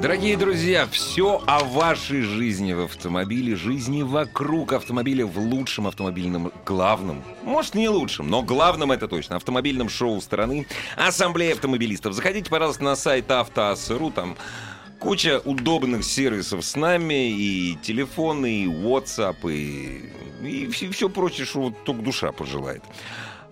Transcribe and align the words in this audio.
Дорогие 0.00 0.38
друзья, 0.38 0.86
все 0.90 1.42
о 1.46 1.62
вашей 1.62 2.22
жизни 2.22 2.72
в 2.72 2.84
автомобиле, 2.84 3.54
жизни 3.54 4.00
вокруг 4.00 4.72
автомобиля 4.72 5.26
в 5.26 5.38
лучшем 5.38 5.86
автомобильном 5.86 6.50
главном, 6.64 7.22
может 7.42 7.74
не 7.74 7.86
лучшем, 7.90 8.30
но 8.30 8.42
главном 8.42 8.92
это 8.92 9.08
точно, 9.08 9.36
автомобильном 9.36 9.90
шоу 9.90 10.18
страны 10.22 10.66
Ассамблея 10.96 11.52
автомобилистов. 11.52 12.14
Заходите, 12.14 12.48
пожалуйста, 12.48 12.82
на 12.82 12.96
сайт 12.96 13.30
автоас.ру, 13.30 14.10
там 14.10 14.38
куча 14.98 15.38
удобных 15.44 16.02
сервисов 16.02 16.64
с 16.64 16.76
нами, 16.76 17.30
и 17.30 17.76
телефоны, 17.82 18.62
и 18.62 18.66
WhatsApp, 18.66 19.52
и, 19.52 20.10
и 20.42 20.66
все, 20.68 20.90
все 20.90 21.10
прочее, 21.10 21.44
что 21.44 21.60
вот 21.60 21.84
только 21.84 22.00
душа 22.00 22.32
пожелает. 22.32 22.82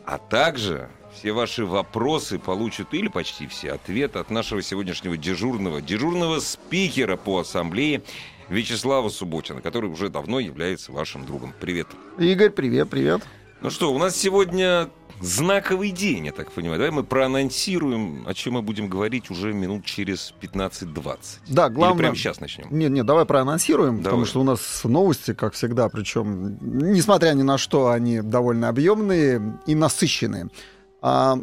А 0.06 0.16
также 0.16 0.88
все 1.18 1.32
ваши 1.32 1.64
вопросы 1.64 2.38
получат 2.38 2.94
или 2.94 3.08
почти 3.08 3.48
все 3.48 3.72
ответы 3.72 4.20
от 4.20 4.30
нашего 4.30 4.62
сегодняшнего 4.62 5.16
дежурного, 5.16 5.80
дежурного 5.82 6.38
спикера 6.38 7.16
по 7.16 7.40
ассамблее 7.40 8.02
Вячеслава 8.48 9.08
Субботина, 9.08 9.60
который 9.60 9.90
уже 9.90 10.10
давно 10.10 10.38
является 10.38 10.92
вашим 10.92 11.26
другом. 11.26 11.52
Привет. 11.60 11.88
Игорь, 12.18 12.50
привет, 12.50 12.88
привет. 12.88 13.22
Ну 13.60 13.70
что, 13.70 13.92
у 13.92 13.98
нас 13.98 14.16
сегодня 14.16 14.90
знаковый 15.20 15.90
день, 15.90 16.26
я 16.26 16.32
так 16.32 16.52
понимаю. 16.52 16.78
Давай 16.78 16.92
мы 16.92 17.02
проанонсируем, 17.02 18.24
о 18.24 18.32
чем 18.32 18.54
мы 18.54 18.62
будем 18.62 18.88
говорить 18.88 19.28
уже 19.28 19.52
минут 19.52 19.84
через 19.84 20.32
15-20. 20.40 21.18
Да, 21.48 21.68
главное... 21.68 21.94
Или 21.94 21.98
прямо 21.98 22.16
сейчас 22.16 22.38
начнем? 22.38 22.68
Нет, 22.70 22.92
нет, 22.92 23.04
давай 23.04 23.24
проанонсируем, 23.24 23.96
давай. 23.96 24.04
потому 24.04 24.24
что 24.24 24.40
у 24.40 24.44
нас 24.44 24.84
новости, 24.84 25.34
как 25.34 25.54
всегда, 25.54 25.88
причем, 25.88 26.58
несмотря 26.60 27.32
ни 27.32 27.42
на 27.42 27.58
что, 27.58 27.88
они 27.90 28.20
довольно 28.20 28.68
объемные 28.68 29.58
и 29.66 29.74
насыщенные. 29.74 30.48
А, 31.00 31.38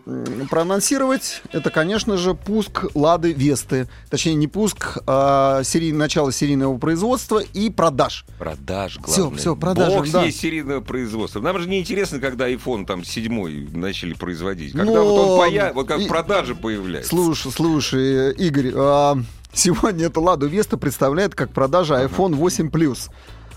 проанонсировать 0.49 1.41
это, 1.53 1.69
конечно 1.69 2.17
же, 2.17 2.33
пуск 2.33 2.85
Лады 2.93 3.31
Весты. 3.31 3.87
Точнее, 4.09 4.35
не 4.35 4.47
пуск, 4.47 4.97
а 5.07 5.63
серий, 5.63 5.93
начало 5.93 6.33
серийного 6.33 6.77
производства 6.77 7.39
и 7.39 7.69
продаж. 7.69 8.25
Продаж, 8.37 8.97
главное. 8.97 9.13
Все, 9.13 9.37
все, 9.37 9.55
продажи, 9.55 9.95
Бог 9.95 10.11
да. 10.11 10.23
есть 10.23 10.41
серийного 10.41 10.81
производства. 10.81 11.39
Нам 11.39 11.57
же 11.59 11.69
не 11.69 11.79
интересно, 11.79 12.19
когда 12.19 12.49
iPhone 12.49 12.85
там 12.85 13.05
седьмой 13.05 13.69
начали 13.71 14.13
производить. 14.13 14.73
Когда 14.73 14.91
Но... 14.91 15.05
вот 15.05 15.19
он 15.19 15.39
поя... 15.39 15.71
вот 15.73 15.87
как 15.87 16.01
И... 16.01 16.07
продажи 16.07 16.53
появляются. 16.53 17.09
Слушай, 17.09 17.51
слушай, 17.53 18.33
Игорь, 18.33 18.73
а, 18.75 19.17
сегодня 19.53 20.07
эта 20.07 20.19
Лада 20.19 20.47
Веста 20.47 20.75
представляет 20.75 21.33
как 21.33 21.51
продажа 21.51 22.03
iPhone 22.03 22.35
8 22.35 22.67
Plus. 22.67 23.09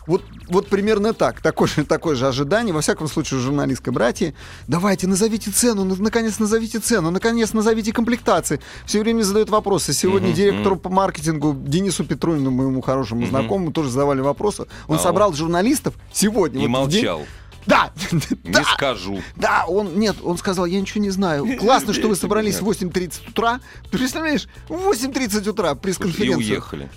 Вот, 0.08 0.24
вот 0.48 0.68
примерно 0.68 1.12
так. 1.12 1.40
Такое 1.42 1.68
же, 1.68 1.84
такое 1.84 2.16
же 2.16 2.26
ожидание. 2.26 2.74
Во 2.74 2.80
всяком 2.80 3.06
случае, 3.08 3.40
журналистской 3.40 3.92
братья. 3.92 4.34
Давайте, 4.66 5.06
назовите 5.06 5.50
цену, 5.50 5.84
наконец 5.84 6.38
назовите 6.38 6.80
цену, 6.80 7.10
наконец 7.10 7.52
назовите 7.52 7.92
комплектации. 7.92 8.58
Все 8.86 9.00
время 9.00 9.22
задают 9.22 9.50
вопросы. 9.50 9.92
Сегодня 9.92 10.30
uh-huh, 10.30 10.34
директору 10.34 10.76
по 10.76 10.88
маркетингу 10.88 11.54
Денису 11.54 12.04
Петрунину, 12.04 12.50
моему 12.50 12.80
хорошему 12.80 13.22
uh-huh. 13.22 13.28
знакомому, 13.28 13.70
тоже 13.70 13.90
задавали 13.90 14.22
вопросы. 14.22 14.66
Он 14.88 14.96
а 14.96 14.98
собрал 14.98 15.28
он... 15.30 15.36
журналистов 15.36 15.94
сегодня. 16.10 16.64
И 16.64 16.66
вот 16.66 16.70
молчал. 16.70 17.22
Да, 17.66 17.92
не 18.44 18.50
да, 18.50 18.64
скажу. 18.64 19.20
Да, 19.36 19.66
он, 19.68 19.98
нет, 19.98 20.16
он 20.22 20.38
сказал, 20.38 20.64
я 20.64 20.80
ничего 20.80 21.02
не 21.02 21.10
знаю. 21.10 21.46
Классно, 21.60 21.92
что 21.92 22.08
вы 22.08 22.16
собрались 22.16 22.62
в 22.62 22.68
8.30 22.68 23.28
утра. 23.28 23.60
Ты 23.90 23.98
представляешь, 23.98 24.48
в 24.70 24.72
8.30 24.72 25.46
утра 25.50 25.74
пресс-конференция. 25.74 26.46
И 26.46 26.50
уехали. 26.52 26.88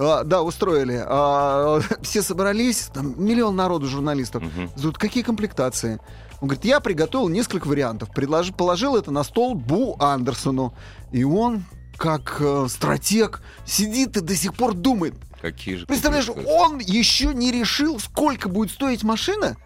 А, 0.00 0.24
да, 0.24 0.42
устроили. 0.42 1.04
А, 1.06 1.80
все 2.02 2.22
собрались, 2.22 2.90
там 2.92 3.22
миллион 3.22 3.54
народу 3.54 3.86
журналистов. 3.86 4.42
Угу. 4.42 4.92
Какие 4.92 5.22
комплектации? 5.22 6.00
Он 6.40 6.48
говорит, 6.48 6.64
я 6.64 6.80
приготовил 6.80 7.28
несколько 7.28 7.68
вариантов. 7.68 8.10
Предложил, 8.10 8.54
положил 8.54 8.96
это 8.96 9.10
на 9.10 9.22
стол 9.24 9.54
Бу 9.54 9.96
Андерсону. 10.00 10.74
И 11.12 11.22
он, 11.22 11.64
как 11.98 12.38
э, 12.40 12.66
стратег, 12.70 13.42
сидит 13.66 14.16
и 14.16 14.20
до 14.20 14.34
сих 14.34 14.54
пор 14.54 14.72
думает. 14.72 15.14
Какие 15.42 15.76
же 15.76 15.86
Представляешь, 15.86 16.28
он 16.28 16.78
еще 16.78 17.34
не 17.34 17.52
решил, 17.52 17.98
сколько 17.98 18.48
будет 18.48 18.70
стоить 18.70 19.02
машина. 19.02 19.58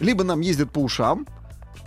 Либо 0.00 0.22
нам 0.22 0.40
ездят 0.40 0.70
по 0.70 0.80
ушам, 0.80 1.26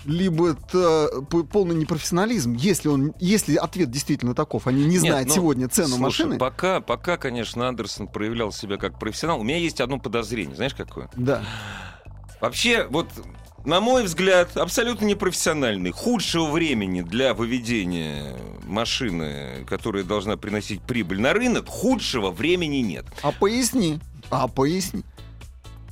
либо 0.06 0.52
это 0.52 1.10
полный 1.52 1.76
непрофессионализм, 1.76 2.54
если 2.54 2.90
он, 2.90 3.14
если 3.20 3.56
ответ 3.56 3.92
действительно 3.92 4.34
таков, 4.34 4.68
они 4.68 4.86
не 4.86 4.98
знают 4.98 5.28
Нет, 5.28 5.28
ну, 5.30 5.34
сегодня 5.36 5.70
цену 5.70 5.90
слушай, 5.90 6.02
машины. 6.02 6.38
Пока, 6.38 6.82
пока, 6.82 7.18
конечно, 7.18 7.68
Андерсон 7.68 8.08
проявлял 8.08 8.52
себя 8.52 8.78
как 8.78 9.00
профессионал. 9.00 9.40
У 9.40 9.44
меня 9.44 9.58
есть 9.58 9.82
одно 9.82 10.00
подозрение, 10.00 10.56
знаешь 10.56 10.76
какое? 10.76 11.10
Да. 11.16 11.44
Вообще, 12.42 12.88
вот 12.90 13.08
на 13.66 13.82
мой 13.82 14.04
взгляд, 14.04 14.56
абсолютно 14.58 15.06
непрофессиональный. 15.06 15.92
Худшего 15.92 16.52
времени 16.52 17.02
для 17.02 17.34
выведения 17.34 18.38
машины, 18.64 19.66
которая 19.68 20.04
должна 20.04 20.38
приносить 20.38 20.82
прибыль 20.82 21.20
на 21.20 21.34
рынок, 21.34 21.68
худшего 21.68 22.30
времени 22.30 22.78
нет. 22.78 23.06
А 23.24 23.32
поясни. 23.32 24.00
А 24.30 24.48
поясни. 24.48 25.04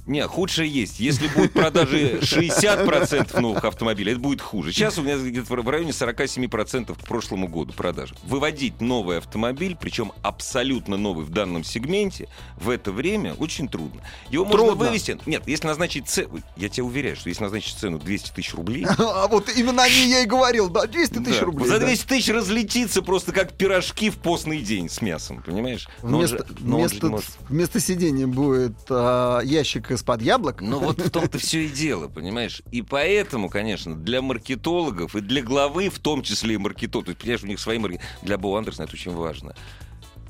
Не, 0.06 0.28
худшее 0.28 0.70
есть. 0.70 1.00
Если 1.00 1.28
будет 1.28 1.54
продажи 1.54 2.20
60% 2.20 3.40
новых 3.40 3.64
автомобилей, 3.64 4.12
это 4.12 4.22
будет 4.22 4.42
хуже. 4.42 4.74
Сейчас 4.74 4.98
у 4.98 5.02
меня 5.02 5.18
где-то 5.18 5.56
в 5.56 5.70
районе 5.70 5.92
47% 5.92 6.94
к 6.94 7.08
прошлому 7.08 7.48
году 7.48 7.72
продажи. 7.74 8.14
Выводить 8.24 8.82
новый 8.82 9.20
автомобиль, 9.20 9.78
причем 9.80 10.12
абсолютно 10.22 10.98
новый 10.98 11.26
в 11.26 11.30
данном 11.30 11.64
сегменте, 11.64 12.28
в 12.58 12.70
это 12.70 12.92
время 12.92 13.34
очень 13.36 13.70
трудно. 13.70 14.02
Его 14.30 14.44
трудно. 14.44 14.74
можно 14.74 14.86
вывести... 14.86 15.18
Нет, 15.26 15.44
если 15.48 15.68
назначить 15.68 16.10
цену... 16.10 16.42
Я 16.58 16.68
тебе 16.68 16.84
уверяю, 16.84 17.16
что 17.16 17.30
если 17.30 17.44
назначить 17.44 17.78
цену 17.78 17.98
200 17.98 18.32
тысяч 18.32 18.54
рублей... 18.54 18.86
А 19.14 19.28
вот 19.28 19.50
именно 19.56 19.84
о 19.84 19.90
ней 19.90 20.08
я 20.10 20.20
и 20.22 20.26
говорил, 20.26 20.70
да, 20.70 20.86
200 20.86 21.14
тысяч 21.20 21.42
рублей. 21.42 21.68
За 21.68 21.80
200 21.80 22.08
тысяч 22.08 22.30
разлетится 22.30 23.02
просто 23.02 23.32
как 23.32 23.54
пирожки 23.54 24.10
в 24.10 24.18
постный 24.18 24.62
день 24.62 24.90
с 24.90 25.02
мясом, 25.02 25.42
понимаешь? 25.42 25.88
Вместо 26.02 27.80
сидения 27.80 28.28
будет 28.28 28.76
а, 28.90 29.40
ящик 29.42 29.93
из-под 29.94 30.22
яблок. 30.22 30.62
Ну 30.62 30.80
вот 30.80 31.00
в 31.00 31.10
том-то 31.10 31.38
все 31.38 31.66
и 31.66 31.70
дело, 31.70 32.08
понимаешь? 32.08 32.62
И 32.72 32.82
поэтому, 32.82 33.50
конечно, 33.50 33.96
для 33.96 34.22
маркетологов 34.22 35.16
и 35.16 35.22
для 35.22 35.42
главы, 35.42 35.90
в 35.90 36.00
том 36.00 36.22
числе 36.22 36.56
и 36.56 36.58
маркетологов, 36.58 37.18
понимаешь, 37.18 37.44
у 37.44 37.48
них 37.48 37.60
свои 37.60 37.78
маркетологи, 37.78 38.10
для 38.22 38.38
Бо 38.38 38.58
Андерсона 38.58 38.86
это 38.86 38.94
очень 38.94 39.14
важно. 39.14 39.56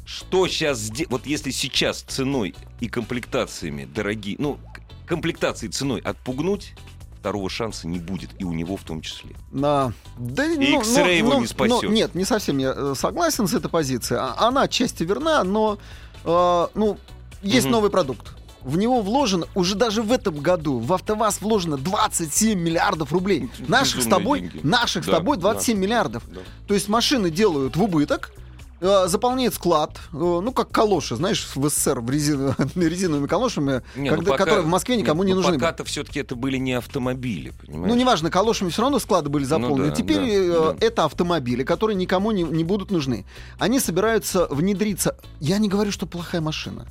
Что 0.06 0.48
сейчас 0.48 0.80
сделать? 0.80 1.12
Вот 1.12 1.26
если 1.26 1.52
сейчас 1.52 2.02
ценой 2.02 2.56
и 2.80 2.90
комплектациями 2.90 3.86
дорогие, 3.86 4.36
ну, 4.38 4.60
комплектации 5.06 5.68
ценой 5.70 6.02
отпугнуть, 6.02 6.74
второго 7.20 7.50
шанса 7.50 7.88
не 7.88 8.00
будет, 8.00 8.32
и 8.38 8.44
у 8.44 8.52
него 8.52 8.76
в 8.76 8.84
том 8.84 9.02
числе. 9.02 9.32
Да. 9.52 9.94
Да, 10.18 10.46
и 10.46 10.58
ну, 10.58 10.82
X-Ray 10.82 11.04
ну, 11.04 11.10
его 11.10 11.34
ну, 11.36 11.42
не 11.42 11.48
спасет. 11.48 11.84
Ну, 11.84 11.90
нет, 11.90 12.16
не 12.16 12.26
совсем 12.26 12.58
я 12.58 12.74
э, 12.76 12.94
согласен 12.98 13.48
с 13.48 13.54
этой 13.54 13.70
позицией. 13.70 14.20
А, 14.20 14.48
она 14.48 14.64
отчасти 14.64 15.04
верна, 15.04 15.42
но 15.46 15.78
э, 16.26 16.68
ну, 16.76 16.98
есть 17.42 17.66
угу. 17.66 17.72
новый 17.72 17.90
продукт 17.90 18.36
в 18.64 18.78
него 18.78 19.02
вложено, 19.02 19.48
уже 19.56 19.76
даже 19.76 20.02
в 20.02 20.12
этом 20.12 20.40
году, 20.40 20.80
в 20.80 20.94
АвтоВАЗ 20.94 21.42
вложено 21.42 21.78
27 21.78 22.60
миллиардов 22.60 23.12
рублей. 23.12 23.50
Наших 23.68 24.04
с 24.04 24.06
тобой, 24.06 24.42
деньги. 24.42 24.60
наших 24.64 25.06
да, 25.06 25.12
с 25.12 25.16
тобой 25.16 25.38
27 25.38 25.76
да, 25.76 25.82
миллиардов. 25.82 26.24
Да. 26.28 26.42
То 26.68 26.74
есть 26.74 26.88
машины 26.88 27.30
делают 27.30 27.76
в 27.76 27.84
убыток, 27.84 28.32
э, 28.80 29.08
заполняет 29.08 29.54
склад, 29.54 30.00
э, 30.12 30.16
ну, 30.16 30.52
как 30.52 30.70
калоши, 30.72 31.16
знаешь, 31.16 31.48
в 31.56 31.70
СССР 31.70 32.00
в 32.00 32.10
резин, 32.10 32.56
резиновыми 32.76 33.28
калошами, 33.28 33.82
не, 33.96 34.10
ну, 34.10 34.18
когда, 34.18 34.32
пока, 34.32 34.44
которые 34.44 34.66
в 34.66 34.70
Москве 34.70 34.96
никому 34.96 35.24
не, 35.24 35.32
не 35.32 35.36
нужны. 35.36 35.54
пока-то 35.54 35.84
все-таки 35.84 36.20
это 36.20 36.36
были 36.36 36.58
не 36.58 36.74
автомобили, 36.74 37.54
понимаешь? 37.66 37.94
Ну, 37.94 37.96
неважно, 37.96 38.30
калошами 38.30 38.70
все 38.70 38.82
равно 38.82 39.00
склады 39.00 39.30
были 39.30 39.44
заполнены. 39.44 39.86
Ну, 39.86 39.90
да, 39.90 39.96
Теперь 39.96 40.18
да, 40.18 40.74
э, 40.74 40.76
это 40.80 41.06
автомобили, 41.06 41.64
которые 41.64 41.96
никому 41.96 42.32
не, 42.32 42.44
не 42.44 42.64
будут 42.64 42.92
нужны. 42.92 43.26
Они 43.60 43.80
собираются 43.80 44.48
внедриться. 44.50 45.18
Я 45.40 45.58
не 45.58 45.68
говорю, 45.68 45.92
что 45.92 46.06
плохая 46.06 46.42
машина. 46.42 46.88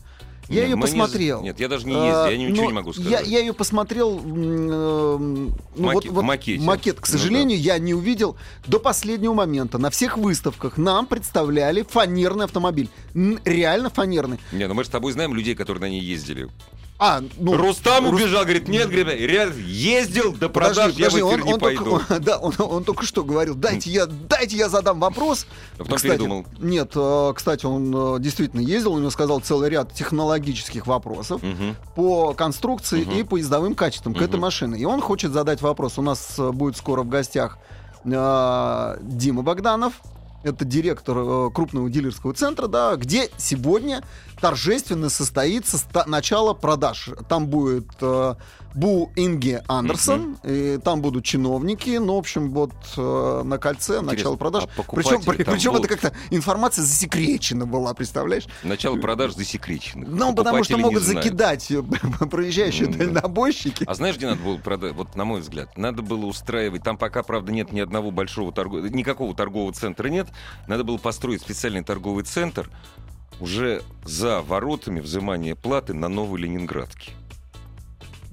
Я 0.49 0.65
ее 0.65 0.77
посмотрел. 0.77 1.41
Не... 1.41 1.49
Нет, 1.49 1.61
я 1.61 1.69
даже 1.69 1.87
не 1.87 1.95
ездил, 1.95 2.27
я 2.27 2.37
ничего 2.37 2.67
не 2.67 2.73
могу 2.73 2.93
сказать. 2.93 3.11
Я, 3.11 3.21
я 3.21 3.41
ее 3.41 3.53
посмотрел, 3.53 4.19
э, 4.19 4.23
ну, 4.23 5.53
Маки... 5.77 6.09
вот, 6.09 6.15
вот, 6.15 6.25
макете. 6.25 6.63
макет, 6.63 7.01
к 7.01 7.07
сожалению, 7.07 7.59
ну, 7.59 7.65
да. 7.65 7.75
я 7.75 7.79
не 7.79 7.95
увидел 7.95 8.37
до 8.67 8.79
последнего 8.79 9.35
момента. 9.35 9.79
На 9.79 9.91
всех 9.91 10.19
выставках 10.19 10.79
нам 10.79 11.07
представляли 11.07 11.83
фанерный 11.83 12.45
автомобиль. 12.45 12.89
Реально 13.15 13.91
фанерный. 13.91 14.39
Не, 14.53 14.69
ну 14.69 14.75
мы 14.75 14.83
же 14.83 14.89
с 14.89 14.93
тобой 14.93 15.13
знаем 15.13 15.35
людей, 15.35 15.55
которые 15.55 15.81
на 15.81 15.89
ней 15.89 16.01
ездили. 16.01 16.49
А, 17.05 17.21
ну, 17.37 17.57
Рустам 17.57 18.05
Рус- 18.07 18.15
убежал, 18.23 18.45
говорит, 18.45 18.69
нет, 18.69 18.89
говорит, 18.89 19.09
ряд- 19.29 19.57
ездил 19.57 20.33
до 20.33 20.49
продаж, 20.49 20.77
Подожди, 20.77 21.03
я 21.03 21.09
подожди, 21.09 21.23
в 21.25 21.29
эфир 21.31 21.41
он, 21.41 21.47
не 21.47 21.55
он 21.55 21.59
пойду. 21.61 21.85
Только, 21.85 22.21
да, 22.21 22.39
он, 22.39 22.53
он 22.61 22.85
только 22.85 23.05
что 23.05 23.25
говорил, 23.25 23.57
дайте 23.57 23.91
я, 23.91 24.07
дайте 24.07 24.57
я 24.57 24.69
задам 24.69 25.01
вопрос. 25.01 25.47
А 25.79 25.83
потом 25.83 25.99
передумал. 25.99 26.47
Нет, 26.61 26.93
э, 26.95 27.33
кстати, 27.35 27.67
он 27.67 27.93
э, 28.17 28.21
действительно 28.21 28.61
ездил, 28.61 28.93
у 28.93 28.99
него 29.01 29.11
сказал 29.11 29.41
целый 29.41 29.69
ряд 29.69 29.93
технологических 29.93 30.87
вопросов 30.87 31.43
Мгм. 31.43 31.75
по 31.97 32.35
конструкции 32.35 33.03
Мгм. 33.03 33.19
и 33.19 33.23
по 33.25 33.37
ездовым 33.37 33.75
качествам 33.75 34.15
к 34.15 34.23
этой 34.23 34.39
машине. 34.39 34.79
И 34.79 34.85
он 34.85 35.01
хочет 35.01 35.33
задать 35.33 35.61
вопрос. 35.61 35.99
У 35.99 36.03
нас 36.03 36.35
э, 36.39 36.53
будет 36.53 36.77
скоро 36.77 37.03
в 37.03 37.09
гостях 37.09 37.59
э, 38.05 38.97
Дима 39.01 39.43
Богданов. 39.43 39.95
Это 40.45 40.65
директор 40.65 41.17
э, 41.19 41.51
крупного 41.55 41.89
дилерского 41.89 42.35
центра, 42.35 42.67
да, 42.67 42.97
где 42.97 43.29
сегодня 43.39 44.03
торжественно 44.43 45.09
состоится 45.09 45.79
ста- 45.79 46.05
начало 46.09 46.53
продаж. 46.53 47.11
Там 47.29 47.47
будет 47.47 47.87
э, 48.01 48.35
Бу 48.75 49.13
Инге 49.15 49.63
Андерсон, 49.69 50.37
и 50.43 50.81
там 50.83 51.01
будут 51.01 51.25
чиновники. 51.25 51.99
Ну, 51.99 52.17
в 52.17 52.19
общем, 52.19 52.51
вот 52.51 52.73
э, 52.97 53.43
на 53.45 53.59
кольце 53.59 54.01
начало 54.01 54.35
продаж. 54.35 54.65
а 54.65 54.83
Причем, 54.93 55.23
там 55.23 55.37
причем 55.37 55.71
это 55.77 55.83
будут? 55.83 55.87
как-то 55.87 56.13
информация 56.31 56.83
засекречена 56.83 57.67
была, 57.67 57.95
представляешь? 57.95 58.47
Начало 58.65 58.97
продаж 58.97 59.35
засекречено. 59.35 60.07
Ну, 60.09 60.35
потому 60.35 60.65
что 60.65 60.77
могут 60.77 61.05
закидать 61.05 61.71
э, 61.71 61.81
проезжающие 62.31 62.89
да. 62.89 62.99
дальнобойщики. 62.99 63.85
А 63.87 63.95
знаешь, 63.95 64.17
где 64.17 64.27
надо 64.27 64.43
было 64.43 64.57
продать? 64.57 64.95
Вот 64.95 65.15
на 65.15 65.25
мой 65.25 65.41
взгляд, 65.41 65.79
надо 65.79 66.03
было 66.03 66.27
устраивать. 66.27 66.83
Там 66.83 66.99
пока, 66.99 67.23
правда, 67.23 67.53
нет 67.53 67.71
ни 67.71 67.79
одного 67.79 68.11
большого 68.11 68.51
торгового, 68.51 68.89
никакого 68.89 69.37
торгового 69.37 69.73
центра 69.73 70.09
нет. 70.09 70.27
Надо 70.67 70.83
было 70.83 70.97
построить 70.97 71.43
специальный 71.43 71.85
торговый 71.85 72.25
центр 72.25 72.69
уже 73.41 73.83
за 74.05 74.41
воротами 74.41 75.01
взимания 75.01 75.55
платы 75.55 75.95
на 75.95 76.09
Новой 76.09 76.41
Ленинградке. 76.41 77.13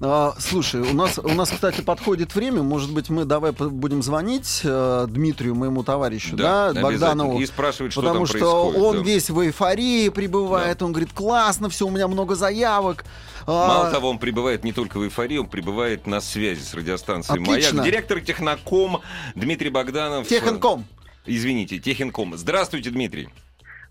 А, 0.02 0.34
слушай, 0.38 0.80
у 0.80 0.94
нас, 0.94 1.18
у 1.18 1.28
нас, 1.28 1.50
кстати, 1.50 1.82
подходит 1.82 2.34
время. 2.34 2.62
Может 2.62 2.90
быть, 2.90 3.10
мы 3.10 3.26
давай 3.26 3.52
будем 3.52 4.02
звонить 4.02 4.62
э, 4.64 5.06
Дмитрию, 5.10 5.54
моему 5.54 5.82
товарищу, 5.82 6.36
да, 6.36 6.68
обязательно. 6.68 6.90
Богданову. 6.90 7.40
И 7.40 7.44
спрашивать, 7.44 7.92
что 7.92 8.00
Потому 8.00 8.26
там 8.26 8.36
что 8.38 8.68
он 8.70 8.96
да. 8.96 9.02
весь 9.02 9.28
в 9.28 9.38
эйфории 9.44 10.08
пребывает. 10.08 10.80
Он 10.80 10.92
говорит, 10.92 11.12
классно, 11.12 11.68
все, 11.68 11.86
у 11.86 11.90
меня 11.90 12.08
много 12.08 12.34
заявок. 12.34 13.04
А, 13.46 13.68
Мало 13.68 13.90
того, 13.90 14.08
он 14.08 14.18
пребывает 14.18 14.64
не 14.64 14.72
только 14.72 14.96
в 14.98 15.04
эйфории, 15.04 15.36
он 15.36 15.48
пребывает 15.48 16.06
на 16.06 16.22
связи 16.22 16.62
с 16.62 16.72
радиостанцией 16.72 17.42
Отлично. 17.42 17.80
«Маяк». 17.80 17.84
Директор 17.84 18.20
Техноком 18.20 19.00
Дмитрий 19.34 19.68
Богданов. 19.68 20.26
Техинком. 20.26 20.86
Извините, 21.26 21.78
Техинком. 21.78 22.38
Здравствуйте, 22.38 22.88
Дмитрий. 22.88 23.28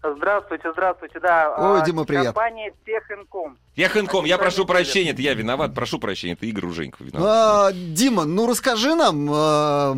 Здравствуйте, 0.02 0.72
здравствуйте, 0.72 1.20
да. 1.20 1.54
Ой, 1.58 1.82
а, 1.82 1.86
Дима, 1.86 2.06
привет. 2.06 2.28
Компания 2.28 2.74
Техинком. 2.86 3.58
Техинком, 3.76 4.24
я 4.26 4.38
прошу 4.38 4.64
дилер. 4.64 4.68
прощения, 4.68 5.12
это 5.12 5.22
я 5.22 5.34
виноват, 5.34 5.76
прошу 5.76 6.00
прощения, 6.00 6.34
это 6.34 6.46
Игорь 6.46 6.66
Уженьков 6.68 7.02
виноват. 7.02 7.28
А, 7.30 7.72
Дима, 7.74 8.24
ну 8.24 8.48
расскажи 8.48 8.96
нам, 8.96 9.30
э, 9.30 9.96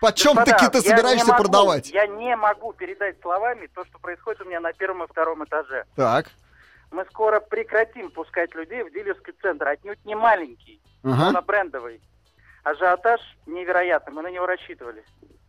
почем 0.00 0.34
Господа, 0.34 0.56
таки 0.58 0.70
ты 0.72 0.80
собираешься 0.80 1.26
могу- 1.26 1.42
продавать? 1.42 1.90
Я 1.90 2.06
не 2.06 2.34
могу 2.36 2.72
передать 2.72 3.20
словами 3.20 3.68
то, 3.74 3.84
что 3.84 3.98
происходит 3.98 4.40
у 4.40 4.44
меня 4.46 4.60
на 4.60 4.72
первом 4.72 5.02
и 5.02 5.06
втором 5.06 5.44
этаже. 5.44 5.84
Так. 5.94 6.26
Мы 6.90 7.04
скоро 7.10 7.40
прекратим 7.40 8.10
пускать 8.10 8.54
людей 8.54 8.82
в 8.82 8.92
дилерский 8.92 9.34
центр. 9.42 9.68
Отнюдь 9.68 10.02
не 10.06 10.14
маленький, 10.14 10.80
Ага. 11.04 11.32
но 11.32 11.42
брендовый. 11.42 12.00
Ажиотаж 12.64 13.20
невероятный, 13.44 14.12
мы 14.14 14.22
на 14.22 14.30
него 14.30 14.46
рассчитывали. 14.46 15.04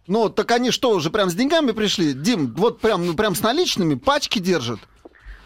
Ну, 0.08 0.30
так 0.30 0.52
они 0.52 0.72
что, 0.72 0.92
уже 0.92 1.10
прям 1.10 1.30
с 1.30 1.34
деньгами 1.36 1.72
пришли? 1.72 2.14
Дим, 2.14 2.54
вот 2.58 2.82
прям, 2.82 3.06
ну, 3.06 3.14
прям 3.16 3.36
с 3.36 3.42
наличными, 3.42 3.96
пачки 3.96 4.40
держат. 4.40 4.80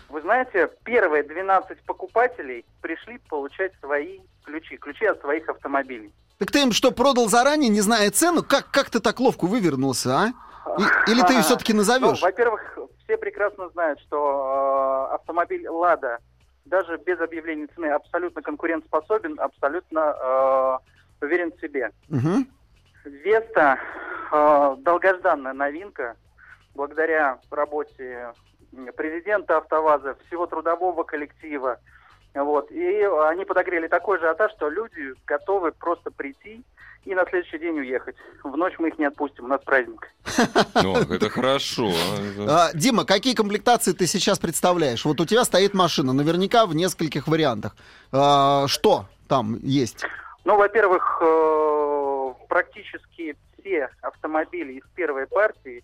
Вы 0.09 0.21
знаете, 0.21 0.69
первые 0.83 1.23
12 1.23 1.79
покупателей 1.85 2.65
пришли 2.81 3.19
получать 3.29 3.73
свои 3.81 4.19
ключи, 4.43 4.77
ключи 4.77 5.05
от 5.05 5.19
своих 5.21 5.47
автомобилей. 5.49 6.11
Так 6.39 6.51
ты 6.51 6.61
им 6.63 6.71
что, 6.71 6.91
продал 6.91 7.27
заранее, 7.27 7.69
не 7.69 7.81
зная 7.81 8.09
цену? 8.11 8.41
Как, 8.43 8.71
как 8.71 8.89
ты 8.89 8.99
так 8.99 9.19
ловко 9.19 9.45
вывернулся, 9.45 10.09
а? 10.17 10.27
И- 10.79 11.11
или 11.11 11.21
ты 11.21 11.33
ее 11.33 11.41
все-таки 11.43 11.73
Ну, 11.73 11.79
назовешь? 11.79 12.21
во-первых, 12.21 12.77
все 13.03 13.17
прекрасно 13.17 13.69
знают, 13.69 13.99
что 14.01 15.07
э, 15.11 15.15
автомобиль 15.15 15.67
«Лада» 15.67 16.19
даже 16.65 16.97
без 17.05 17.19
объявления 17.19 17.67
цены 17.75 17.87
абсолютно 17.87 18.41
конкурентоспособен, 18.41 19.39
абсолютно 19.39 19.99
э, 19.99 21.25
уверен 21.25 21.51
в 21.55 21.61
себе. 21.61 21.91
Мгм. 22.09 22.47
«Веста» 23.05 23.77
долгожданная 24.31 25.53
новинка, 25.53 26.15
благодаря 26.75 27.39
работе 27.51 28.33
президента 28.95 29.57
«АвтоВАЗа», 29.57 30.17
всего 30.27 30.45
трудового 30.45 31.03
коллектива. 31.03 31.79
Вот. 32.33 32.71
И 32.71 33.01
они 33.25 33.45
подогрели 33.45 33.87
такой 33.87 34.19
же 34.19 34.29
атаж, 34.29 34.51
что 34.53 34.69
люди 34.69 35.13
готовы 35.25 35.71
просто 35.71 36.11
прийти 36.11 36.63
и 37.05 37.15
на 37.15 37.25
следующий 37.25 37.57
день 37.57 37.79
уехать. 37.79 38.15
В 38.43 38.55
ночь 38.57 38.73
мы 38.79 38.89
их 38.89 38.99
не 38.99 39.05
отпустим, 39.05 39.45
у 39.45 39.47
нас 39.47 39.61
праздник. 39.63 40.09
Ну, 40.83 40.97
это 40.97 41.29
хорошо. 41.29 41.89
А, 42.47 42.71
Дима, 42.73 43.05
какие 43.05 43.33
комплектации 43.33 43.93
ты 43.93 44.07
сейчас 44.07 44.39
представляешь? 44.39 45.05
Вот 45.05 45.21
у 45.21 45.25
тебя 45.25 45.45
стоит 45.45 45.73
машина, 45.73 46.11
наверняка 46.11 46.65
в 46.65 46.75
нескольких 46.75 47.27
вариантах. 47.27 47.75
А, 48.11 48.67
что 48.67 49.05
там 49.27 49.57
есть? 49.61 50.03
Ну, 50.43 50.57
во-первых, 50.57 51.21
э, 51.21 52.33
практически 52.49 53.35
все 53.67 53.89
автомобили 54.01 54.73
из 54.73 54.83
первой 54.95 55.27
партии 55.27 55.83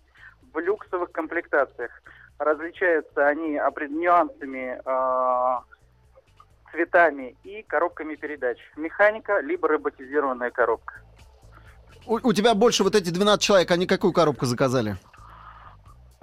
в 0.53 0.59
люксовых 0.59 1.11
комплектациях. 1.11 1.91
Различаются 2.39 3.27
они 3.27 3.57
нюансами, 3.91 4.79
э, 4.83 5.59
цветами 6.71 7.35
и 7.43 7.63
коробками 7.63 8.15
передач. 8.15 8.57
Механика, 8.75 9.39
либо 9.39 9.67
роботизированная 9.67 10.51
коробка. 10.51 10.95
У, 12.05 12.15
у 12.23 12.33
тебя 12.33 12.53
больше 12.55 12.83
вот 12.83 12.95
эти 12.95 13.09
12 13.09 13.41
человек, 13.41 13.71
они 13.71 13.85
какую 13.85 14.13
коробку 14.13 14.45
заказали? 14.45 14.97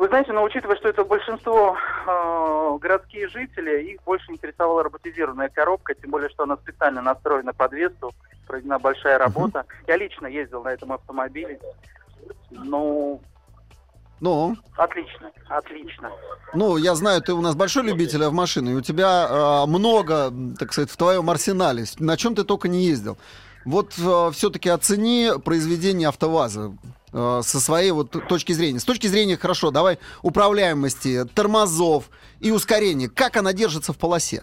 Вы 0.00 0.08
знаете, 0.08 0.32
но 0.32 0.42
учитывая, 0.42 0.76
что 0.76 0.88
это 0.88 1.04
большинство 1.04 1.76
э, 2.06 2.78
городские 2.80 3.28
жители, 3.28 3.82
их 3.82 4.02
больше 4.04 4.32
интересовала 4.32 4.82
роботизированная 4.82 5.50
коробка, 5.50 5.94
тем 5.94 6.10
более, 6.10 6.30
что 6.30 6.44
она 6.44 6.56
специально 6.56 7.02
настроена 7.02 7.52
под 7.52 7.74
Весту, 7.74 8.10
проведена 8.46 8.78
большая 8.78 9.18
работа. 9.18 9.66
Я 9.86 9.98
лично 9.98 10.26
ездил 10.26 10.62
на 10.62 10.70
этом 10.70 10.94
автомобиле. 10.94 11.60
Ну, 12.50 13.20
Ну, 14.20 14.56
отлично, 14.78 15.30
отлично. 15.48 16.10
ну, 16.54 16.78
я 16.78 16.94
знаю, 16.94 17.20
ты 17.20 17.34
у 17.34 17.42
нас 17.42 17.54
большой 17.54 17.82
любитель 17.82 18.22
автомашин, 18.22 18.70
и 18.70 18.72
у 18.72 18.80
тебя 18.80 19.26
а, 19.28 19.66
много, 19.66 20.32
так 20.58 20.72
сказать, 20.72 20.90
в 20.90 20.96
твоем 20.96 21.28
арсенале. 21.28 21.84
На 21.98 22.16
чем 22.16 22.34
ты 22.34 22.44
только 22.44 22.68
не 22.68 22.84
ездил. 22.86 23.18
Вот 23.64 23.92
все-таки 23.92 24.68
оцени 24.68 25.30
произведение 25.44 26.08
АвтоВАЗа 26.08 26.72
э, 27.12 27.40
со 27.42 27.60
своей 27.60 27.90
вот 27.90 28.10
точки 28.28 28.52
зрения. 28.52 28.78
С 28.80 28.84
точки 28.84 29.06
зрения, 29.06 29.36
хорошо, 29.36 29.70
давай, 29.70 29.98
управляемости, 30.22 31.24
тормозов 31.26 32.10
и 32.40 32.50
ускорения. 32.52 33.08
Как 33.08 33.36
она 33.36 33.52
держится 33.52 33.92
в 33.92 33.98
полосе? 33.98 34.42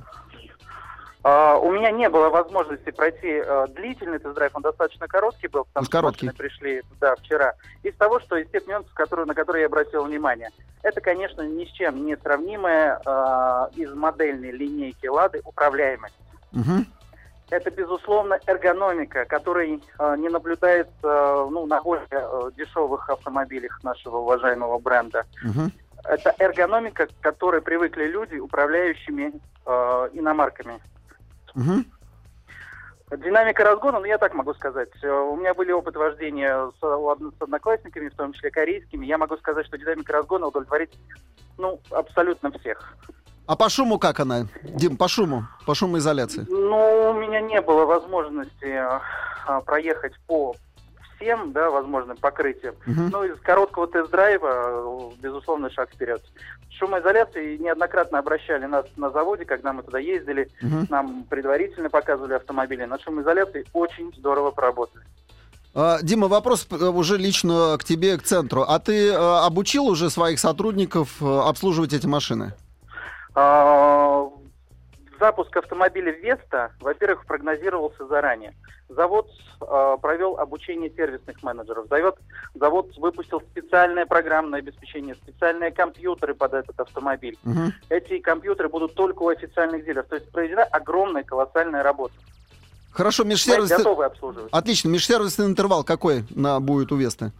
А, 1.24 1.58
у 1.58 1.72
меня 1.72 1.92
не 1.92 2.08
было 2.10 2.30
возможности 2.30 2.90
пройти 2.92 3.28
э, 3.44 3.68
длительный 3.76 4.20
тест-драйв, 4.20 4.52
он 4.56 4.62
достаточно 4.62 5.08
короткий 5.08 5.48
был, 5.48 5.66
потому 5.66 5.82
Ну, 5.84 5.86
что 5.86 5.92
короткий. 5.92 6.26
машины 6.28 6.38
пришли 6.38 6.82
да, 7.02 7.16
вчера. 7.18 7.54
Из 7.84 7.94
того, 7.96 8.22
что 8.22 8.38
из 8.38 8.50
тех 8.50 8.66
нюансов, 8.66 8.94
которые, 8.94 9.26
на 9.26 9.34
которые 9.34 9.62
я 9.64 9.68
обратил 9.68 10.06
внимание, 10.06 10.52
это, 10.84 11.02
конечно, 11.02 11.42
ни 11.42 11.66
с 11.66 11.72
чем 11.72 12.06
не 12.06 12.16
сравнимая 12.16 13.02
э, 13.06 13.68
из 13.76 13.94
модельной 13.94 14.52
линейки 14.52 15.08
«Лады» 15.08 15.42
управляемость. 15.44 16.16
Мгм. 16.54 16.86
Это, 17.50 17.72
безусловно, 17.72 18.40
эргономика, 18.46 19.26
которой 19.26 19.82
э, 20.00 20.16
не 20.18 20.28
наблюдается 20.28 20.92
э, 21.04 21.48
ну, 21.50 21.66
на 21.66 21.82
более 21.82 22.06
э, 22.12 22.52
дешевых 22.58 23.10
автомобилях 23.10 23.82
нашего 23.84 24.18
уважаемого 24.18 24.80
бренда. 24.80 25.24
Мгм. 25.42 25.72
Это 26.04 26.36
эргономика, 26.40 27.08
к 27.08 27.12
которой 27.22 27.62
привыкли 27.62 28.06
люди, 28.08 28.36
управляющими 28.38 29.34
э, 29.66 30.10
иномарками. 30.14 30.80
Мгм. 31.56 31.86
Динамика 33.12 33.64
разгона, 33.64 34.00
ну 34.00 34.06
я 34.06 34.18
так 34.18 34.34
могу 34.34 34.54
сказать. 34.54 34.90
Э, 35.02 35.10
У 35.10 35.38
меня 35.38 35.54
были 35.54 35.72
опыт 35.72 35.96
вождения 35.96 36.70
с, 36.72 36.82
с 36.82 37.42
одноклассниками, 37.42 38.10
в 38.10 38.16
том 38.16 38.34
числе 38.34 38.52
корейскими. 38.52 39.06
Я 39.06 39.18
могу 39.18 39.38
сказать, 39.38 39.66
что 39.66 39.78
динамика 39.78 40.12
разгона 40.12 40.48
удовлетворит 40.48 40.92
ну, 41.58 41.80
абсолютно 41.92 42.52
всех. 42.52 42.98
А 43.48 43.56
по 43.56 43.70
шуму 43.70 43.98
как 43.98 44.20
она? 44.20 44.48
Дим, 44.64 44.98
по 44.98 45.08
шуму, 45.08 45.48
по 45.66 45.74
шумоизоляции. 45.74 46.46
Ну, 46.50 47.12
у 47.12 47.14
меня 47.14 47.40
не 47.40 47.62
было 47.62 47.86
возможности 47.86 48.66
э, 48.66 49.00
а, 49.46 49.62
проехать 49.62 50.12
по 50.28 50.54
всем, 51.16 51.54
да, 51.54 51.72
возможным 51.72 52.18
покрытиям. 52.18 52.76
Мгм. 52.86 53.10
Ну, 53.10 53.24
из 53.24 53.40
короткого 53.40 53.88
тест-драйва, 53.88 55.12
э, 55.12 55.12
безусловно, 55.22 55.70
шаг 55.70 55.90
вперед. 55.94 56.22
Шумоизоляции 56.78 57.56
неоднократно 57.56 58.20
обращали 58.20 58.66
нас 58.66 58.86
на 58.98 59.10
заводе, 59.12 59.46
когда 59.46 59.72
мы 59.72 59.82
туда 59.82 60.00
ездили. 60.00 60.50
Мгм. 60.62 60.88
Нам 60.90 61.24
предварительно 61.30 61.90
показывали 61.90 62.34
автомобили. 62.34 62.84
На 62.84 63.00
шумоизоляции 63.00 63.66
очень 63.72 64.14
здорово 64.18 64.52
поработали. 64.52 65.06
А, 65.74 66.00
Дима, 66.02 66.28
вопрос 66.28 66.68
э, 66.70 66.76
уже 66.76 67.18
лично 67.18 67.78
к 67.80 67.86
тебе, 67.86 68.18
к 68.18 68.24
центру. 68.24 68.64
А 68.68 68.78
ты 68.80 69.08
э, 69.08 69.16
обучил 69.16 69.88
уже 69.88 70.10
своих 70.10 70.38
сотрудников 70.38 71.22
обслуживать 71.22 71.94
эти 71.94 72.08
машины? 72.08 72.52
А, 73.40 74.32
запуск 75.20 75.56
автомобиля 75.56 76.12
Веста, 76.12 76.72
во-первых, 76.80 77.28
прогнозировался 77.28 78.08
заранее. 78.08 78.56
Завод 78.90 79.30
э, 79.62 79.98
провел 80.02 80.40
обучение 80.40 80.90
сервисных 80.90 81.44
менеджеров. 81.44 81.86
Завод, 81.88 82.18
завод 82.56 82.98
выпустил 82.98 83.42
специальное 83.42 84.08
программное 84.08 84.58
обеспечение, 84.58 85.14
специальные 85.14 85.70
компьютеры 85.70 86.34
под 86.34 86.56
этот 86.56 86.80
автомобиль. 86.80 87.38
Мгм. 87.44 87.74
Эти 87.90 88.18
компьютеры 88.18 88.70
будут 88.70 88.96
только 88.96 89.22
у 89.22 89.28
официальных 89.28 89.86
дилеров. 89.86 90.08
То 90.08 90.16
есть 90.16 90.32
проведена 90.32 90.64
огромная, 90.64 91.24
колоссальная 91.24 91.84
работа. 91.84 92.16
Хорошо, 92.90 93.24
межсервисный... 93.24 93.78
готовы 93.78 94.06
обслуживать. 94.06 94.52
Отлично, 94.52 94.90
межсервисный 94.90 95.46
интервал 95.46 95.84
какой 95.84 96.26
на, 96.32 96.60
будет 96.60 96.92
у 96.92 96.96
Весты? 96.96 97.32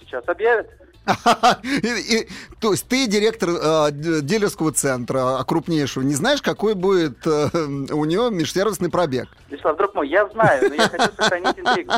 Сейчас 0.00 0.28
объявят. 0.28 0.68
То 2.60 2.72
есть 2.72 2.88
ты 2.88 3.06
директор 3.06 3.50
э, 3.50 3.90
дилерского 3.92 4.72
центра 4.72 5.38
а, 5.38 5.44
крупнейшего. 5.44 6.02
Не 6.02 6.14
знаешь, 6.14 6.40
какой 6.40 6.74
будет 6.74 7.26
э, 7.26 7.48
у 7.92 8.04
него 8.04 8.30
межсервисный 8.30 8.90
пробег? 8.90 9.28
Вячеслав, 9.50 9.76
друг 9.76 9.94
мой, 9.94 10.08
я 10.08 10.26
знаю, 10.28 10.70
но 10.70 10.74
я 10.74 10.88
хочу 10.88 11.12
сохранить 11.12 11.58
интригу. 11.58 11.92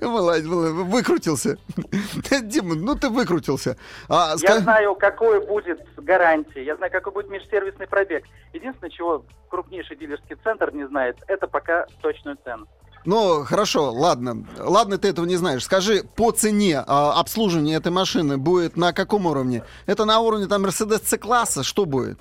Молодец, 0.06 0.46
выкрутился. 0.46 1.58
Дима, 2.42 2.76
ну 2.76 2.94
ты 2.94 3.08
выкрутился. 3.08 3.76
А, 4.08 4.34
Я 4.38 4.60
знаю, 4.60 4.94
какой 4.94 5.44
будет 5.44 5.80
гарантия, 5.96 6.64
я 6.64 6.76
знаю, 6.76 6.92
какой 6.92 7.12
будет 7.12 7.30
межсервисный 7.30 7.88
пробег. 7.88 8.24
Единственное, 8.52 8.90
чего 8.90 9.24
крупнейший 9.48 9.96
дилерский 9.96 10.36
центр 10.44 10.72
не 10.72 10.86
знает, 10.86 11.16
это 11.26 11.48
пока 11.48 11.86
точную 12.02 12.36
цену. 12.44 12.68
Ну, 13.04 13.44
хорошо, 13.44 13.92
ладно. 13.92 14.44
Ладно, 14.58 14.96
ты 14.96 15.08
этого 15.08 15.26
не 15.26 15.36
знаешь. 15.36 15.64
Скажи, 15.64 16.04
по 16.16 16.30
цене 16.30 16.82
а, 16.86 17.20
обслуживания 17.20 17.74
этой 17.76 17.92
машины 17.92 18.38
будет 18.38 18.76
на 18.76 18.92
каком 18.92 19.26
уровне? 19.26 19.62
Это 19.86 20.06
на 20.06 20.20
уровне 20.20 20.46
там 20.46 20.64
Mercedes 20.64 21.04
C-класса? 21.04 21.62
Что 21.62 21.84
будет? 21.84 22.18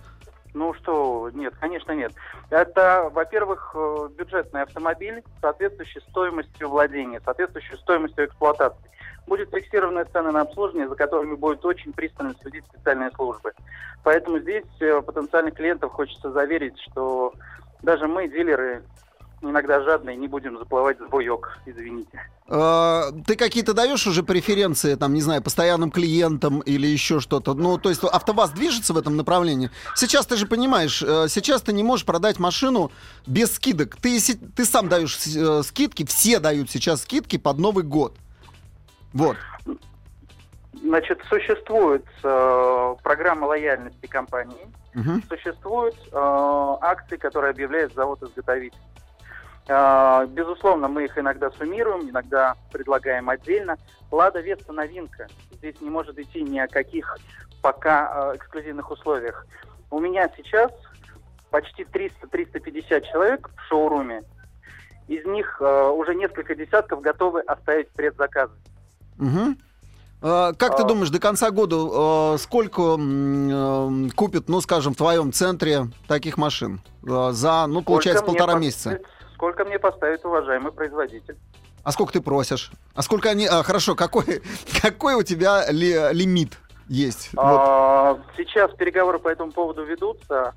Ну 0.53 0.73
что, 0.75 1.31
нет, 1.33 1.53
конечно 1.59 1.93
нет. 1.93 2.13
Это, 2.51 3.09
во-первых, 3.11 3.71
э, 3.73 4.09
бюджетный 4.15 4.61
автомобиль, 4.61 5.23
соответствующий 5.41 6.01
стоимостью 6.09 6.69
владения, 6.69 7.19
соответствующей 7.25 7.75
стоимостью 7.77 8.25
эксплуатации. 8.25 8.91
Будет 9.25 9.49
фиксированная 9.49 10.05
цена 10.05 10.31
на 10.31 10.41
обслуживание, 10.41 10.87
за 10.89 10.95
которыми 10.95 11.35
будет 11.35 11.65
очень 11.65 11.91
пристально 11.93 12.35
следить 12.41 12.65
специальные 12.65 13.09
службы. 13.11 13.53
Поэтому 14.03 14.37
здесь 14.39 14.65
э, 14.79 15.01
потенциальных 15.01 15.55
клиентов 15.55 15.91
хочется 15.91 16.31
заверить, 16.31 16.79
что 16.91 17.33
даже 17.81 18.07
мы, 18.07 18.27
дилеры, 18.27 18.83
иногда 19.49 19.81
жадные, 19.81 20.15
не 20.15 20.27
будем 20.27 20.57
заплывать 20.57 20.99
в 20.99 21.09
боек, 21.09 21.57
извините. 21.65 22.19
А, 22.47 23.11
ты 23.25 23.35
какие-то 23.35 23.73
даешь 23.73 24.05
уже 24.07 24.23
преференции, 24.23 24.95
там, 24.95 25.13
не 25.13 25.21
знаю, 25.21 25.41
постоянным 25.41 25.91
клиентам 25.91 26.59
или 26.61 26.87
еще 26.87 27.19
что-то? 27.19 27.53
Ну, 27.53 27.77
то 27.77 27.89
есть 27.89 28.03
АвтоВАЗ 28.03 28.51
движется 28.51 28.93
в 28.93 28.97
этом 28.97 29.15
направлении? 29.15 29.69
Сейчас 29.95 30.25
ты 30.25 30.35
же 30.35 30.47
понимаешь, 30.47 31.01
э, 31.01 31.27
сейчас 31.29 31.61
ты 31.61 31.73
не 31.73 31.83
можешь 31.83 32.05
продать 32.05 32.39
машину 32.39 32.91
без 33.27 33.53
скидок. 33.55 33.95
Ты, 33.97 34.19
ты 34.55 34.65
сам 34.65 34.89
даешь 34.89 35.17
э, 35.35 35.61
скидки, 35.63 36.05
все 36.05 36.39
дают 36.39 36.69
сейчас 36.69 37.03
скидки 37.03 37.37
под 37.37 37.57
Новый 37.59 37.83
год. 37.83 38.15
Вот. 39.13 39.37
Значит, 40.81 41.21
существует 41.29 42.03
э, 42.23 42.95
программа 43.03 43.45
лояльности 43.45 44.05
компании, 44.07 44.67
Мгм. 44.93 45.23
существуют 45.27 45.95
э, 46.11 46.75
акции, 46.81 47.15
которые 47.17 47.51
объявляет 47.51 47.93
завод-изготовитель. 47.95 48.77
Э, 49.67 50.25
безусловно, 50.29 50.87
мы 50.87 51.05
их 51.05 51.17
иногда 51.17 51.49
суммируем, 51.51 52.09
иногда 52.09 52.55
предлагаем 52.71 53.29
отдельно. 53.29 53.77
Лада 54.11 54.41
Веста 54.41 54.73
новинка. 54.73 55.27
Здесь 55.53 55.79
не 55.81 55.89
может 55.89 56.17
идти 56.19 56.41
ни 56.41 56.59
о 56.59 56.67
каких 56.67 57.17
пока 57.61 58.31
э, 58.33 58.37
эксклюзивных 58.37 58.91
условиях. 58.91 59.45
У 59.89 59.99
меня 59.99 60.29
сейчас 60.35 60.71
почти 61.49 61.83
300-350 61.83 63.01
человек 63.11 63.49
в 63.55 63.61
шоуруме. 63.69 64.23
Из 65.07 65.25
них 65.25 65.57
э, 65.61 65.89
уже 65.89 66.15
несколько 66.15 66.55
десятков 66.55 67.01
готовы 67.01 67.41
оставить 67.41 67.89
предзаказы. 67.89 68.53
А, 70.21 70.53
Как 70.53 70.77
ты 70.77 70.83
А. 70.83 70.85
думаешь, 70.85 71.09
до 71.09 71.19
конца 71.19 71.51
года 71.51 72.37
сколько 72.37 72.81
м, 72.97 74.09
купят, 74.15 74.47
ну, 74.47 74.61
скажем, 74.61 74.93
в 74.93 74.97
твоем 74.97 75.33
центре 75.33 75.87
таких 76.07 76.37
машин? 76.37 76.81
За, 77.01 77.65
ну, 77.67 77.81
получается, 77.81 78.23
полтора 78.23 78.55
месяца. 78.55 78.99
Сколько 79.43 79.65
мне 79.65 79.77
поставит 79.77 80.23
уважаемый 80.23 80.71
производитель? 80.71 81.35
А 81.83 81.91
сколько 81.91 82.13
ты 82.13 82.21
просишь? 82.21 82.71
А 82.95 83.01
сколько 83.01 83.29
они... 83.29 83.45
а, 83.45 83.61
хорошо, 83.61 83.93
какой, 83.93 84.41
какой 84.81 85.15
у 85.15 85.23
тебя 85.23 85.69
ли- 85.69 86.13
лимит 86.13 86.57
есть? 86.87 87.31
Вот. 87.33 87.43
А, 87.43 88.19
Сейчас 88.37 88.71
переговоры 88.71 89.19
по 89.19 89.27
этому 89.27 89.51
поводу 89.51 89.83
ведутся. 89.83 90.53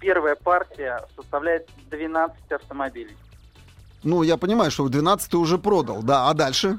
Первая 0.00 0.34
партия 0.34 1.04
составляет 1.14 1.68
12 1.90 2.52
автомобилей. 2.52 3.18
Ну, 4.02 4.22
я 4.22 4.38
понимаю, 4.38 4.70
что 4.70 4.84
в 4.84 4.88
12 4.88 5.30
ты 5.30 5.36
уже 5.36 5.58
продал, 5.58 6.02
да, 6.02 6.30
а 6.30 6.32
дальше? 6.32 6.78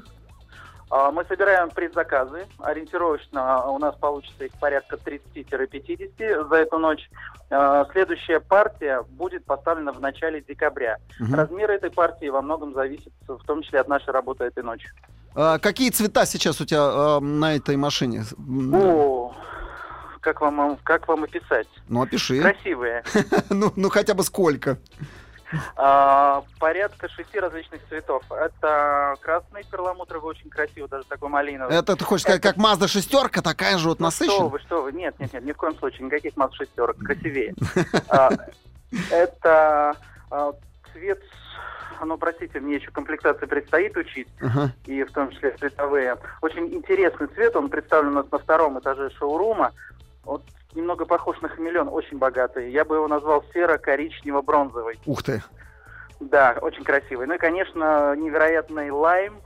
А, 0.96 1.10
Мы 1.10 1.24
собираем 1.24 1.70
предзаказы. 1.70 2.46
Ориентировочно 2.60 3.66
у 3.66 3.80
нас 3.80 3.96
получится 3.96 4.44
их 4.44 4.52
порядка 4.60 4.94
30-50 4.94 6.48
за 6.48 6.54
эту 6.54 6.78
ночь. 6.78 7.10
А, 7.50 7.84
Следующая 7.90 8.38
партия 8.38 9.02
будет 9.02 9.44
поставлена 9.44 9.92
в 9.92 10.00
начале 10.00 10.40
декабря. 10.40 10.98
Мгм. 11.18 11.34
Размер 11.34 11.72
этой 11.72 11.90
партии 11.90 12.26
во 12.26 12.42
многом 12.42 12.74
зависит, 12.74 13.12
в 13.26 13.44
том 13.44 13.62
числе 13.62 13.80
от 13.80 13.88
нашей 13.88 14.10
работы 14.10 14.44
этой 14.44 14.62
ночью. 14.62 14.88
А, 15.34 15.58
какие 15.58 15.90
цвета 15.90 16.26
сейчас 16.26 16.60
у 16.60 16.64
тебя 16.64 17.18
э, 17.18 17.18
на 17.18 17.56
этой 17.56 17.76
машине? 17.76 18.22
О, 18.72 19.34
как 20.20 20.42
вам, 20.42 20.78
как 20.84 21.08
вам 21.08 21.24
описать? 21.24 21.66
Ну, 21.88 22.02
опиши. 22.02 22.40
Красивые. 22.40 23.02
ну, 23.50 23.72
ну, 23.74 23.88
хотя 23.88 24.14
бы 24.14 24.22
сколько? 24.22 24.78
А, 25.76 26.42
порядка 26.58 27.08
шести 27.08 27.38
различных 27.38 27.80
цветов. 27.88 28.22
Это 28.30 29.14
красный 29.20 29.64
перламутровый, 29.70 30.30
очень 30.30 30.50
красивый, 30.50 30.88
даже 30.88 31.04
такой 31.04 31.28
малиновый. 31.28 31.76
Это 31.76 31.96
ты 31.96 32.04
хочешь 32.04 32.22
сказать, 32.22 32.42
как 32.42 32.56
Mazda 32.56 32.88
шестерка, 32.88 33.42
такая 33.42 33.78
же 33.78 33.88
вот 33.88 34.00
Ну, 34.00 34.10
что 34.10 34.24
насыщенная? 34.24 34.48
вы, 34.50 34.58
что 34.60 34.82
вы, 34.82 34.92
нет, 34.92 35.14
нет, 35.18 35.32
нет, 35.32 35.44
ни 35.44 35.52
в 35.52 35.56
коем 35.56 35.76
случае, 35.78 36.06
никаких 36.06 36.36
масс 36.36 36.52
шестерок, 36.54 36.96
красивее. 36.98 37.54
А, 38.08 38.30
Это 39.10 39.96
а, 40.30 40.52
цвет, 40.92 41.20
ну, 42.04 42.16
простите, 42.18 42.60
мне 42.60 42.76
еще 42.76 42.90
комплектация 42.90 43.46
предстоит 43.46 43.96
учить, 43.96 44.28
Ага. 44.40 44.72
и 44.86 45.02
в 45.04 45.12
том 45.12 45.30
числе 45.30 45.50
цветовые. 45.58 46.16
Очень 46.42 46.72
интересный 46.74 47.26
цвет, 47.28 47.56
он 47.56 47.68
представлен 47.68 48.10
у 48.10 48.14
нас 48.22 48.26
на 48.30 48.38
втором 48.38 48.78
этаже 48.78 49.10
шоурума. 49.10 49.72
Вот 50.24 50.42
немного 50.74 51.06
похож 51.06 51.40
на 51.40 51.48
хамелеон, 51.48 51.88
очень 51.88 52.18
богатый. 52.18 52.70
Я 52.70 52.84
бы 52.84 52.96
его 52.96 53.08
назвал 53.08 53.44
серо-коричнево-бронзовый. 53.52 54.98
Ух 55.06 55.22
ты. 55.22 55.42
Да, 56.20 56.56
очень 56.60 56.84
красивый. 56.84 57.26
Ну 57.26 57.34
и, 57.34 57.38
конечно, 57.38 58.14
невероятный 58.16 58.90
лайм. 58.90 59.40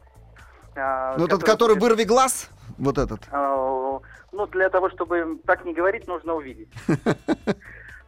а, 0.77 1.17
Ну, 1.19 1.27
который 1.39 1.75
будет, 1.77 1.83
вырви 1.91 2.05
глаз, 2.05 2.51
вот 2.79 2.99
этот. 2.99 3.21
а, 3.31 4.01
Ну, 4.33 4.47
для 4.47 4.69
того, 4.69 4.91
чтобы 4.91 5.39
так 5.47 5.65
не 5.65 5.73
говорить, 5.75 6.07
нужно 6.07 6.35
увидеть. 6.35 6.69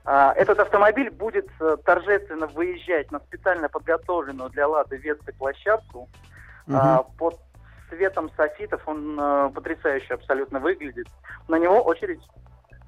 А, 0.06 0.32
Этот 0.32 0.58
автомобиль 0.58 1.10
будет 1.10 1.46
э, 1.60 1.76
торжественно 1.84 2.46
выезжать 2.46 3.12
на 3.12 3.20
специально 3.20 3.68
подготовленную 3.68 4.48
для 4.48 4.66
Лады 4.66 4.96
Веста 4.96 5.30
площадку. 5.38 6.08
Под 7.18 7.38
цветом 7.90 8.30
софитов 8.34 8.80
он 8.86 9.18
э, 9.20 9.50
потрясающе 9.54 10.14
абсолютно 10.14 10.58
выглядит. 10.58 11.06
На 11.48 11.58
него 11.58 11.82
очередь. 11.82 12.20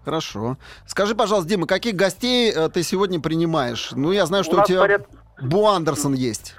Хорошо. 0.05 0.57
Скажи, 0.87 1.15
пожалуйста, 1.15 1.49
Дима, 1.51 1.67
каких 1.67 1.95
гостей 1.97 2.53
э, 2.53 2.69
ты 2.69 2.83
сегодня 2.83 3.21
принимаешь? 3.21 3.91
Ну, 3.93 4.11
я 4.13 4.27
знаю, 4.27 4.43
что 4.45 4.59
У 4.59 4.61
у, 4.61 4.65
тебя 4.65 4.81
поряд- 4.81 5.07
Бу 5.41 5.67
Андерсон 5.69 6.15
есть. 6.15 6.55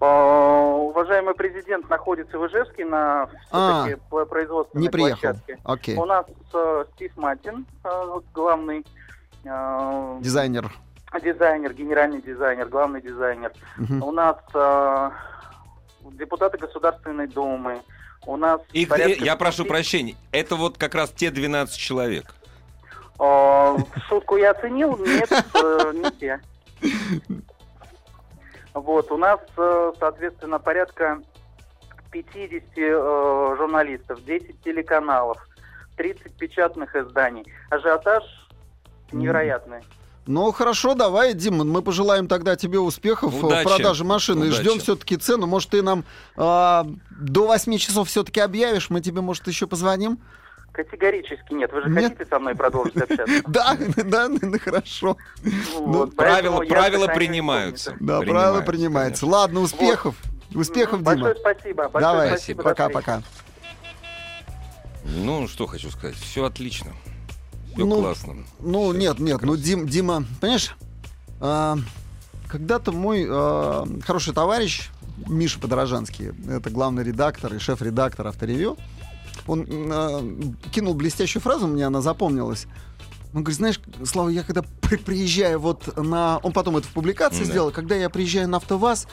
А, 0.00 0.64
Уважаемый 0.88 1.34
президент 1.34 1.88
находится 1.90 2.38
в 2.38 2.46
Ижевске 2.46 2.84
на 2.84 3.28
А, 3.50 3.86
производственной 4.28 4.82
Не 4.82 4.88
приехал. 4.88 5.20
площадке. 5.20 5.58
Окей. 5.64 5.96
У 5.96 6.04
нас 6.04 6.24
э, 6.54 6.84
Стив 6.94 7.16
Матин, 7.16 7.66
э, 7.84 8.20
главный 8.34 8.84
э, 9.44 10.18
Дизайнер. 10.20 10.72
дизайнер, 11.22 11.72
генеральный 11.72 12.20
дизайнер, 12.22 12.68
главный 12.68 13.00
дизайнер. 13.00 13.52
Мгм. 13.76 14.02
У 14.02 14.12
нас 14.12 14.36
э, 14.54 15.10
депутаты 16.18 16.58
Государственной 16.58 17.26
Думы. 17.26 17.80
У 18.26 18.36
нас 18.36 18.60
Их, 18.72 18.88
порядка 18.88 19.24
я 19.24 19.36
прошу 19.36 19.64
50 19.64 19.68
прощения, 19.68 20.16
это 20.32 20.56
вот 20.56 20.76
как 20.76 20.94
раз 20.94 21.10
те 21.10 21.30
12 21.30 21.76
человек. 21.78 22.34
Э, 23.20 23.76
Шутку 24.08 24.36
я 24.36 24.50
оценил, 24.50 24.96
нет, 24.98 25.30
э, 25.30 25.92
не 25.94 26.10
те. 26.18 26.40
Вот, 28.74 29.10
у 29.10 29.16
нас, 29.16 29.40
э, 29.56 29.92
соответственно, 29.98 30.58
порядка 30.58 31.20
50 32.10 32.62
э, 32.76 33.56
журналистов, 33.56 34.24
10 34.24 34.62
телеканалов, 34.62 35.38
30 35.96 36.32
печатных 36.36 36.94
изданий. 36.94 37.44
Ажиотаж 37.70 38.22
невероятный. 39.12 39.80
Ну, 40.28 40.52
хорошо, 40.52 40.94
давай, 40.94 41.32
Дима, 41.32 41.64
мы 41.64 41.80
пожелаем 41.80 42.28
тогда 42.28 42.54
тебе 42.54 42.78
успехов 42.78 43.32
Удачи. 43.42 43.64
в 43.64 43.68
продаже 43.68 44.04
машины 44.04 44.44
и 44.44 44.48
Удачи. 44.48 44.60
ждем 44.60 44.78
все-таки 44.80 45.16
цену. 45.16 45.46
Может, 45.46 45.70
ты 45.70 45.80
нам 45.80 46.04
а, 46.36 46.86
до 47.18 47.46
8 47.46 47.78
часов 47.78 48.08
все-таки 48.08 48.38
объявишь, 48.38 48.90
мы 48.90 49.00
тебе, 49.00 49.22
может, 49.22 49.46
еще 49.46 49.66
позвоним? 49.66 50.18
Категорически 50.72 51.54
нет. 51.54 51.72
Вы 51.72 51.80
же 51.82 51.88
Нет. 51.88 52.12
хотите 52.12 52.26
со 52.26 52.38
мной 52.38 52.54
продолжить 52.54 52.96
общаться? 52.98 53.42
Да, 53.48 53.74
да, 54.04 54.28
ну, 54.28 54.58
хорошо. 54.62 55.16
Вот, 55.78 56.14
правила- 56.14 56.60
правила 56.60 57.06
принимаются. 57.06 57.92
Да, 57.98 58.20
Принимается, 58.20 58.30
правило 58.30 58.60
принимается. 58.60 59.26
Ладно, 59.26 59.60
успехов. 59.60 60.14
Успехов, 60.54 61.02
Большое 61.02 61.34
Дима. 61.34 61.40
спасибо. 61.40 61.88
Большое 61.88 62.00
Давай, 62.02 62.28
спасибо. 62.28 62.60
встречи. 62.60 62.76
пока-пока. 62.76 63.22
Ну, 65.04 65.48
что 65.48 65.66
хочу 65.66 65.90
сказать. 65.90 66.16
Все 66.16 66.44
отлично. 66.44 66.92
Все 67.78 67.86
Ну, 67.86 68.00
классно. 68.00 68.34
Ну, 68.60 68.90
Всё 68.90 68.98
нет, 68.98 69.18
нет, 69.20 69.42
ну. 69.42 69.56
Дим, 69.56 69.86
Дима, 69.86 70.24
понимаешь, 70.40 70.74
а, 71.40 71.78
когда-то 72.48 72.90
мой 72.92 73.24
а, 73.28 73.86
хороший 74.04 74.34
товарищ 74.34 74.88
Миша 75.28 75.60
Подорожанский, 75.60 76.30
это 76.50 76.70
главный 76.70 77.04
редактор 77.04 77.54
и 77.54 77.58
шеф-редактор 77.58 78.26
авторевью, 78.26 78.76
он 79.46 79.64
а, 79.70 80.20
кинул 80.72 80.94
блестящую 80.94 81.40
фразу, 81.40 81.68
мне 81.68 81.86
она 81.86 82.00
запомнилась. 82.00 82.66
Он 83.34 83.42
говорит, 83.44 83.58
знаешь, 83.58 83.80
Слава, 84.04 84.28
я 84.30 84.42
когда 84.42 84.62
при- 84.80 84.96
приезжаю 84.96 85.60
вот 85.60 85.96
на... 85.96 86.38
Он 86.38 86.52
потом 86.52 86.78
это 86.78 86.88
в 86.88 86.92
публикации 86.92 87.44
Да. 87.44 87.50
сделал. 87.50 87.70
Когда 87.70 87.94
я 87.94 88.08
приезжаю 88.08 88.48
на 88.48 88.56
АвтоВАЗ, 88.56 89.06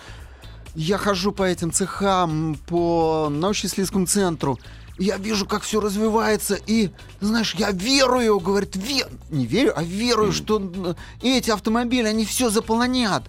я 0.73 0.97
хожу 0.97 1.33
по 1.33 1.43
этим 1.43 1.71
цехам, 1.71 2.57
по 2.65 3.27
научно-исследовательскому 3.29 4.05
центру, 4.07 4.57
я 4.97 5.17
вижу, 5.17 5.45
как 5.45 5.63
все 5.63 5.79
развивается, 5.79 6.55
и, 6.67 6.89
знаешь, 7.19 7.53
я 7.55 7.71
верую, 7.71 8.39
говорит, 8.39 8.75
ве- 8.75 9.11
не 9.29 9.45
верю, 9.45 9.73
а 9.75 9.83
верую, 9.83 10.27
Мгм. 10.29 10.35
что 10.35 10.95
эти 11.21 11.51
автомобили, 11.51 12.07
они 12.07 12.25
все 12.25 12.49
заполонят. 12.49 13.23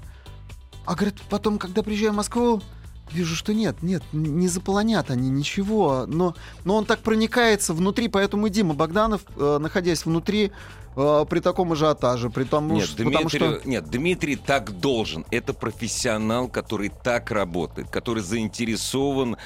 А, 0.84 0.94
говорит, 0.94 1.16
потом, 1.28 1.58
когда 1.58 1.82
приезжаю 1.82 2.12
в 2.12 2.16
Москву, 2.16 2.62
вижу, 3.10 3.34
что 3.34 3.52
нет, 3.52 3.82
нет, 3.82 4.02
не 4.12 4.46
заполонят 4.48 5.10
они 5.10 5.28
ничего. 5.30 6.04
Но, 6.06 6.34
но 6.64 6.76
он 6.76 6.84
так 6.84 7.00
проникается 7.00 7.74
внутри, 7.74 8.08
поэтому 8.08 8.48
Дима 8.48 8.74
Богданов, 8.74 9.22
э, 9.36 9.58
находясь 9.60 10.04
внутри, 10.06 10.52
э, 10.96 11.24
при 11.28 11.40
таком 11.40 11.72
ажиотаже, 11.72 12.30
при 12.30 12.44
том, 12.44 12.72
Нет, 12.72 12.84
что, 12.86 12.98
потому 13.04 13.28
Дмитрий, 13.28 13.38
что... 13.38 13.60
нет, 13.68 13.90
Дмитрий 13.90 14.36
так 14.36 14.78
должен. 14.78 15.24
Это 15.32 15.52
профессионал, 15.52 16.46
который 16.48 16.90
так 17.02 17.32
работает, 17.32 17.90
который 17.90 18.22
заинтересован 18.22 19.36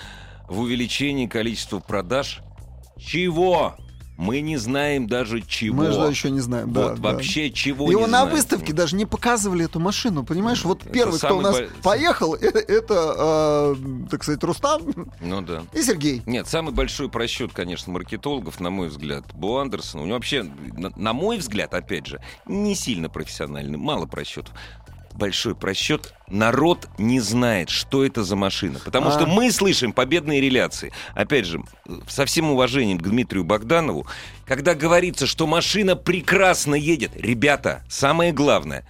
в 0.51 0.59
увеличении 0.61 1.27
количества 1.27 1.79
продаж. 1.79 2.41
Чего? 2.99 3.77
Мы 4.19 4.43
не 4.43 4.59
знаем 4.59 5.07
даже 5.07 5.41
чего. 5.41 5.77
Мы 5.77 5.93
же 5.93 6.01
еще 6.01 6.29
не 6.31 6.41
знаем. 6.41 6.71
да, 6.75 6.89
вот 6.89 7.01
да. 7.01 7.13
вообще 7.13 7.51
чего 7.51 7.91
Его 7.91 8.01
не 8.03 8.07
на 8.07 8.21
знаем. 8.21 8.37
выставке 8.37 8.75
даже 8.75 8.95
не 8.95 9.07
показывали 9.07 9.65
эту 9.65 9.81
машину, 9.81 10.25
понимаешь? 10.25 10.63
Вот 10.63 10.83
Это 10.83 10.91
первый, 10.93 11.17
кто 11.19 11.39
у 11.39 11.41
нас 11.41 11.59
бо- 11.59 11.69
поехал, 11.83 12.35
э- 12.41 12.41
это, 12.51 13.15
э, 13.19 14.07
так 14.11 14.23
сказать, 14.23 14.45
Рустам 14.45 14.83
Ну 15.23 15.41
да. 15.41 15.63
и 15.73 15.83
Сергей. 15.83 16.21
Нет, 16.27 16.47
самый 16.49 16.75
большой 16.75 17.09
просчет, 17.09 17.53
конечно, 17.55 17.91
маркетологов, 17.95 18.61
на 18.61 18.69
мой 18.69 18.89
взгляд, 18.89 19.25
Бо 19.33 19.59
Андерсон. 19.63 20.03
У 20.03 20.05
него 20.05 20.17
вообще, 20.17 20.43
на, 20.43 20.91
на 20.97 21.15
мой 21.15 21.39
взгляд, 21.39 21.73
опять 21.73 22.05
же, 22.07 22.21
не 22.45 22.75
сильно 22.75 23.09
профессиональный, 23.09 23.79
мало 23.79 24.05
просчетов. 24.05 24.53
Большой 25.21 25.55
просчет. 25.55 26.15
Народ 26.29 26.89
не 26.97 27.21
знает, 27.21 27.69
что 27.69 28.05
это 28.07 28.25
за 28.25 28.37
машина. 28.37 28.81
Потому 28.83 29.09
А. 29.09 29.13
что 29.13 29.27
мы 29.27 29.53
слышим 29.53 29.93
победные 29.93 30.41
реляции. 30.41 30.93
Опять 31.15 31.45
же, 31.45 31.63
со 32.09 32.25
всем 32.25 32.51
уважением 32.51 32.99
к 32.99 33.03
Дмитрию 33.03 33.45
Богданову, 33.45 34.07
когда 34.47 34.75
говорится, 34.75 35.27
что 35.27 35.47
машина 35.47 35.95
прекрасно 35.95 36.75
едет, 36.75 37.13
ребята, 37.15 37.83
самое 37.91 38.33
главное, 38.33 38.87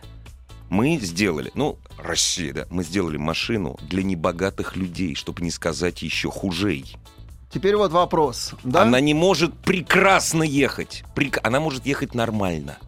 мы 0.69 0.99
сделали, 0.99 1.51
ну, 1.55 1.79
Россия, 1.99 2.53
да, 2.53 2.67
мы 2.71 2.85
сделали 2.85 3.17
машину 3.17 3.77
для 3.83 4.05
небогатых 4.05 4.77
людей, 4.77 5.17
чтобы 5.17 5.43
не 5.43 5.51
сказать 5.51 6.01
еще 6.03 6.31
хужей. 6.31 6.95
Теперь 7.53 7.75
вот 7.75 7.91
вопрос. 7.91 8.55
Да? 8.63 8.83
Она 8.83 9.01
не 9.01 9.15
может 9.15 9.53
прекрасно 9.59 10.45
ехать. 10.45 11.03
Прек- 11.17 11.41
Она 11.43 11.59
может 11.59 11.85
ехать 11.87 12.15
нормально. 12.15 12.79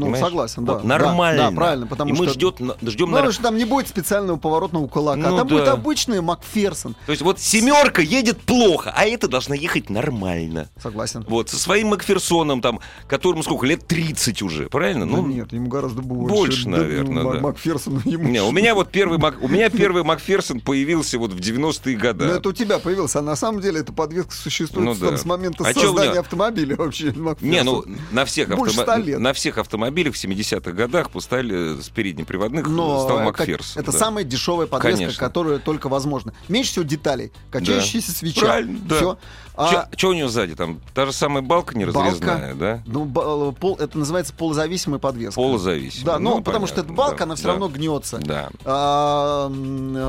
Ну, 0.00 0.06
понимаешь? 0.06 0.24
согласен, 0.24 0.64
да. 0.64 0.74
Вот 0.74 0.84
нормально. 0.84 1.42
Да, 1.44 1.50
да, 1.50 1.56
правильно, 1.56 1.86
потому 1.86 2.14
И 2.14 2.18
мы 2.18 2.24
что... 2.26 2.34
ждет, 2.34 2.60
на- 2.60 2.76
ждем, 2.82 3.10
потому 3.10 3.32
что 3.32 3.42
там 3.42 3.56
не 3.56 3.64
будет 3.64 3.88
специального 3.88 4.36
поворотного 4.38 4.86
кулака. 4.88 5.20
Ну 5.30 5.36
там 5.36 5.46
будет 5.48 5.64
да. 5.66 5.72
обычный 5.72 6.20
Макферсон. 6.20 6.94
То 7.06 7.12
есть 7.12 7.22
вот 7.22 7.40
семерка 7.40 8.02
едет 8.02 8.38
плохо, 8.40 8.92
а 8.96 9.04
эта 9.04 9.28
должна 9.28 9.54
ехать 9.54 9.90
нормально. 9.90 10.68
Согласен. 10.82 11.24
Вот, 11.28 11.48
со 11.50 11.58
своим 11.58 11.88
Макферсоном, 11.88 12.60
там, 12.60 12.80
которому 13.06 13.42
сколько, 13.42 13.66
лет 13.66 13.86
30 13.86 14.42
уже, 14.42 14.68
правильно? 14.68 15.06
Да 15.06 15.16
Ну, 15.16 15.26
нет, 15.26 15.52
ему 15.52 15.68
гораздо 15.68 16.02
больше. 16.02 16.34
больше, 16.34 16.64
Да, 16.64 16.70
наверное, 16.78 17.24
да. 17.32 17.40
Макферсон 17.40 18.02
ему... 18.04 18.28
не, 18.28 18.42
у 18.42 18.50
меня 18.52 18.74
вот 18.74 18.90
первый, 18.90 19.18
Мак- 19.18 19.38
у 19.40 19.48
меня 19.48 19.68
первый 19.70 20.02
Макферсон 20.04 20.60
появился 20.60 21.18
вот 21.18 21.32
в 21.32 21.38
90-е 21.38 21.96
годы. 21.96 22.24
Ну, 22.26 22.32
это 22.32 22.48
у 22.48 22.52
тебя 22.52 22.78
появился, 22.78 23.18
а 23.18 23.22
на 23.22 23.36
самом 23.36 23.60
деле 23.60 23.80
эта 23.80 23.92
подвеска 23.92 24.32
существует 24.32 24.86
Ну 24.86 24.94
там 24.94 25.10
да. 25.10 25.16
с 25.16 25.24
момента 25.24 25.64
А 25.64 25.72
создания 25.74 26.20
автомобиля 26.20 26.76
вообще. 26.76 27.12
Макферсон. 27.12 27.50
Не, 27.50 27.62
ну 27.62 27.84
на 28.12 28.24
всех, 28.24 28.48
автомо- 28.50 29.18
на 29.18 29.32
всех 29.32 29.58
автомобилях 29.58 29.89
в 29.90 30.14
70-х 30.14 30.72
годах 30.72 31.10
поставили 31.10 31.80
с 31.80 31.88
переднеприводных 31.88 32.66
Но 32.66 33.04
стал 33.04 33.16
это- 33.18 33.24
Макферсон. 33.26 33.82
это 33.82 33.92
да. 33.92 33.98
самая 33.98 34.24
дешевая 34.24 34.66
подвеска, 34.66 34.96
Конечно. 34.98 35.18
которая 35.18 35.58
только 35.58 35.88
возможна. 35.88 36.32
Меньше 36.48 36.70
всего 36.72 36.84
деталей. 36.84 37.32
Качающаяся 37.50 38.12
свеча. 38.12 38.40
Правильно, 38.40 38.78
да. 38.88 38.96
Всё. 38.96 39.18
А, 39.56 39.88
Что 39.96 40.08
у 40.08 40.12
него 40.12 40.28
сзади? 40.28 40.54
Там 40.54 40.80
та 40.94 41.04
же 41.06 41.12
самая 41.12 41.42
балка 41.42 41.76
неразрезная, 41.76 42.54
да? 42.54 42.82
ну, 42.86 43.52
пол, 43.52 43.76
это 43.76 43.98
называется 43.98 44.32
полузависимая 44.32 44.98
подвеска. 45.00 45.34
Полузависимая. 45.34 46.06
Да, 46.06 46.18
ну, 46.18 46.36
Ну, 46.36 46.42
потому 46.42 46.66
что 46.66 46.76
эта 46.80 46.84
понятно, 46.84 46.96
балка, 47.04 47.18
да, 47.18 47.24
она 47.24 47.34
все 47.34 47.44
да. 47.44 47.50
равно 47.50 47.68
гнется. 47.68 48.18
Да. 48.18 48.50
А, 48.64 49.48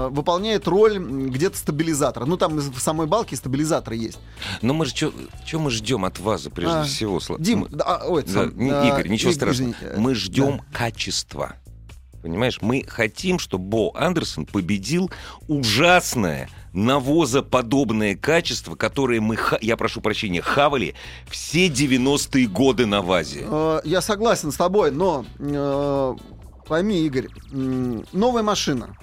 выполняет 0.10 0.68
роль 0.68 0.98
где-то 1.00 1.58
стабилизатора. 1.58 2.26
Ну, 2.26 2.38
там 2.38 2.56
в 2.58 2.80
самой 2.80 3.08
балке 3.08 3.36
стабилизатор 3.36 3.94
есть. 3.94 4.20
Но 4.62 4.74
мы 4.74 4.86
же 4.86 4.96
что 4.96 5.12
мы 5.60 5.72
ждем 5.72 6.06
от 6.06 6.20
ВАЗа 6.20 6.50
прежде 6.50 6.78
А, 6.78 6.84
всего? 6.84 7.20
Дим, 7.40 7.60
мы- 7.62 7.70
да, 7.70 7.84
а, 7.86 8.08
ой, 8.08 8.24
да, 8.24 8.32
сам, 8.32 8.58
не- 8.58 8.72
а, 8.72 8.88
Игорь, 8.88 9.10
ничего 9.10 9.32
Иг- 9.32 9.36
страшного. 9.36 9.72
извини, 9.72 9.92
э, 9.92 10.00
Мы 10.00 10.16
ждем 10.16 10.62
качества. 10.72 11.54
Понимаешь, 12.22 12.60
мы 12.62 12.86
хотим, 12.88 13.40
чтобы 13.40 13.66
Бо 13.66 13.92
Андерсон 13.96 14.46
победил 14.46 15.10
ужасное 15.48 16.50
навозоподобное 16.74 18.16
качество, 18.16 18.76
которое 18.76 19.22
мы, 19.22 19.38
я 19.62 19.78
прошу 19.78 20.02
прощения, 20.02 20.42
хавали 20.42 20.96
все 21.30 21.68
90-е 21.68 22.48
годы 22.48 22.86
на 22.86 23.02
ВАЗе. 23.02 23.46
Э, 23.48 23.82
Я 23.84 24.02
согласен 24.02 24.52
с 24.52 24.56
тобой, 24.56 24.92
но 24.92 25.26
э, 25.40 26.16
пойми, 26.68 27.06
Игорь, 27.06 27.28
новая 27.52 28.44
машина. 28.44 28.96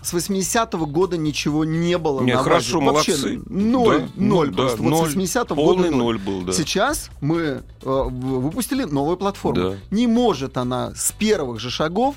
С 0.00 0.14
80-го 0.14 0.86
года 0.86 1.16
ничего 1.16 1.64
не 1.64 1.98
было. 1.98 2.22
Не, 2.22 2.34
на 2.34 2.42
хорошо. 2.42 2.80
Вообще 2.80 3.12
молодцы. 3.16 3.42
Ноль, 3.50 4.00
Да, 4.02 4.08
ноль 4.16 4.50
ну, 4.50 4.56
просто. 4.56 4.76
да, 4.78 4.82
Вот 4.84 4.90
ноль. 4.90 5.10
с 5.10 5.16
80-го 5.16 5.54
Полный 5.56 5.84
года 5.90 5.96
ноль 5.96 6.18
был, 6.18 6.42
да. 6.42 6.52
Сейчас 6.52 7.10
мы 7.20 7.40
э, 7.42 7.62
выпустили 7.82 8.84
новую 8.84 9.16
платформу. 9.16 9.70
Да. 9.72 9.76
Не 9.90 10.06
может 10.06 10.56
она 10.56 10.92
с 10.94 11.12
первых 11.12 11.58
же 11.58 11.70
шагов 11.70 12.14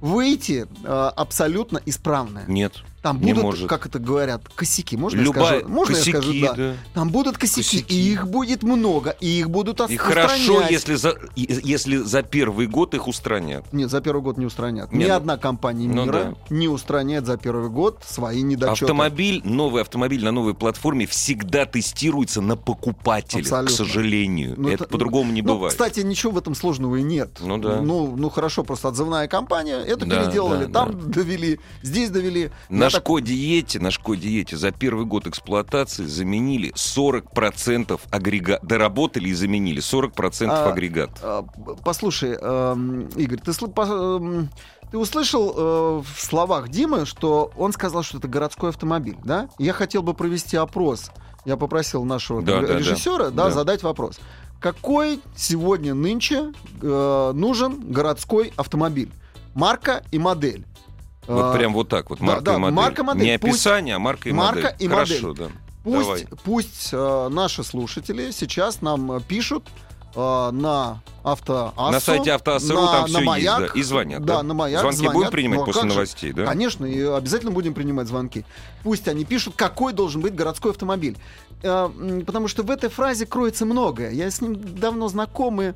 выйти 0.00 0.66
э, 0.82 1.10
абсолютно 1.16 1.80
исправная. 1.86 2.44
Нет. 2.48 2.82
Там 3.02 3.18
не 3.20 3.32
будут, 3.32 3.44
может. 3.44 3.68
как 3.68 3.86
это 3.86 3.98
говорят, 3.98 4.42
косяки. 4.54 4.94
Можно 4.96 5.20
Любая... 5.22 5.54
я 5.54 5.58
скажу? 5.60 5.68
Можно 5.74 5.94
косяки, 5.94 6.10
я 6.10 6.20
скажу, 6.20 6.40
да. 6.42 6.52
да. 6.54 6.74
Там 6.92 7.08
будут 7.08 7.38
косяки, 7.38 7.78
Косяки. 7.80 7.94
и 7.94 8.12
их 8.12 8.28
будет 8.28 8.62
много, 8.62 9.10
и 9.20 9.26
их 9.38 9.48
будут 9.48 9.80
И 9.80 9.82
ос- 9.96 9.96
хорошо, 9.96 10.34
устранять. 10.52 10.70
если 10.70 10.94
за, 10.96 11.14
и- 11.34 11.60
если 11.64 11.96
за 11.96 12.22
первый 12.22 12.66
год 12.66 12.94
их 12.94 13.08
устранят. 13.08 13.64
Нет, 13.72 13.90
за 13.90 14.02
первый 14.02 14.20
год 14.20 14.36
не 14.36 14.44
устранят. 14.44 14.92
Не, 14.92 15.04
Ни 15.04 15.08
ну- 15.08 15.14
одна 15.14 15.38
компания 15.38 15.88
ну 15.88 16.04
мира 16.04 16.36
не 16.50 16.68
устраняет 16.68 17.24
за 17.24 17.38
первый 17.38 17.70
год 17.70 18.02
свои 18.06 18.42
недочеты. 18.42 18.84
Автомобиль, 18.84 19.40
новый 19.44 19.80
автомобиль 19.80 20.22
на 20.22 20.30
новой 20.32 20.52
платформе 20.54 21.06
всегда 21.06 21.64
тестируется 21.64 22.42
на 22.42 22.56
покупателя, 22.56 23.40
Абсолютно. 23.40 23.74
к 23.74 23.78
сожалению. 23.78 24.54
Ну, 24.58 24.68
это 24.68 24.84
это- 24.84 24.92
по-другому 24.92 25.32
не 25.32 25.40
ну, 25.40 25.54
бывает. 25.54 25.72
кстати, 25.72 26.00
ничего 26.00 26.32
в 26.32 26.38
этом 26.38 26.54
сложного 26.54 26.96
и 26.96 27.02
нет. 27.02 27.38
Ну 27.40 27.56
да. 27.56 27.80
Ну, 27.80 28.14
ну 28.14 28.28
хорошо, 28.28 28.62
просто 28.62 28.88
отзывная 28.88 29.26
компания, 29.26 29.76
это 29.78 30.04
Да, 30.04 30.24
переделали, 30.24 30.66
да, 30.66 30.84
там 30.84 31.10
довели, 31.10 31.60
здесь 31.82 32.10
довели. 32.10 32.50
На 32.68 32.89
Я 32.90 32.98
так- 32.98 33.02
Шкоде 33.02 33.34
Ете, 33.34 33.80
на 33.80 33.90
Шкоде 33.90 34.28
Ете 34.28 34.56
за 34.56 34.70
первый 34.72 35.06
год 35.06 35.26
эксплуатации 35.26 36.04
заменили 36.04 36.72
40% 36.74 38.00
агрегат. 38.10 38.62
Доработали 38.64 39.28
и 39.28 39.32
заменили 39.34 39.80
40% 39.80 40.50
А, 40.50 40.70
агрегат. 40.72 41.10
А, 41.22 41.44
Послушай, 41.84 42.36
эм, 42.40 43.06
Игорь, 43.16 43.38
ты, 43.40 43.52
эм, 43.52 44.48
ты 44.90 44.98
услышал 44.98 45.54
э, 45.56 46.02
в 46.02 46.20
словах 46.20 46.68
Димы, 46.68 47.06
что 47.06 47.52
он 47.56 47.72
сказал, 47.72 48.02
что 48.02 48.18
это 48.18 48.28
городской 48.28 48.70
автомобиль, 48.70 49.16
да? 49.24 49.48
Я 49.58 49.72
хотел 49.72 50.02
бы 50.02 50.14
провести 50.14 50.56
опрос. 50.56 51.10
Я 51.44 51.56
попросил 51.56 52.04
нашего 52.04 52.42
Да, 52.42 52.60
да, 52.60 52.66
да. 52.66 52.78
режиссера 52.78 53.30
да, 53.30 53.44
Да. 53.44 53.50
задать 53.50 53.82
вопрос. 53.82 54.18
Какой 54.60 55.20
сегодня 55.36 55.94
нынче 55.94 56.52
э, 56.82 57.32
нужен 57.34 57.80
городской 57.92 58.52
автомобиль? 58.56 59.10
Марка 59.54 60.02
и 60.12 60.18
модель. 60.18 60.64
Вот 61.30 61.44
А, 61.44 61.52
прям 61.56 61.72
вот 61.74 61.88
так 61.88 62.10
вот, 62.10 62.18
да, 62.18 62.24
марка 62.24 62.42
да, 62.44 62.54
и 62.54 62.58
модель. 62.58 62.74
марка, 62.76 63.04
модель. 63.04 63.22
Не 63.26 63.38
Пусть- 63.38 63.52
описание, 63.54 63.94
а 63.96 63.98
марка 63.98 64.28
и 64.28 64.32
марка 64.32 64.62
модель. 64.62 64.76
и 64.78 64.88
Хорошо, 64.88 65.32
да. 65.34 65.48
Пусть, 65.84 65.98
Давай. 66.06 66.26
пусть 66.44 66.88
э, 66.92 67.28
наши 67.30 67.64
слушатели 67.64 68.30
сейчас 68.32 68.82
нам 68.82 69.12
э, 69.12 69.20
пишут 69.20 69.64
э, 70.14 70.50
на 70.52 71.00
авто 71.22 71.72
На 71.76 72.00
сайте 72.00 72.32
Автоассру 72.32 72.76
там 72.76 73.06
все 73.06 73.20
есть, 73.34 73.46
да, 73.46 73.66
и 73.74 73.82
звонят. 73.82 74.24
Да, 74.24 74.42
на 74.42 74.52
маяк 74.54 74.80
Звонки 74.80 74.96
звонят. 74.98 75.14
будем 75.14 75.30
принимать 75.30 75.58
Ну, 75.60 75.64
после 75.66 75.80
как 75.82 75.90
же? 75.90 75.96
новостей, 75.96 76.32
да? 76.32 76.44
Конечно, 76.46 76.84
и 76.84 77.00
обязательно 77.00 77.50
будем 77.52 77.72
принимать 77.74 78.08
звонки. 78.08 78.44
Пусть 78.82 79.08
они 79.08 79.24
пишут, 79.24 79.54
какой 79.56 79.92
должен 79.94 80.20
быть 80.20 80.34
городской 80.34 80.72
автомобиль. 80.72 81.16
Э, 81.62 81.88
Потому 82.26 82.48
что 82.48 82.62
в 82.62 82.70
этой 82.70 82.90
фразе 82.90 83.24
кроется 83.24 83.64
многое. 83.64 84.10
Я 84.10 84.30
с 84.30 84.40
ним 84.42 84.58
давно 84.78 85.08
знаком, 85.08 85.62
и 85.62 85.72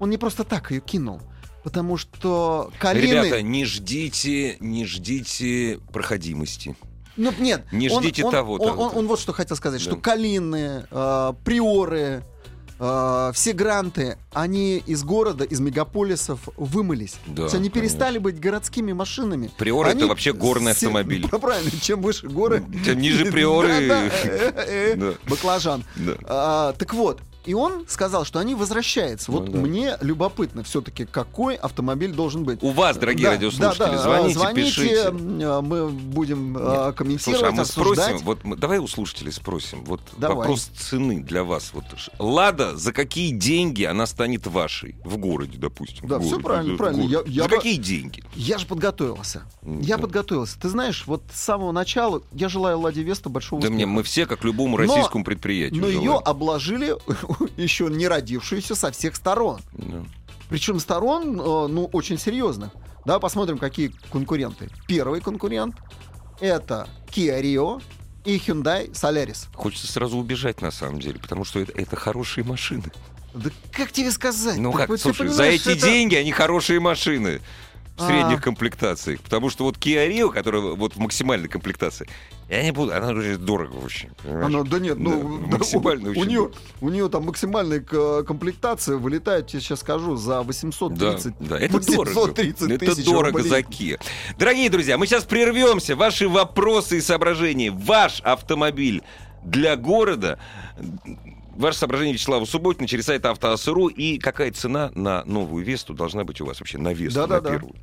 он 0.00 0.08
не 0.10 0.16
просто 0.16 0.44
так 0.44 0.70
ее 0.70 0.80
кинул. 0.80 1.20
Потому 1.62 1.96
что 1.96 2.70
Калины... 2.78 3.12
Ребята, 3.26 3.42
не 3.42 3.64
ждите, 3.64 4.56
не 4.60 4.84
ждите 4.84 5.78
проходимости. 5.92 6.76
Ну, 7.16 7.32
нет. 7.38 7.64
Не 7.72 7.88
он- 7.90 8.02
ждите 8.02 8.24
он, 8.24 8.32
того, 8.32 8.54
Он, 8.54 8.60
он- 8.60 8.66
того. 8.68 8.98
он 8.98 9.06
вот 9.06 9.20
что 9.20 9.32
хотел 9.32 9.56
сказать, 9.56 9.80
что 9.80 9.94
Да. 9.96 10.00
Калины, 10.00 10.86
э, 10.90 11.32
Приоры, 11.44 12.24
э, 12.80 13.30
все 13.34 13.52
гранты, 13.52 14.16
они 14.32 14.78
из 14.78 15.04
города, 15.04 15.44
из 15.44 15.60
мегаполисов 15.60 16.48
вымылись. 16.56 17.14
Да, 17.26 17.34
То 17.36 17.42
есть 17.44 17.54
они 17.54 17.68
конечно. 17.68 17.80
перестали 17.80 18.18
быть 18.18 18.40
городскими 18.40 18.92
машинами. 18.92 19.50
Приор 19.58 19.86
это 19.86 20.06
вообще 20.08 20.32
горный 20.32 20.72
автомобиль. 20.72 21.28
Правильно, 21.30 21.70
чем 21.80 22.00
выше 22.02 22.26
горы... 22.28 22.64
Тем 22.84 22.98
ниже 22.98 23.26
приоры. 23.30 23.68
Э, 23.70 24.10
э, 24.24 24.96
Да. 24.96 25.12
Баклажан. 25.28 25.84
А, 26.24 26.72
Так 26.72 26.92
вот, 26.94 27.20
и 27.44 27.54
он 27.54 27.84
сказал, 27.88 28.24
что 28.24 28.38
они 28.38 28.54
возвращаются. 28.54 29.30
Вот 29.32 29.46
Ну 29.46 29.52
да. 29.52 29.58
мне 29.58 29.96
любопытно 30.00 30.62
все-таки, 30.62 31.04
какой 31.04 31.54
автомобиль 31.56 32.12
должен 32.12 32.44
быть. 32.44 32.62
У 32.62 32.70
вас, 32.70 32.96
дорогие 32.96 33.24
Да, 33.26 33.30
радиослушатели, 33.32 33.78
да, 33.78 33.90
да, 33.92 33.98
звоните, 34.02 34.38
звоните, 34.38 34.60
пишите. 34.62 35.02
м, 35.08 35.64
Мы 35.72 35.88
будем 35.88 36.56
э, 36.56 36.86
Нет. 36.86 36.94
комментировать, 36.96 37.22
Слушай, 37.40 37.48
а 37.48 37.52
мы 37.52 37.60
обсуждать. 37.62 38.04
спросим, 38.06 38.24
вот 38.26 38.44
мы- 38.44 38.56
давай 38.56 38.78
у 38.78 38.86
слушателей 38.86 39.32
спросим, 39.32 39.84
вот 39.84 40.00
Давай. 40.16 40.36
вопрос 40.38 40.70
цены 40.76 41.22
для 41.22 41.44
вас. 41.44 41.70
Вот 41.72 41.84
Лада, 42.18 42.76
за 42.76 42.92
какие 42.92 43.30
деньги 43.32 43.84
она 43.84 44.06
станет 44.06 44.46
вашей 44.46 44.96
в 45.04 45.16
городе, 45.18 45.58
допустим? 45.58 46.06
Да, 46.08 46.18
в 46.18 46.22
всё 46.22 46.38
городе, 46.38 46.42
правильно, 46.76 46.76
правильно. 46.76 47.02
Я- 47.02 47.22
я 47.26 47.42
за 47.44 47.48
бы- 47.48 47.56
какие 47.56 47.76
деньги? 47.76 48.22
Я 48.34 48.58
же 48.58 48.66
подготовился. 48.66 49.42
М, 49.62 49.80
Я 49.80 49.96
да. 49.96 50.02
подготовился. 50.02 50.58
Ты 50.60 50.68
знаешь, 50.68 51.04
вот 51.06 51.22
с 51.32 51.40
самого 51.40 51.72
начала 51.72 52.22
я 52.32 52.48
желаю 52.48 52.78
Ладе 52.80 53.02
Веста 53.02 53.28
большого 53.28 53.60
Да 53.60 53.68
успеха. 53.68 53.74
мне 53.74 53.86
мы 53.86 54.02
все, 54.02 54.26
как 54.26 54.44
любому 54.44 54.76
Но- 54.76 54.84
российскому 54.84 55.24
предприятию. 55.24 55.80
Но 55.80 55.88
ее 55.88 56.02
желаем. 56.02 56.22
обложили 56.24 56.96
еще 57.56 57.88
не 57.88 58.08
родившуюся 58.08 58.74
со 58.74 58.90
всех 58.92 59.16
сторон. 59.16 59.60
Да. 59.72 60.04
Причем 60.48 60.80
сторон, 60.80 61.40
э, 61.40 61.66
ну, 61.68 61.88
очень 61.92 62.18
серьезных. 62.18 62.70
Да, 63.04 63.18
посмотрим, 63.18 63.58
какие 63.58 63.92
конкуренты. 64.10 64.68
Первый 64.86 65.20
конкурент 65.20 65.76
это 66.40 66.88
Kia 67.10 67.40
Rio 67.42 67.82
и 68.24 68.36
Hyundai 68.36 68.90
Solaris. 68.92 69.46
Хочется 69.54 69.86
сразу 69.90 70.18
убежать, 70.18 70.60
на 70.60 70.70
самом 70.70 71.00
деле, 71.00 71.18
потому 71.18 71.44
что 71.44 71.58
это, 71.60 71.72
это 71.72 71.96
хорошие 71.96 72.44
машины. 72.44 72.84
Да 73.34 73.50
как 73.72 73.92
тебе 73.92 74.10
сказать? 74.10 74.58
Ну 74.58 74.72
Ты 74.72 74.78
как, 74.78 74.88
вот 74.90 75.00
слушай, 75.00 75.28
за 75.28 75.44
эти 75.44 75.70
это- 75.70 75.80
деньги 75.86 76.14
они 76.16 76.32
хорошие 76.32 76.80
машины 76.80 77.40
в 77.96 78.02
А. 78.02 78.06
средних 78.06 78.42
комплектациях. 78.42 79.20
Потому 79.22 79.48
что 79.50 79.64
вот 79.64 79.78
Kia 79.78 80.08
Rio, 80.08 80.30
которая 80.30 80.62
вот 80.62 80.94
в 80.94 80.98
максимальной 80.98 81.48
комплектации, 81.48 82.08
я 82.48 82.62
не 82.62 82.72
буду, 82.72 82.92
она 82.94 83.08
уже 83.10 83.38
дорого 83.38 83.76
очень. 83.76 84.10
понимаешь? 84.22 84.46
Она, 84.46 84.62
да 84.64 84.78
нет, 84.78 84.98
ну, 84.98 85.38
Да, 85.40 85.46
да, 85.52 85.56
максимально 85.58 86.08
у, 86.08 86.12
очень 86.12 86.24
нее, 86.26 86.38
дорого. 86.40 86.54
у 86.80 86.88
нее 86.90 87.08
там 87.08 87.24
максимальная 87.24 87.80
комплектация 87.80 88.96
вылетает, 88.96 89.50
я 89.50 89.60
сейчас 89.60 89.80
скажу, 89.80 90.16
за 90.16 90.32
Да, 90.32 90.42
830 90.42 91.34
да, 91.40 91.58
это 91.58 91.80
дорого. 91.80 92.10
830 92.14 92.70
Это 92.70 92.86
тысяч 92.94 93.04
дорого 93.04 93.38
рублей. 93.38 93.48
за 93.48 93.58
Kia. 93.60 94.00
Дорогие 94.38 94.68
друзья, 94.70 94.98
мы 94.98 95.06
сейчас 95.06 95.24
прервемся. 95.24 95.96
Ваши 95.96 96.28
вопросы 96.28 96.98
и 96.98 97.00
соображения. 97.00 97.70
Ваш 97.70 98.20
автомобиль 98.22 99.02
для 99.44 99.76
города. 99.76 100.38
Ваше 101.54 101.78
соображение 101.78 102.14
Вячеслава 102.14 102.44
Субботина 102.46 102.88
через 102.88 103.04
сайт 103.06 103.26
Автоасру. 103.26 103.88
И 103.88 104.18
какая 104.18 104.52
цена 104.52 104.90
на 104.94 105.22
новую 105.24 105.64
Весту 105.64 105.92
должна 105.94 106.24
быть 106.24 106.40
у 106.40 106.46
вас 106.46 106.60
вообще? 106.60 106.78
На 106.78 106.94
Весту, 106.94 107.20
на 107.20 107.26
Да-да-да. 107.26 107.50
первую. 107.50 107.74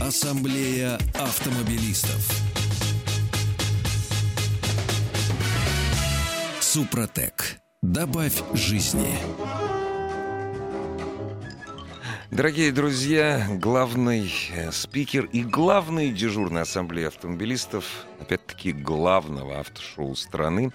Ассамблея 0.00 0.98
автомобилистов. 1.14 2.47
Супротек. 6.78 7.58
Добавь 7.82 8.40
жизни. 8.54 9.18
Дорогие 12.30 12.70
друзья, 12.70 13.48
главный 13.50 14.32
э, 14.54 14.70
спикер 14.70 15.24
и 15.24 15.42
главный 15.42 16.12
дежурный 16.12 16.60
ассамблеи 16.60 17.06
автомобилистов, 17.06 18.06
опять-таки 18.20 18.70
главного 18.70 19.58
автошоу 19.58 20.14
страны, 20.14 20.70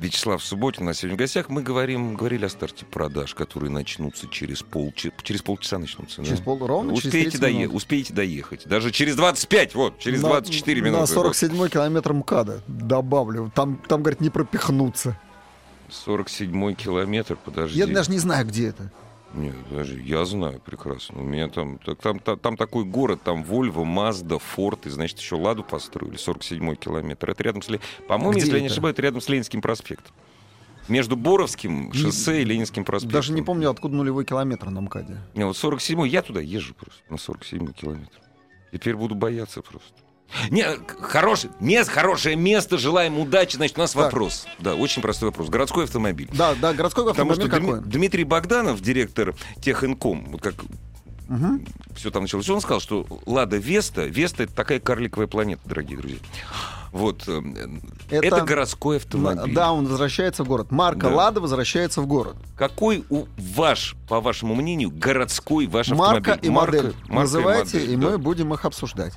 Вячеслав 0.00 0.42
Субботин 0.44 0.82
у 0.82 0.86
нас 0.86 0.98
сегодня 0.98 1.16
в 1.16 1.18
гостях. 1.18 1.48
Мы 1.48 1.62
говорим, 1.62 2.14
говорили 2.16 2.44
о 2.44 2.48
старте 2.48 2.84
продаж, 2.84 3.34
которые 3.34 3.70
начнутся 3.70 4.28
через 4.28 4.62
полчаса. 4.62 5.10
Через 5.22 5.42
полчаса 5.42 5.78
начнутся. 5.78 6.18
да? 6.22 6.24
Через 6.28 6.40
пол, 6.40 6.58
ровно 6.66 6.90
через 6.94 7.06
успеете, 7.06 7.30
30 7.38 7.40
дое- 7.40 7.68
успеете 7.68 8.14
доехать. 8.14 8.66
Даже 8.68 8.90
через 8.90 9.16
25, 9.16 9.74
вот, 9.74 9.98
через 9.98 10.22
На- 10.22 10.28
24 10.28 10.80
минуты. 10.82 11.00
На 11.00 11.06
47 11.06 11.68
километр 11.68 12.12
МКАДа 12.12 12.60
добавлю. 12.66 13.50
Там, 13.54 13.80
там, 13.88 14.02
говорит, 14.02 14.20
не 14.20 14.30
пропихнуться. 14.30 15.18
47 15.88 16.74
километр, 16.74 17.36
подожди. 17.42 17.78
Я 17.78 17.86
даже 17.86 18.10
не 18.10 18.18
знаю, 18.18 18.46
где 18.46 18.68
это. 18.68 18.90
Нет, 19.36 19.54
подожди, 19.68 20.00
я 20.02 20.24
знаю 20.24 20.60
прекрасно. 20.64 21.20
У 21.20 21.24
меня 21.24 21.48
там, 21.48 21.78
там, 21.78 22.18
там, 22.18 22.38
там 22.38 22.56
такой 22.56 22.84
город, 22.84 23.20
там 23.22 23.44
Вольво, 23.44 23.84
Мазда, 23.84 24.38
Форд, 24.38 24.86
и, 24.86 24.90
значит, 24.90 25.18
еще 25.18 25.36
Ладу 25.36 25.62
построили, 25.62 26.16
47-й 26.16 26.76
километр. 26.76 27.30
Это 27.30 27.42
рядом 27.42 27.60
с... 27.60 27.68
По-моему, 28.08 28.32
Где 28.32 28.40
если 28.40 28.54
я 28.54 28.60
не 28.60 28.66
это? 28.66 28.74
ошибаюсь, 28.74 28.94
это 28.94 29.02
рядом 29.02 29.20
с 29.20 29.28
Ленинским 29.28 29.60
проспектом. 29.60 30.14
Между 30.88 31.16
Боровским 31.16 31.92
шоссе 31.92 32.42
и 32.42 32.44
Ленинским 32.44 32.84
проспектом. 32.84 33.12
Даже 33.12 33.32
не 33.32 33.42
помню, 33.42 33.68
откуда 33.68 33.94
нулевой 33.94 34.24
километр 34.24 34.70
на 34.70 34.80
МКАДе. 34.80 35.18
Не, 35.34 35.44
вот 35.44 35.56
47-й, 35.56 36.08
я 36.08 36.22
туда 36.22 36.40
езжу 36.40 36.74
просто, 36.74 37.02
на 37.10 37.16
47-й 37.16 37.72
километр. 37.74 38.20
Теперь 38.72 38.96
буду 38.96 39.14
бояться 39.14 39.60
просто. 39.60 39.92
Не, 40.50 40.66
хороший, 41.00 41.50
не 41.60 41.82
хорошее 41.84 42.36
место, 42.36 42.78
желаем 42.78 43.18
удачи. 43.18 43.56
Значит, 43.56 43.78
у 43.78 43.80
нас 43.80 43.92
Так. 43.92 44.04
вопрос. 44.04 44.46
Да, 44.58 44.74
очень 44.74 45.00
простой 45.02 45.28
вопрос. 45.30 45.48
Городской 45.48 45.84
автомобиль. 45.84 46.28
Да, 46.32 46.54
да, 46.60 46.72
городской 46.74 47.04
Потому 47.06 47.34
что 47.34 47.44
автомобиль 47.44 47.74
какой? 47.76 47.90
Дмитрий 47.90 48.24
Богданов, 48.24 48.80
директор 48.80 49.34
Техинком, 49.62 50.26
вот 50.30 50.40
как 50.42 50.54
Мгм. 51.28 51.64
все 51.96 52.10
там 52.10 52.22
началось, 52.22 52.48
он 52.50 52.60
сказал, 52.60 52.80
что 52.80 53.06
Лада 53.26 53.56
Веста, 53.56 54.04
Веста 54.04 54.44
это 54.44 54.54
такая 54.54 54.78
карликовая 54.78 55.26
планета, 55.26 55.60
дорогие 55.64 55.98
друзья. 55.98 56.18
Вот, 56.92 57.24
э, 57.26 57.42
это, 58.10 58.26
Это- 58.26 58.40
городской 58.42 58.98
автомобиль. 58.98 59.52
Да, 59.54 59.72
он 59.72 59.86
возвращается 59.86 60.44
в 60.44 60.48
город. 60.48 60.70
Марка 60.70 61.08
Да. 61.08 61.14
Лада 61.16 61.40
возвращается 61.40 62.00
в 62.00 62.06
город. 62.06 62.36
Какой 62.56 63.04
у 63.10 63.26
ваш, 63.36 63.96
по 64.08 64.20
вашему 64.20 64.54
мнению, 64.54 64.90
городской 64.90 65.66
ваш 65.66 65.88
Марка 65.88 66.34
автомобиль? 66.34 66.46
и 66.46 66.50
модель. 66.50 66.82
марка 67.08 67.12
Называйте, 67.14 67.78
модель, 67.78 67.92
и 67.92 67.96
да. 67.96 68.10
мы 68.10 68.18
будем 68.18 68.54
их 68.54 68.64
обсуждать. 68.64 69.14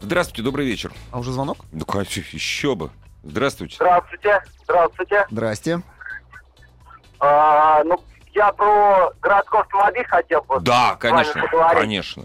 Здравствуйте, 0.00 0.42
добрый 0.42 0.66
вечер. 0.66 0.92
А 1.10 1.18
уже 1.18 1.32
звонок? 1.32 1.58
Ну, 1.72 1.84
конечно, 1.84 2.22
еще 2.32 2.74
бы. 2.74 2.90
Здравствуйте. 3.22 3.76
Здравствуйте, 3.76 4.42
здравствуйте. 4.64 5.26
Здрасте. 5.30 5.80
А, 7.18 7.82
ну, 7.84 7.98
я 8.34 8.52
про 8.52 9.10
городской 9.20 9.60
автомобиль 9.60 10.06
хотел 10.06 10.42
бы. 10.42 10.60
Да, 10.60 10.72
с 10.72 10.88
вами 10.88 10.98
конечно, 10.98 11.42
конечно. 11.72 12.24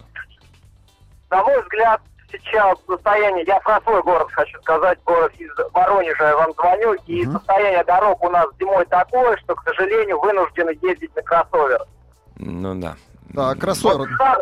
На 1.30 1.44
мой 1.44 1.62
взгляд, 1.64 2.02
сейчас 2.30 2.78
состояние, 2.86 3.46
я 3.48 3.60
про 3.62 3.80
свой 3.82 4.04
город 4.04 4.28
хочу 4.32 4.60
сказать, 4.62 5.00
город 5.06 5.34
из 5.38 5.50
Воронежа 5.74 6.28
я 6.28 6.38
вам 6.38 6.54
звоню, 6.54 6.94
и 7.08 7.26
состояние 7.26 7.84
дорог 7.86 8.22
у 8.22 8.30
нас 8.30 8.46
зимой 8.60 8.86
такое, 8.86 9.38
что, 9.38 9.56
к 9.56 9.64
сожалению, 9.64 10.20
вынуждены 10.20 10.78
ездить 10.82 11.16
на 11.16 11.22
кроссовер. 11.22 11.82
Ну 12.36 12.76
да. 12.76 12.96
Так, 13.34 13.60
кроссовер. 13.60 13.98
Вот 13.98 14.10
сам, 14.18 14.38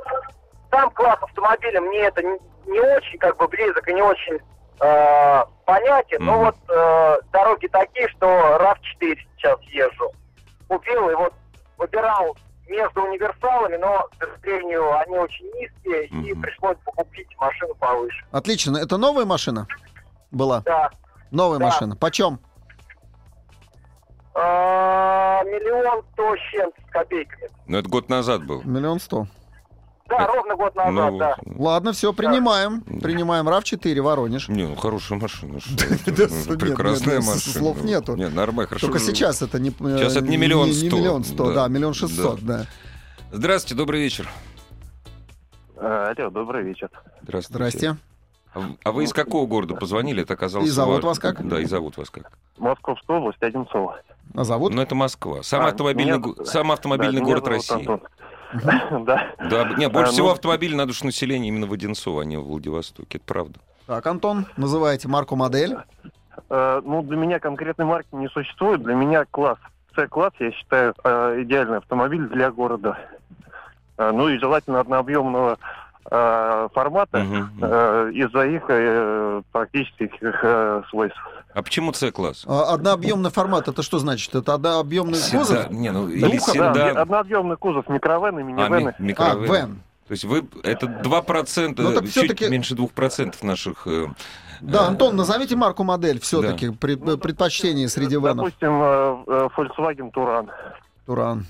сам 0.72 0.90
класс 0.92 1.20
автомобиля 1.22 1.82
мне 1.82 2.00
это 2.00 2.24
не, 2.66 2.80
очень 2.80 3.18
как 3.20 3.38
бы 3.38 3.48
близок 3.48 3.88
и 3.88 3.94
не 3.94 4.02
очень 4.02 4.40
э, 4.82 5.44
понятен, 5.66 6.24
но 6.24 6.34
Мгм. 6.34 6.46
вот 6.46 6.56
э, 6.70 7.18
дороги 7.32 7.68
такие, 7.68 8.08
что 8.10 8.26
RAV4 8.28 9.18
сейчас 9.38 9.60
езжу. 9.64 10.12
Купил 10.68 11.10
и 11.10 11.16
вот 11.16 11.34
выбирал 11.78 12.38
между 12.68 13.02
универсалами, 13.04 13.78
но, 13.78 14.08
к 14.18 14.24
сожалению, 14.24 14.96
они 15.00 15.18
очень 15.18 15.46
низкие, 15.60 16.06
и 16.08 16.34
Мгм. 16.34 16.42
пришлось 16.42 16.78
покупить 16.86 17.28
машину 17.40 17.74
повыше. 17.76 18.24
Отлично. 18.32 18.78
Это 18.78 18.98
новая 18.98 19.26
машина 19.26 19.68
была? 20.32 20.62
Да. 20.62 20.90
Новая 21.32 21.58
Да. 21.60 21.66
машина. 21.66 21.96
Почем? 21.96 22.40
Э, 24.36 25.42
миллион 25.44 26.04
сто 26.14 26.36
с 26.36 26.40
чем-то 26.52 26.82
с 26.88 26.92
копейками. 26.92 27.50
Ну, 27.68 27.78
это 27.80 27.90
год 27.90 28.10
назад 28.10 28.46
был. 28.46 28.62
Миллион 28.64 29.00
сто. 29.00 29.26
Да, 30.10 30.16
Это- 30.24 30.28
ровно 30.34 30.56
год 30.56 30.76
назад, 30.76 30.94
Ну, 31.12 31.18
да. 31.20 31.36
Ладно, 31.58 31.92
все, 31.94 32.12
принимаем. 32.14 32.84
Да. 32.88 33.00
Принимаем 33.00 33.48
RAV4, 33.48 34.02
Воронеж. 34.02 34.50
Не, 34.50 34.64
ну 34.68 34.76
хорошая 34.76 35.20
машина. 35.20 35.60
ну, 35.70 35.84
нет, 36.14 36.60
прекрасная 36.60 37.18
нет, 37.20 37.28
машина. 37.28 37.54
слов 37.60 37.84
нету. 37.84 38.16
Не, 38.16 38.30
нормально, 38.30 38.68
хорошо. 38.68 38.88
Только 38.88 39.00
сейчас 39.00 39.42
это 39.42 39.60
не... 39.60 39.70
э, 39.70 39.74
Сейчас 39.98 40.16
это 40.16 40.26
не 40.28 40.38
миллион 40.38 40.68
Не 40.70 40.74
сто. 40.74 40.98
миллион 40.98 41.24
сто, 41.24 41.54
Да. 41.54 41.68
миллион 41.68 41.94
шестьсот, 41.94 42.40
да. 42.42 42.66
Здравствуйте, 43.32 43.76
добрый 43.76 44.02
вечер. 44.02 44.28
Э, 45.78 46.14
Алло, 46.18 46.30
добрый 46.30 46.64
вечер. 46.64 46.90
Здравствуйте. 47.22 47.54
Здрасте. 47.70 47.98
А 48.56 48.62
А 48.84 48.92
вы 48.92 49.04
из 49.04 49.14
какого 49.14 49.46
города 49.46 49.76
позвонили? 49.76 50.24
Это 50.24 50.34
оказалось... 50.34 50.68
И 50.68 50.72
зовут 50.72 51.04
ва- 51.04 51.10
вас 51.10 51.20
как? 51.20 51.48
Да, 51.48 51.60
и 51.62 51.66
зовут 51.66 51.98
вас 51.98 52.10
как? 52.10 52.32
Московская 52.58 53.18
область, 53.18 53.42
Одинцово. 53.44 54.02
А 54.36 54.44
зовут? 54.44 54.74
Ну, 54.74 54.82
это 54.82 54.96
Москва. 54.96 55.44
Самый 55.44 55.68
А, 55.68 55.70
автомобильный, 55.70 56.20
самый 56.46 56.74
автомобильный 56.74 57.20
Да, 57.20 57.26
город 57.26 57.46
меня 57.48 57.60
зовут 57.60 57.88
России. 57.88 58.00
Да. 59.06 59.32
Да, 59.50 59.70
не, 59.78 59.88
больше 59.90 60.10
А, 60.10 60.14
всего 60.14 60.28
ну- 60.28 60.34
автомобилей 60.34 60.76
на 60.76 60.86
душу 60.86 61.06
населения 61.06 61.48
именно 61.50 61.68
в 61.68 61.74
Одинцово, 61.74 62.22
а 62.22 62.26
не 62.26 62.38
в 62.38 62.44
Владивостоке. 62.46 63.18
Это 63.18 63.26
правда. 63.26 63.60
Так, 63.86 64.06
Антон, 64.08 64.46
называйте 64.58 65.08
марку, 65.08 65.36
модель. 65.36 65.78
Э, 66.50 66.82
Ну, 66.84 67.02
для 67.04 67.18
меня 67.18 67.40
конкретной 67.40 67.86
марки 67.86 68.08
не 68.14 68.28
существует. 68.30 68.82
Для 68.84 68.94
меня 68.96 69.26
класс. 69.30 69.58
С-класс, 69.96 70.34
я 70.40 70.52
считаю, 70.52 70.94
э, 71.04 71.42
идеальный 71.42 71.78
автомобиль 71.78 72.28
для 72.28 72.52
города. 72.52 72.98
Э, 73.98 74.12
Ну 74.14 74.30
и 74.30 74.38
желательно 74.38 74.80
однообъемного 74.80 75.58
формата 76.10 77.20
Мгм. 77.20 77.50
э, 77.62 78.12
из-за 78.16 78.46
их 78.48 78.64
э, 78.70 79.42
практических 79.52 80.12
э, 80.44 80.82
свойств. 80.90 81.20
А 81.54 81.62
почему 81.62 81.94
С-класс? 81.94 82.46
А, 82.48 82.74
Однообъемный 82.74 83.32
формат, 83.32 83.68
это 83.68 83.82
что 83.84 84.00
значит? 84.00 84.34
Это 84.36 84.54
однообъемный 84.54 85.18
Седа- 85.18 85.38
кузов? 85.40 85.70
Не, 85.72 85.92
ну, 85.92 86.08
или 86.08 86.22
Да, 86.22 86.40
седан. 86.40 86.98
однообъемный 86.98 87.58
кузов, 87.58 87.88
микровены, 87.90 88.40
А, 88.40 88.44
минивены. 88.44 88.96
ми- 89.00 89.16
А, 89.18 89.36
вен. 89.36 89.82
То 90.08 90.14
есть 90.14 90.24
вы, 90.26 90.44
это 90.64 90.88
2%, 90.88 91.84
Ну, 91.84 91.94
так 91.94 92.10
чуть 92.10 92.50
меньше 92.50 92.74
2% 92.76 93.44
наших... 93.44 93.86
э, 93.86 94.08
Да, 94.62 94.86
э, 94.86 94.88
Антон, 94.88 95.16
назовите 95.16 95.56
марку, 95.56 95.84
модель 95.84 96.20
все-таки. 96.20 96.70
предпочтение 96.72 97.88
среди 97.90 98.16
венов. 98.16 98.38
Допустим, 98.38 98.82
э, 98.82 99.18
э, 99.28 99.50
Volkswagen 99.56 100.12
Туран. 100.12 100.50
Туран. 101.06 101.46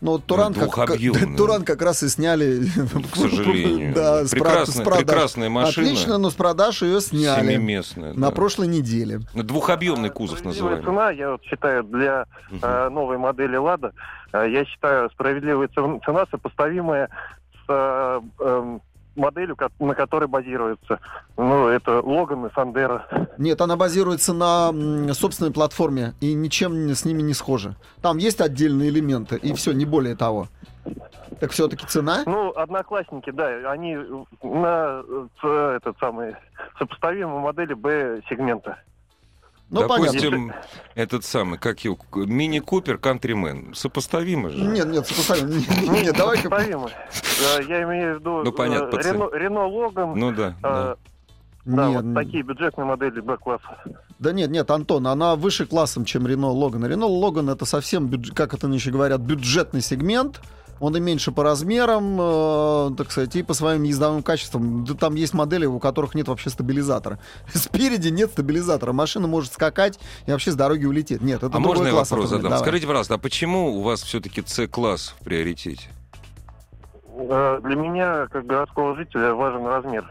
Ну, 0.00 0.12
вот 0.12 0.24
Туран, 0.26 0.54
как, 0.54 0.70
как- 0.70 0.86
двухобъемный. 0.98 1.36
Туран 1.36 1.64
как 1.64 1.82
раз 1.82 2.02
и 2.04 2.08
сняли. 2.08 2.66
К 3.12 3.16
сожалению. 3.16 3.94
Да, 3.94 4.22
прекрасная, 4.30 4.84
с 4.84 4.86
продаж. 4.86 4.98
прекрасная 5.06 5.48
машина. 5.48 5.86
Отлично, 5.86 6.18
но 6.18 6.30
с 6.30 6.34
продаж 6.34 6.82
ее 6.82 7.00
сняли. 7.00 7.54
Семиместная. 7.54 8.12
На 8.12 8.28
да. 8.28 8.30
прошлой 8.30 8.68
неделе. 8.68 9.20
Двухобъемный 9.34 10.10
кузов 10.10 10.44
называемый. 10.44 10.84
цена, 10.84 11.10
я 11.10 11.32
вот 11.32 11.42
считаю, 11.42 11.82
для 11.82 12.26
э, 12.62 12.88
новой 12.90 13.18
модели 13.18 13.56
Лада, 13.56 13.92
э, 14.32 14.46
я 14.50 14.64
считаю, 14.64 15.10
справедливая 15.10 15.68
цен- 15.68 16.00
цена, 16.04 16.26
сопоставимая 16.30 17.08
с 17.54 17.64
э, 17.68 18.20
эм, 18.40 18.80
моделью, 19.18 19.56
на 19.78 19.94
которой 19.94 20.26
базируется. 20.26 21.00
Ну, 21.36 21.66
это 21.68 22.00
Логан 22.00 22.46
и 22.46 22.52
Сандера. 22.54 23.06
Нет, 23.36 23.60
она 23.60 23.76
базируется 23.76 24.32
на 24.32 24.72
собственной 25.14 25.52
платформе 25.52 26.14
и 26.20 26.34
ничем 26.34 26.90
с 26.90 27.04
ними 27.04 27.22
не 27.22 27.34
схожа. 27.34 27.76
Там 28.00 28.18
есть 28.18 28.40
отдельные 28.40 28.88
элементы, 28.88 29.36
и 29.36 29.52
все, 29.52 29.72
не 29.72 29.84
более 29.84 30.16
того. 30.16 30.48
Так 31.40 31.52
все-таки 31.52 31.86
цена? 31.86 32.22
Ну, 32.26 32.50
одноклассники, 32.56 33.30
да, 33.30 33.70
они 33.70 33.96
на 34.42 35.02
э, 35.42 35.76
этот 35.76 35.96
самый 35.98 36.34
сопоставимые 36.78 37.40
модели 37.40 37.74
Б-сегмента. 37.74 38.78
Ну, 39.70 39.86
понятно. 39.86 40.06
Допустим, 40.12 40.52
этот 40.94 41.24
самый, 41.24 41.58
как 41.58 41.80
его, 41.84 41.98
мини-купер 42.14 42.96
Countryman. 42.96 43.74
Сопоставимо 43.74 44.48
же. 44.50 44.62
Нет, 44.62 44.86
нет, 44.86 45.06
сопоставим. 45.06 45.48
Нет. 45.92 46.16
Сопоставимые. 46.16 46.94
Э, 47.58 47.62
Я 47.68 47.82
имею 47.82 48.16
в 48.16 48.20
виду 48.20 48.42
Ну, 48.44 48.52
понятно, 48.52 48.86
э, 48.86 48.90
по 48.90 49.02
цене. 49.02 49.24
Рено, 49.34 49.66
Логан, 49.66 50.14
Ну 50.18 50.32
да. 50.32 50.54
да. 50.62 50.92
э, 50.92 50.96
да, 51.66 51.88
Нет, 51.90 52.02
вот 52.02 52.14
такие 52.14 52.42
бюджетные 52.42 52.86
модели 52.86 53.20
Б-класса. 53.20 53.76
Да 54.18 54.32
нет, 54.32 54.50
нет, 54.50 54.70
Антон, 54.70 55.06
она 55.06 55.36
выше 55.36 55.66
классом, 55.66 56.06
чем 56.06 56.26
Рено 56.26 56.48
Логан. 56.48 56.86
Рено 56.86 57.06
Логан 57.06 57.50
это 57.50 57.66
совсем, 57.66 58.06
бюдж- 58.08 58.32
как 58.34 58.54
это 58.54 58.68
еще 58.68 58.90
говорят, 58.90 59.20
бюджетный 59.20 59.82
сегмент. 59.82 60.40
Он 60.80 60.96
и 60.96 61.00
меньше 61.00 61.32
по 61.32 61.42
размерам, 61.42 62.16
э, 62.20 62.90
так 62.96 63.10
сказать, 63.10 63.34
и 63.36 63.42
по 63.42 63.54
своим 63.54 63.82
ездовым 63.82 64.22
качествам. 64.22 64.84
Да 64.84 64.94
там 64.94 65.14
есть 65.14 65.34
модели, 65.34 65.66
у 65.66 65.78
которых 65.78 66.14
нет 66.14 66.28
вообще 66.28 66.50
стабилизатора. 66.50 67.18
Спереди 67.54 68.08
нет 68.08 68.30
стабилизатора. 68.30 68.92
Машина 68.92 69.26
может 69.26 69.52
скакать 69.52 69.98
и 70.26 70.30
вообще 70.30 70.52
с 70.52 70.54
дороги 70.54 70.84
улететь. 70.86 71.20
Нет, 71.20 71.38
это 71.38 71.46
А 71.46 71.50
другой 71.50 71.68
можно 71.68 71.86
я 71.86 71.90
вопрос 71.92 72.06
автомобиля. 72.12 72.28
задам? 72.36 72.50
Давай. 72.50 72.58
Скажите, 72.60 72.86
пожалуйста, 72.86 73.14
а 73.14 73.18
почему 73.18 73.78
у 73.78 73.82
вас 73.82 74.02
все-таки 74.02 74.42
С-класс 74.46 75.14
в 75.20 75.24
приоритете? 75.24 75.88
Э, 77.16 77.60
Для 77.62 77.74
меня, 77.76 78.26
как 78.28 78.46
городского 78.46 78.94
жителя, 78.96 79.34
важен 79.34 79.66
размер. 79.66 80.04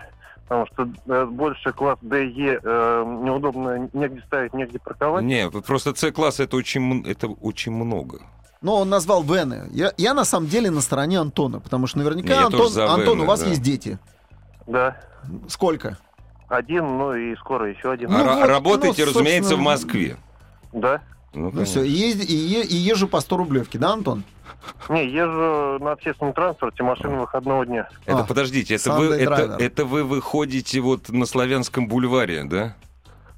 Потому 0.47 0.65
что 0.67 0.87
э, 1.07 1.25
больше 1.25 1.73
класс 1.73 1.97
D, 2.01 2.25
E 2.27 2.59
э, 2.63 3.03
неудобно 3.23 3.89
негде 3.91 4.21
ставить, 4.27 4.53
негде 4.53 4.79
парковать. 4.79 5.23
Не, 5.25 5.49
вот 5.49 5.65
просто 5.65 5.93
С-класс 5.93 6.39
это 6.39 6.55
очень, 6.55 7.05
это 7.05 7.27
очень 7.27 7.73
много. 7.73 8.19
Но 8.61 8.75
он 8.77 8.89
назвал 8.89 9.23
Вены. 9.23 9.67
Я, 9.71 9.93
я 9.97 10.13
на 10.13 10.25
самом 10.25 10.47
деле 10.47 10.71
на 10.71 10.81
стороне 10.81 11.19
Антона, 11.19 11.59
потому 11.59 11.87
что 11.87 11.99
наверняка, 11.99 12.33
я 12.33 12.45
Антон, 12.47 12.67
Антон, 12.79 12.99
Вены, 13.17 13.23
у 13.23 13.25
вас 13.25 13.41
да. 13.41 13.47
есть 13.47 13.61
дети. 13.61 13.99
Да. 14.65 14.97
Сколько? 15.47 15.97
Один, 16.47 16.85
ну 16.97 17.13
и 17.13 17.35
скоро 17.35 17.69
еще 17.69 17.91
один. 17.91 18.09
Ну 18.11 18.17
а 18.17 18.35
вот, 18.35 18.47
работаете, 18.47 19.03
ну, 19.05 19.11
разумеется, 19.11 19.55
в 19.55 19.59
Москве. 19.59 20.17
Да. 20.71 21.01
Ну, 21.33 21.51
Ну 21.53 21.65
все, 21.65 21.83
и, 21.83 21.91
езди- 21.91 22.25
и, 22.25 22.33
е- 22.35 22.63
и 22.65 22.75
езжу 22.75 23.07
по 23.07 23.19
100 23.19 23.37
рублевке, 23.37 23.77
да, 23.77 23.91
Антон? 23.93 24.23
Не, 24.89 25.05
езжу 25.07 25.83
на 25.83 25.91
общественном 25.91 26.33
транспорте, 26.33 26.83
машина 26.83 27.19
выходного 27.19 27.65
дня. 27.65 27.89
Это 28.05 28.19
А, 28.19 28.23
подождите, 28.23 28.75
это 28.75 28.93
вы, 28.93 29.07
это, 29.15 29.57
это 29.59 29.85
вы 29.85 30.03
выходите 30.03 30.79
вот 30.79 31.09
на 31.09 31.25
Славянском 31.25 31.87
бульваре, 31.87 32.43
да? 32.45 32.75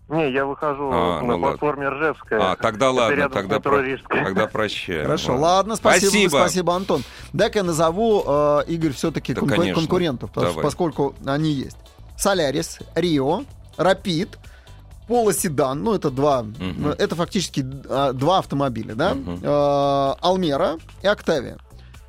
Не, 0.10 0.32
я 0.32 0.45
выхожу 0.45 0.89
А, 0.91 1.22
на 1.22 1.28
ну 1.36 1.39
платформе 1.39 1.88
Ржевская. 1.89 2.52
А, 2.52 2.56
тогда 2.56 2.89
ладно, 2.91 3.30
тогда, 3.30 3.60
про- 3.60 3.84
тогда 4.08 4.48
прощаю. 4.48 5.04
Хорошо, 5.04 5.38
ладно, 5.38 5.76
спасибо, 5.76 6.10
Спасибо. 6.10 6.30
спасибо, 6.30 6.76
Антон. 6.76 7.04
Дай-ка 7.32 7.60
я 7.60 7.63
назову, 7.63 8.24
э, 8.26 8.62
Игорь, 8.67 8.91
все-таки 8.93 9.34
Да, 9.36 9.41
конечно. 9.41 9.76
конкурентов, 9.76 10.32
потому 10.32 10.54
что- 10.54 10.62
поскольку 10.62 11.15
они 11.26 11.52
есть. 11.52 11.78
Солярис, 12.17 12.80
Рио, 12.95 13.43
Рапид, 13.78 14.38
Поло 15.08 15.34
Седан, 15.34 15.84
ну 15.84 15.95
это 15.95 16.12
два, 16.12 16.45
э, 16.60 16.95
это 17.00 17.15
фактически 17.15 17.65
э, 17.89 18.12
два 18.13 18.39
автомобиля, 18.39 18.93
да? 18.95 19.13
Мгм. 19.15 19.39
Э, 19.41 20.13
Алмера 20.22 20.78
и 21.02 21.08
Октавия. 21.08 21.58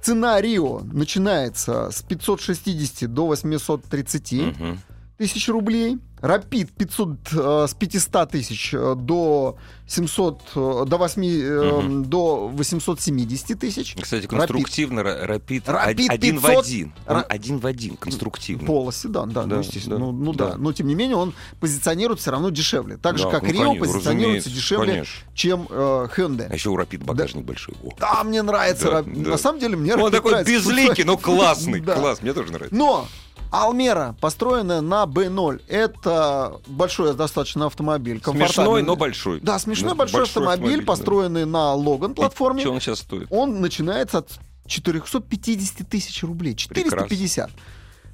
Цена 0.02 0.40
Рио 0.40 0.80
начинается 0.92 1.90
с 1.90 2.02
560 2.02 3.06
до 3.06 3.26
830 3.26 4.32
Мгм. 4.58 4.80
Тысяч 5.20 5.48
рублей. 5.50 5.98
Рапид 6.22 6.70
500, 6.72 7.10
э, 7.32 7.66
с 7.68 7.74
500 7.74 8.30
тысяч 8.30 8.74
э, 8.74 8.94
до 8.94 9.56
700, 9.86 10.40
э, 10.54 10.84
до 10.86 10.96
8, 10.98 11.22
э, 11.24 11.80
Мгм. 11.82 12.04
до 12.04 12.48
870 12.48 13.54
тысяч. 13.58 13.96
Кстати, 14.00 14.26
конструктивно 14.26 15.00
ра- 15.00 15.24
Рапид, 15.24 15.66
Рапид 15.68 16.10
один 16.10 16.38
в 16.38 16.42
500. 16.46 16.64
один. 16.64 16.92
Он 17.06 17.24
один 17.28 17.58
в 17.58 17.66
один, 17.66 17.96
конструктивно. 17.96 18.66
Поло 18.66 18.92
седан, 18.92 19.30
да, 19.30 19.44
Да, 19.44 19.56
ну, 19.56 19.62
естественно. 19.62 19.96
да, 19.96 20.04
ну, 20.04 20.12
ну 20.12 20.32
да. 20.34 20.50
да. 20.52 20.56
Но 20.58 20.72
тем 20.74 20.88
не 20.88 20.94
менее 20.94 21.16
он 21.16 21.32
позиционирует 21.58 22.20
все 22.20 22.30
равно 22.32 22.50
дешевле. 22.50 22.96
Так 22.98 23.16
же, 23.18 23.24
Да, 23.24 23.30
как 23.30 23.42
ну, 23.42 23.48
Рио 23.50 23.74
позиционируется 23.76 24.50
дешевле, 24.50 24.92
конечно. 24.92 25.14
чем 25.34 25.66
э, 25.70 26.08
Hyundai. 26.16 26.48
А 26.50 26.54
еще 26.54 26.68
у 26.70 26.76
Рапид 26.76 27.02
багажник 27.02 27.44
большой. 27.44 27.74
О. 27.82 27.90
Да, 27.98 28.24
мне 28.24 28.42
нравится. 28.42 28.86
Да, 28.86 28.90
Рап- 29.02 29.06
да. 29.22 29.30
На 29.30 29.38
самом 29.38 29.58
деле 29.58 29.76
мне 29.76 29.94
Он 29.94 30.00
Рапид 30.00 30.12
такой 30.16 30.32
нравится. 30.32 30.52
безликий, 30.52 31.04
но 31.04 31.16
классный. 31.18 31.80
Да. 31.80 31.94
Класс, 31.94 32.20
мне 32.22 32.32
тоже 32.34 32.52
нравится. 32.52 32.74
Но 32.76 33.06
Алмера, 33.50 34.14
построенная 34.20 34.80
на 34.80 35.04
B0, 35.04 35.62
это 35.68 36.60
большой 36.66 37.14
достаточно 37.14 37.66
автомобиль. 37.66 38.22
Смешной, 38.24 38.82
но 38.82 38.96
большой. 38.96 39.40
Да, 39.40 39.58
смешной 39.58 39.90
Ну, 39.92 39.96
большой, 39.96 40.22
автомобиль, 40.22 40.80
да. 40.80 40.86
построенный 40.86 41.44
на 41.46 41.74
Логан 41.74 42.14
платформе. 42.14 42.60
Что 42.60 42.72
он 42.72 42.80
сейчас 42.80 43.00
стоит? 43.00 43.26
Он 43.30 43.60
начинается 43.60 44.18
от 44.18 44.38
450 44.66 45.88
тысяч 45.88 46.22
рублей. 46.22 46.54
450. 46.54 47.46
Прекрасно. 47.48 47.54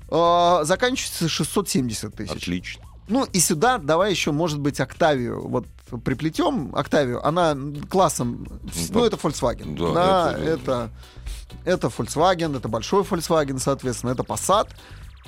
А, 0.09 0.65
заканчивается 0.65 1.29
670 1.29 2.15
тысяч. 2.15 2.31
Отлично. 2.33 2.83
Ну 3.09 3.25
и 3.25 3.39
сюда 3.39 3.79
давай 3.79 4.11
еще, 4.11 4.33
может 4.33 4.59
быть, 4.59 4.81
Октавию. 4.81 5.47
Вот 5.47 5.67
приплетем 6.05 6.75
Октавию. 6.75 7.25
Она 7.27 7.57
классом... 7.89 8.47
Ну, 8.91 9.01
Да. 9.01 9.07
это 9.07 9.17
Volkswagen. 9.17 9.77
Да, 9.77 9.93
Да, 9.93 10.33
это- 10.33 10.43
это... 10.51 10.91
Это 11.65 11.87
Volkswagen, 11.89 12.57
это 12.57 12.69
большой 12.69 13.03
Volkswagen, 13.03 13.59
соответственно, 13.59 14.11
это 14.11 14.23
Passat. 14.25 14.69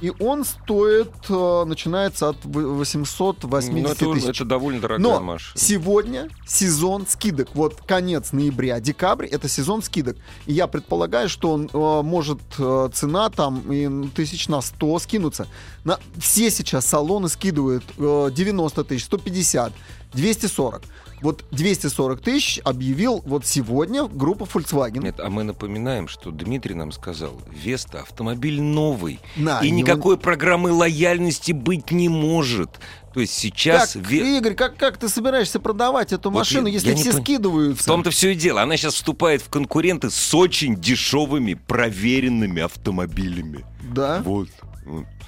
И 0.01 0.13
он 0.21 0.45
стоит, 0.45 1.11
э, 1.29 1.65
начинается 1.67 2.29
от 2.31 2.45
в- 2.45 2.77
880 2.79 3.83
Ну, 3.83 4.13
это, 4.13 4.21
тысяч. 4.21 4.37
это 4.37 4.45
довольно 4.45 4.81
дорогая 4.81 5.03
Но 5.03 5.21
машина. 5.21 5.59
сегодня 5.59 6.29
сезон 6.47 7.07
скидок. 7.09 7.49
Вот 7.55 7.81
конец 7.87 8.33
ноября, 8.33 8.81
декабрь 8.81 9.27
это 9.27 9.49
сезон 9.49 9.83
скидок. 9.83 10.17
И 10.47 10.53
я 10.53 10.67
предполагаю, 10.67 11.29
что 11.29 11.51
он, 11.53 11.69
э, 11.73 12.03
может 12.03 12.39
э, 12.59 12.89
цена 12.95 13.29
там 13.31 13.73
и 13.73 14.09
тысяч 14.11 14.49
на 14.49 14.61
100 14.61 14.99
скинуться. 15.01 15.47
На, 15.85 15.99
все 16.19 16.51
сейчас 16.51 16.87
салоны 16.87 17.29
скидывают 17.29 17.85
э, 17.97 18.31
90 18.33 18.85
тысяч, 18.85 19.05
150, 19.05 19.73
240. 20.13 20.83
Вот 21.20 21.44
240 21.50 22.20
тысяч 22.20 22.61
объявил 22.64 23.22
вот 23.26 23.46
сегодня 23.46 24.04
группа 24.04 24.44
Volkswagen. 24.44 25.02
Нет, 25.02 25.20
а 25.20 25.31
мы 25.31 25.42
напоминаем, 25.42 26.09
что 26.09 26.31
Дмитрий 26.31 26.74
нам 26.74 26.92
сказал, 26.92 27.33
Веста 27.52 28.00
автомобиль 28.00 28.61
новый. 28.61 29.20
На, 29.37 29.61
и 29.61 29.70
никакой 29.70 30.16
программы 30.18 30.72
лояльности 30.72 31.52
быть 31.52 31.90
не 31.90 32.09
может. 32.09 32.70
То 33.14 33.20
есть 33.20 33.33
сейчас... 33.33 33.94
Как, 33.94 34.02
Ве- 34.02 34.38
Игорь, 34.38 34.54
как, 34.54 34.76
как 34.76 34.96
ты 34.98 35.09
собираешься 35.09 35.59
продавать 35.59 36.12
эту 36.12 36.31
Вот 36.31 36.40
машину, 36.40 36.66
я- 36.68 36.74
если 36.74 36.90
я 36.90 36.96
все 36.96 37.11
пон- 37.11 37.22
скидываются? 37.22 37.83
В 37.83 37.87
том-то 37.87 38.11
все 38.11 38.31
и 38.31 38.35
дело. 38.35 38.62
Она 38.62 38.76
сейчас 38.76 38.94
вступает 38.94 39.42
в 39.42 39.48
конкуренты 39.48 40.11
с 40.11 40.35
очень 40.35 40.76
дешевыми, 40.76 41.54
проверенными 41.54 42.62
автомобилями. 42.62 43.64
Да. 43.92 44.22
Вот. 44.24 44.48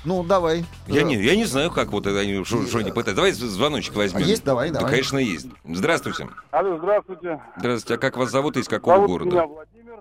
Ну, 0.04 0.22
давай. 0.24 0.64
Я 0.86 1.02
не, 1.02 1.16
я 1.16 1.36
не 1.36 1.44
знаю, 1.44 1.70
как 1.70 1.88
вот 1.88 2.06
это 2.06 2.18
они 2.20 2.42
что 2.44 2.62
что 2.66 2.78
они 2.78 2.90
пытаются. 2.90 3.14
Давай 3.16 3.32
звоночек 3.32 3.94
возьмем. 3.96 4.22
А 4.22 4.26
есть? 4.26 4.44
Давай, 4.44 4.70
Да, 4.70 4.80
давай. 4.80 4.92
конечно, 4.92 5.18
есть. 5.18 5.46
Здравствуйте. 5.64 6.28
Алло, 6.50 6.78
здравствуйте. 6.78 7.40
Здравствуйте. 7.58 7.94
А 7.94 7.98
как 7.98 8.16
вас 8.16 8.30
зовут 8.30 8.56
и 8.56 8.60
из 8.60 8.68
какого 8.68 8.96
Зовут 8.96 9.10
города? 9.10 9.30
меня 9.30 9.46
Владимир. 9.46 10.00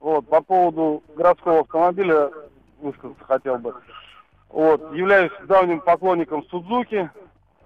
Вот, 0.00 0.28
по 0.28 0.40
поводу 0.42 1.02
городского 1.16 1.60
автомобиля 1.60 2.30
высказаться 2.80 3.24
хотел 3.24 3.56
бы. 3.58 3.74
Вот, 4.50 4.94
являюсь 4.94 5.32
давним 5.48 5.80
поклонником 5.80 6.44
Судзуки. 6.50 7.10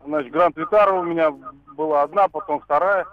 Значит, 0.06 0.32
Гранд 0.32 0.56
Витара 0.56 0.92
у 0.92 1.02
меня 1.02 1.30
была 1.76 2.02
одна, 2.02 2.28
потом 2.28 2.60
вторая. 2.60 3.06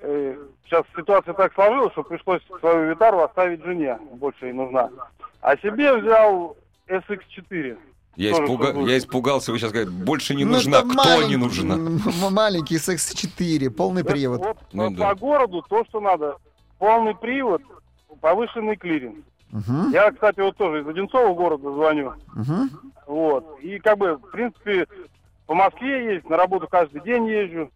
Э, 0.00 0.36
Сейчас 0.64 0.84
ситуация 0.96 1.34
так 1.34 1.52
сложилась, 1.52 1.92
что 1.92 2.02
пришлось 2.02 2.40
свою 2.60 2.88
Витару 2.90 3.20
оставить 3.20 3.62
жене, 3.62 3.98
больше 4.14 4.46
ей 4.46 4.52
нужна. 4.54 4.88
А 5.42 5.54
себе 5.58 5.94
взял 5.98 6.56
SX4. 6.92 7.78
Я, 8.16 8.32
испуга- 8.32 8.88
я 8.88 8.98
испугался, 8.98 9.52
вы 9.52 9.58
сейчас 9.58 9.72
говорите, 9.72 9.92
больше 9.94 10.34
не 10.34 10.44
ну, 10.44 10.52
нужна, 10.52 10.82
кто 10.82 10.92
малень- 10.94 11.28
не 11.28 11.36
нужна. 11.36 11.76
Маленький 12.30 12.76
секс-4, 12.78 13.70
полный 13.70 14.04
привод. 14.04 14.40
Вот 14.40 14.58
Ну 14.72 14.90
по, 14.90 14.96
да. 14.98 15.14
городу 15.14 15.64
то, 15.68 15.82
что 15.86 16.00
надо. 16.00 16.36
Полный 16.78 17.14
привод, 17.14 17.62
повышенный 18.20 18.76
клиринг. 18.76 19.24
Мгм, 19.50 19.90
Я, 19.92 20.10
кстати, 20.12 20.40
вот 20.40 20.56
тоже 20.56 20.80
из 20.82 20.88
Одинцова 20.88 21.32
города 21.34 21.70
звоню. 21.72 22.12
мгм. 22.34 22.70
Вот. 23.06 23.58
И 23.60 23.78
как 23.78 23.98
бы, 23.98 24.16
в 24.16 24.30
принципе, 24.30 24.86
по 25.46 25.54
Москве 25.54 26.14
есть, 26.14 26.28
на 26.28 26.36
работу 26.36 26.66
каждый 26.68 27.00
день 27.02 27.26
езжу. 27.26 27.70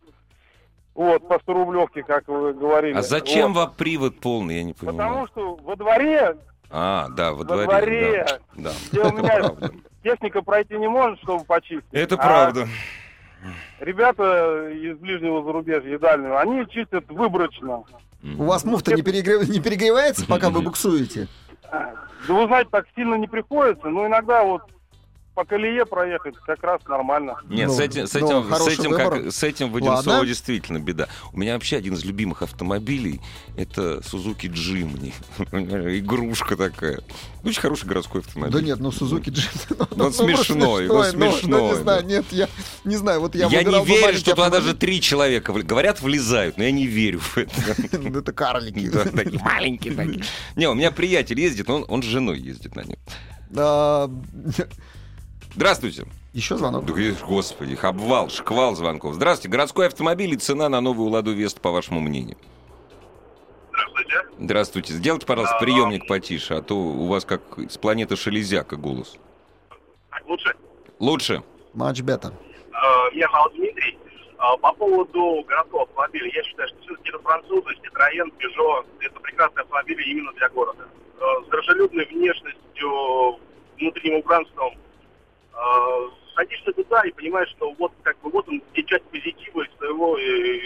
Вот, 0.94 1.29
по 1.29 1.38
100 1.38 1.52
рублевке, 1.52 2.02
как 2.02 2.26
вы 2.29 2.55
говорили. 2.55 2.96
А 2.96 3.02
зачем 3.02 3.52
Вот. 3.52 3.61
вам 3.66 3.74
привод 3.76 4.18
полный, 4.20 4.57
я 4.57 4.62
не 4.64 4.72
понимаю. 4.72 4.96
Потому 4.98 5.26
что 5.29 5.57
во 5.62 5.76
дворе, 5.76 6.37
А, 6.70 7.09
да, 7.11 7.31
во 7.33 7.38
во 7.38 7.44
дворе. 7.44 7.66
дворе, 7.66 8.26
Да, 8.57 8.70
да. 8.70 8.72
где 8.90 9.00
у 9.00 9.12
меня 9.12 9.37
правда. 9.37 9.70
техника 10.02 10.42
пройти 10.42 10.76
не 10.79 10.88
может, 10.88 11.18
чтобы 11.22 11.44
почистить. 11.44 11.85
Это 11.92 12.16
А 12.16 12.18
правда. 12.18 12.68
ребята 13.81 14.68
из 14.70 14.96
ближнего 14.98 15.42
зарубежья, 15.44 15.94
из 15.94 16.00
дальнего, 16.00 16.40
они 16.40 16.66
чистят 16.68 17.09
выборочно. 17.09 17.85
У 18.22 18.44
вас 18.44 18.64
муфта 18.64 18.94
не, 18.94 19.02
перегрев- 19.02 19.48
не 19.50 19.61
перегревается, 19.61 20.26
пока 20.26 20.50
вы 20.50 20.62
буксуете? 20.62 21.29
Да 21.70 22.35
вы 22.35 22.46
знаете, 22.46 22.68
так 22.72 22.87
сильно 22.96 23.14
не 23.14 23.29
приходится, 23.29 23.88
но 23.88 24.07
иногда 24.07 24.42
вот 24.42 24.62
по 25.37 25.44
колее 25.44 25.85
проехать 25.85 26.35
как 26.46 26.62
раз 26.64 26.81
нормально. 26.88 27.37
Нет, 27.46 27.68
Ну, 27.68 27.75
с 27.75 27.79
этим, 27.79 28.07
с 28.07 28.14
ну, 28.14 28.27
этим, 28.27 28.44
с 28.46 28.49
хороший 28.49 28.72
этим, 28.72 28.90
выбор. 28.90 29.22
как, 29.22 29.33
с 29.33 29.42
этим 29.42 29.70
в 29.70 29.77
Одинцово 29.77 30.14
Ладно. 30.14 30.27
действительно 30.27 30.79
беда. 30.79 31.09
У 31.35 31.37
меня 31.38 31.53
вообще 31.53 31.77
один 31.77 31.92
из 31.92 32.07
любимых 32.07 32.40
автомобилей 32.40 33.20
это 33.55 33.99
Suzuki 33.99 34.49
Jimny. 34.51 35.12
Игрушка 35.99 36.57
такая. 36.57 37.01
Очень 37.44 37.61
хороший 37.61 37.87
городской 37.87 38.22
автомобиль. 38.22 38.55
Да 38.55 38.62
нет, 38.62 38.81
ну 38.81 38.90
Сузуки 38.90 39.29
Джим. 39.29 39.51
Он 40.01 40.11
смешной, 40.11 40.88
он 40.88 40.96
Ну, 40.96 41.05
смешной, 41.05 41.62
не 41.62 41.75
знаю, 41.77 42.07
нет, 42.07 42.25
я 42.31 42.49
не 42.85 42.96
знаю, 42.96 43.20
вот 43.20 43.35
я 43.35 43.49
Я, 43.49 43.62
не 43.62 43.85
верю, 43.85 44.16
что 44.16 44.31
туда 44.31 44.49
даже 44.49 44.72
три 44.72 45.03
человека 45.03 45.53
говорят, 45.53 46.01
влезают, 46.01 46.57
но 46.57 46.64
я 46.64 46.70
не 46.70 46.87
верю 46.87 47.20
в 47.20 47.37
это. 47.37 47.53
Ну, 47.99 48.20
Это 48.20 48.33
карлики. 48.33 48.90
Маленькие 49.42 49.94
такие. 49.94 50.25
Не, 50.57 50.66
у 50.70 50.75
меня 50.75 50.90
приятель 50.90 51.38
ездит, 51.38 51.68
но 51.68 51.77
он, 51.77 51.85
он 51.88 52.03
с 52.03 52.07
женой 52.07 52.38
ездит 52.38 52.75
на 52.75 52.85
нем. 52.85 52.96
А, 55.57 55.59
Здравствуйте. 55.59 56.05
Еще 56.35 56.57
звонок. 56.57 56.85
Да, 56.85 56.92
Господи, 57.27 57.73
их 57.73 57.85
обвал, 57.85 58.29
шквал 58.29 58.75
звонков. 58.77 59.14
Здравствуйте. 59.14 59.49
Городской 59.51 59.87
автомобиль 59.87 60.35
и 60.35 60.37
цена 60.37 60.69
на 60.69 60.81
новую 60.83 61.09
Ладу 61.11 61.33
Вест, 61.33 61.61
по 61.62 61.71
вашему 61.71 62.01
мнению? 62.01 62.37
Здравствуйте. 63.71 64.14
Здравствуйте. 64.38 64.92
Сделайте, 64.92 65.27
пожалуйста, 65.27 65.57
приемник 65.59 66.07
потише, 66.07 66.55
а 66.55 66.62
то 66.62 66.77
у 66.77 67.07
вас 67.07 67.25
как 67.25 67.40
с 67.71 67.79
планеты 67.79 68.16
Шелезяка 68.16 68.77
голос. 68.77 69.16
Так, 70.11 70.27
лучше. 70.27 70.55
Лучше. 70.99 71.42
Матч 71.73 72.03
бета. 72.03 72.33
Меня 73.14 73.29
зовут 73.33 73.55
Дмитрий. 73.55 73.99
Э, 74.38 74.59
По 74.61 74.73
поводу 74.75 75.42
городского 75.49 75.85
автомобиля, 75.85 76.31
я 76.35 76.42
считаю, 76.42 76.69
что 76.69 76.79
все-таки 76.83 77.09
это 77.09 77.19
французы, 77.21 77.71
Citroёn, 77.83 78.29
Peugeot, 78.38 78.85
это 79.01 79.21
прекрасные 79.21 79.62
автомобили 79.62 80.03
именно 80.03 80.33
для 80.35 80.51
города. 80.51 80.85
Э, 81.19 81.25
С 81.47 81.49
дружелюбной 81.49 82.05
внешностью, 82.07 83.38
внутренним 83.79 84.19
убранством. 84.19 84.75
Э, 85.57 86.09
Садишься 86.35 86.71
туда 86.73 87.01
и 87.07 87.12
понимаешь, 87.12 87.49
что 87.57 87.73
вот 87.79 87.92
как 88.03 88.19
бы 88.21 88.31
вот 88.31 88.47
он, 88.49 88.62
где 88.73 88.83
часть 88.83 89.05
позитива 89.05 89.62
из 89.62 89.75
своего 89.79 90.19
э, 90.19 90.61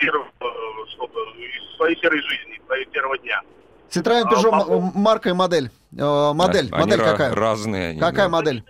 серого, 0.00 0.26
э, 0.40 0.46
что-то, 0.90 1.20
из 1.38 1.76
своей 1.76 1.96
серой 2.00 2.20
жизни, 2.22 2.56
из 2.56 2.66
своего 2.66 2.90
серого 2.92 3.18
дня. 3.18 3.40
Citroёn 3.88 4.24
А, 4.26 4.32
Peugeot 4.32 4.50
по 4.50 4.56
м- 4.56 4.64
поводу- 4.66 4.98
марка 4.98 5.28
и 5.28 5.32
модель. 5.32 5.70
Э, 5.96 6.32
Модель, 6.34 6.68
Они 6.72 6.84
модель 6.84 6.98
какая? 6.98 7.34
Разные 7.34 7.90
они. 7.90 8.00
Какая 8.00 8.26
да. 8.26 8.28
модель? 8.30 8.64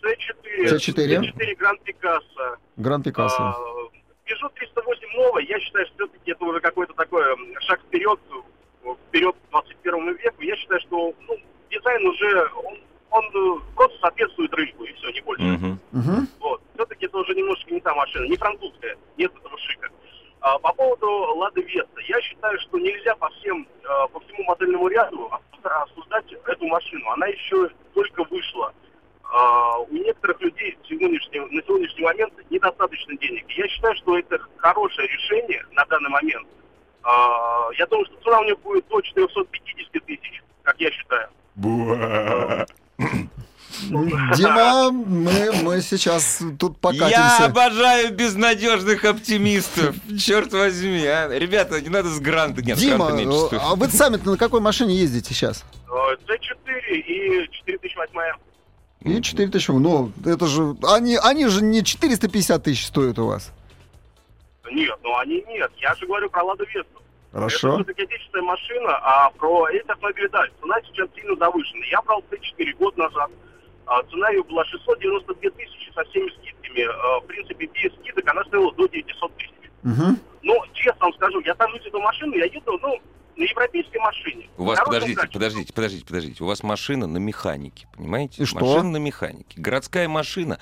C4, 0.00 0.78
C4. 0.78 1.20
C4 1.20 1.56
Grand 1.58 1.78
Picasso. 1.84 2.56
Гранд 2.76 3.04
Пикассо. 3.04 3.42
А, 3.42 3.54
Peugeot 4.24 4.52
308 4.54 5.08
новый, 5.16 5.44
я 5.46 5.58
считаю, 5.58 5.86
что 5.86 5.94
все-таки 6.06 6.30
это 6.30 6.44
уже 6.44 6.60
какой-то 6.60 6.94
такой 6.94 7.24
шаг 7.62 7.80
вперед, 7.80 8.18
вперед 9.08 9.34
к 9.34 9.50
21 9.50 10.14
веку. 10.14 10.40
Я 10.42 10.56
считаю, 10.56 10.80
что 10.82 11.12
ну, 11.26 11.36
дизайн 11.68 12.06
уже, 12.06 12.48
он, 12.64 12.78
он, 13.10 13.62
просто 13.74 13.98
соответствует 14.00 14.52
рынку, 14.54 14.84
и 14.84 14.92
все, 14.94 15.10
не 15.10 15.20
больше. 15.20 15.42
Мгм. 15.44 16.28
Вот. 16.40 16.60
Все-таки 16.74 17.06
это 17.06 17.18
уже 17.18 17.34
немножко 17.34 17.72
не 17.74 17.80
та 17.80 17.94
машина, 17.94 18.24
не 18.26 18.36
французская, 18.36 18.96
нет 19.16 19.32
этого 19.36 19.58
шика. 19.58 19.88
А, 20.40 20.58
по 20.58 20.72
поводу 20.72 21.06
Лады 21.36 21.60
Веста, 21.62 22.00
я 22.08 22.20
считаю, 22.22 22.58
что 22.60 22.78
нельзя 22.78 23.14
по 23.16 23.28
всем, 23.30 23.66
э, 23.82 24.08
по 24.12 24.20
всему 24.20 24.44
модельному 24.44 24.88
ряду 24.88 25.30
обсуждать 25.62 26.32
эту 26.46 26.66
машину. 26.66 27.10
Она 27.10 27.26
еще 27.26 27.68
только 27.94 28.24
вышла. 28.24 28.72
А, 29.24 29.78
у 29.78 29.92
некоторых 29.92 30.40
людей 30.40 30.78
сегодняшний- 30.88 31.40
на 31.40 31.62
сегодняшний 31.62 32.02
момент 32.04 32.32
недостаточно 32.50 33.16
денег. 33.18 33.48
Я 33.50 33.68
считаю, 33.68 33.94
что 33.96 34.18
это 34.18 34.38
хорошее 34.56 35.08
решение 35.08 35.64
на 35.72 35.84
данный 35.84 36.10
момент. 36.10 36.48
А, 37.02 37.68
я 37.76 37.86
думаю, 37.86 38.06
что 38.06 38.16
цена 38.24 38.40
у 38.40 38.44
нее 38.44 38.56
будет 38.56 38.88
до 38.88 39.00
450 39.00 40.00
тысяч, 40.06 40.42
как 40.62 40.80
я 40.80 40.90
считаю. 40.90 41.28
Дима, 43.90 44.90
мы, 44.92 45.52
мы 45.62 45.80
сейчас 45.80 46.40
тут 46.58 46.74
Я 46.74 46.78
покатимся. 46.80 47.44
обожаю 47.46 48.14
безнадежных 48.14 49.04
оптимистов. 49.04 49.96
Черт 50.18 50.52
возьми, 50.52 51.04
а. 51.06 51.28
Ребята, 51.28 51.80
не 51.80 51.88
надо 51.88 52.08
с 52.08 52.20
гранта. 52.20 52.62
Нет, 52.62 52.78
Дима, 52.78 53.08
а 53.08 53.74
вы 53.74 53.88
сами 53.88 54.16
на 54.24 54.36
какой 54.36 54.60
машине 54.60 54.94
ездите 54.94 55.34
сейчас? 55.34 55.64
Э, 55.88 56.16
C4 56.26 56.92
и 56.92 57.48
4008. 57.66 58.38
И 59.02 59.22
4 59.22 59.48
тысячи. 59.48 59.70
Ну, 59.70 60.12
это 60.24 60.46
же... 60.46 60.76
Они, 60.82 61.16
они 61.16 61.46
же 61.46 61.62
не 61.64 61.82
450 61.82 62.62
тысяч 62.62 62.86
стоят 62.86 63.18
у 63.18 63.26
вас. 63.26 63.50
Нет, 64.70 64.96
ну 65.02 65.16
они 65.18 65.42
нет. 65.48 65.70
Я 65.78 65.94
же 65.94 66.06
говорю 66.06 66.28
про 66.30 66.44
Ладу 66.44 66.64
Весту. 66.64 67.00
Хорошо. 67.32 67.68
Это 67.74 67.84
все-таки 67.84 68.02
отечественная 68.02 68.44
машина, 68.44 68.96
а 69.02 69.30
про 69.30 69.68
эти 69.70 69.88
автомобили, 69.90 70.28
да, 70.28 70.44
цена 70.60 70.76
сейчас 70.86 71.08
сильно 71.14 71.34
завышена. 71.36 71.84
Я 71.90 72.02
брал 72.02 72.22
Т4 72.30 72.76
год 72.78 72.96
назад. 72.96 73.30
Цена 74.10 74.30
ее 74.30 74.42
была 74.44 74.64
692 74.64 75.50
тысячи 75.50 75.92
со 75.94 76.04
всеми 76.10 76.28
скидками. 76.30 76.82
А, 76.86 77.20
в 77.20 77.26
принципе, 77.26 77.66
без 77.66 77.92
скидок 78.00 78.28
она 78.28 78.44
стоила 78.44 78.72
до 78.74 78.86
900 78.86 79.36
тысяч. 79.36 79.50
Мгм. 79.82 80.18
Но, 80.42 80.54
честно 80.74 81.06
вам 81.06 81.14
скажу, 81.14 81.40
я 81.40 81.54
сажусь 81.56 81.82
в 81.82 81.86
эту 81.86 82.00
машину, 82.00 82.34
я 82.36 82.44
еду, 82.44 82.78
ну, 82.82 83.00
на 83.36 83.44
европейской 83.44 83.98
машине. 83.98 84.48
У 84.58 84.64
вас, 84.64 84.78
подождите, 84.84 85.14
качестве. 85.16 85.38
подождите, 85.40 85.72
подождите, 85.72 86.06
подождите. 86.06 86.44
У 86.44 86.46
вас 86.46 86.62
машина 86.62 87.06
на 87.06 87.18
механике, 87.18 87.88
понимаете? 87.96 88.42
И 88.42 88.46
что? 88.46 88.60
Машина 88.60 88.90
на 88.90 88.96
механике. 88.98 89.60
Городская 89.60 90.08
машина. 90.08 90.58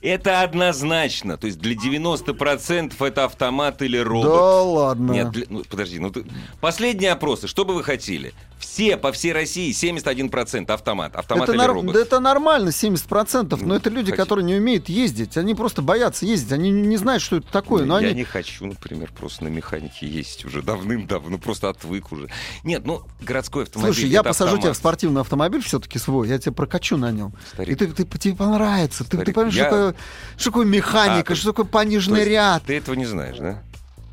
Это 0.00 0.42
однозначно. 0.42 1.38
То 1.38 1.46
есть 1.46 1.58
для 1.58 1.74
90% 1.74 2.94
это 3.06 3.24
автомат 3.24 3.80
или 3.82 3.96
робот. 3.96 4.32
Да 4.32 4.62
ладно. 4.62 5.12
Нет, 5.12 5.30
для- 5.30 5.46
ну, 5.48 5.62
подожди, 5.68 5.98
ну 5.98 6.10
ты... 6.10 6.24
Последние 6.60 7.12
опросы, 7.12 7.46
что 7.48 7.64
бы 7.64 7.74
вы 7.74 7.82
хотели? 7.82 8.34
Все, 8.74 8.96
по 8.96 9.12
всей 9.12 9.32
России, 9.32 9.70
71% 9.70 10.68
автомат. 10.68 11.14
Автомат 11.14 11.44
это, 11.44 11.52
или 11.52 11.58
нар- 11.58 11.72
робот? 11.74 11.94
да 11.94 12.00
это 12.00 12.18
нормально, 12.18 12.70
70%, 12.70 13.56
но 13.60 13.68
Ну, 13.68 13.74
это 13.76 13.88
люди, 13.88 14.06
хотите. 14.10 14.16
которые 14.16 14.44
не 14.44 14.56
умеют 14.56 14.88
ездить. 14.88 15.36
Они 15.36 15.54
просто 15.54 15.80
боятся 15.80 16.26
ездить, 16.26 16.50
они 16.50 16.72
не 16.72 16.96
знают, 16.96 17.22
что 17.22 17.36
это 17.36 17.46
такое. 17.52 17.84
Но 17.84 18.00
я 18.00 18.08
они... 18.08 18.16
не 18.16 18.24
хочу, 18.24 18.66
например, 18.66 19.12
просто 19.16 19.44
на 19.44 19.48
механике 19.48 20.08
ездить 20.08 20.44
уже 20.44 20.60
давным-давно, 20.60 21.38
просто 21.38 21.68
отвык 21.68 22.10
уже. 22.10 22.28
Нет, 22.64 22.84
ну, 22.84 23.02
городской 23.20 23.62
автомобиль. 23.62 23.94
Слушай, 23.94 24.08
я 24.10 24.24
посажу 24.24 24.56
тебя 24.56 24.56
в 24.56 24.58
автомат. 24.70 24.76
спортивный 24.76 25.20
автомобиль 25.20 25.62
все-таки 25.62 26.00
свой, 26.00 26.26
я 26.28 26.38
тебя 26.40 26.50
прокачу 26.50 26.96
на 26.96 27.12
нем. 27.12 27.28
И 27.30 27.54
Старик, 27.54 27.78
ты, 27.78 27.86
ты- 27.86 28.18
тебе 28.18 28.34
понравится. 28.34 29.04
Ты, 29.04 29.10
ты 29.10 29.16
Старик, 29.18 29.34
поймешь, 29.36 29.54
я- 29.54 29.66
что, 29.68 29.70
такое, 29.70 29.94
что 30.36 30.44
такое 30.50 30.66
механика, 30.66 31.32
А, 31.34 31.36
что 31.36 31.50
такое 31.52 31.66
пониженный 31.66 32.24
ряд. 32.24 32.64
Ты 32.66 32.76
этого 32.78 32.96
не 32.96 33.06
знаешь, 33.06 33.36
да? 33.38 33.62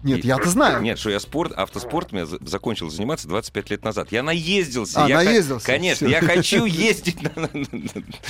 Нет, 0.03 0.25
я-то 0.25 0.49
знаю. 0.49 0.81
Нет, 0.81 0.97
что 0.97 1.09
я 1.11 1.19
спорт, 1.19 1.51
автоспортом 1.55 2.17
я 2.19 2.25
за- 2.25 2.39
закончил 2.43 2.89
заниматься 2.89 3.27
25 3.27 3.69
лет 3.69 3.83
назад. 3.83 4.11
Я 4.11 4.23
наездился. 4.23 5.03
А, 5.05 5.07
я 5.07 5.17
х- 5.19 5.23
наездился, 5.23 5.65
Конечно, 5.65 6.07
всё. 6.07 6.15
я 6.15 6.21
хочу 6.21 6.65
ездить. 6.65 7.21
на- 7.21 7.49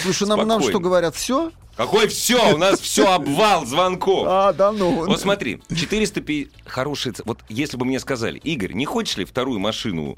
Слушай, 0.03 0.27
нам, 0.27 0.47
нам 0.47 0.61
что 0.61 0.79
говорят, 0.79 1.15
все? 1.15 1.51
Какой 1.77 2.07
все? 2.09 2.53
У 2.53 2.57
нас 2.57 2.79
все 2.79 3.07
обвал 3.13 3.65
звонков. 3.65 4.25
А, 4.29 4.51
да 4.53 4.71
ну. 4.71 5.05
Вот 5.05 5.21
смотри, 5.21 5.61
450... 5.73 6.51
Хорошая 6.65 7.13
ц- 7.13 7.23
Вот 7.25 7.39
если 7.47 7.77
бы 7.77 7.85
мне 7.85 7.99
сказали, 7.99 8.37
Игорь, 8.39 8.73
не 8.73 8.85
хочешь 8.85 9.17
ли 9.17 9.25
вторую 9.25 9.59
машину... 9.59 10.17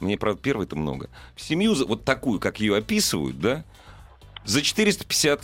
Мне, 0.00 0.16
правда, 0.16 0.40
первой-то 0.40 0.76
много. 0.76 1.10
В 1.34 1.42
семью, 1.42 1.74
вот 1.86 2.04
такую, 2.04 2.38
как 2.40 2.60
ее 2.60 2.76
описывают, 2.76 3.40
да? 3.40 3.64
За 4.44 4.62
450 4.62 5.42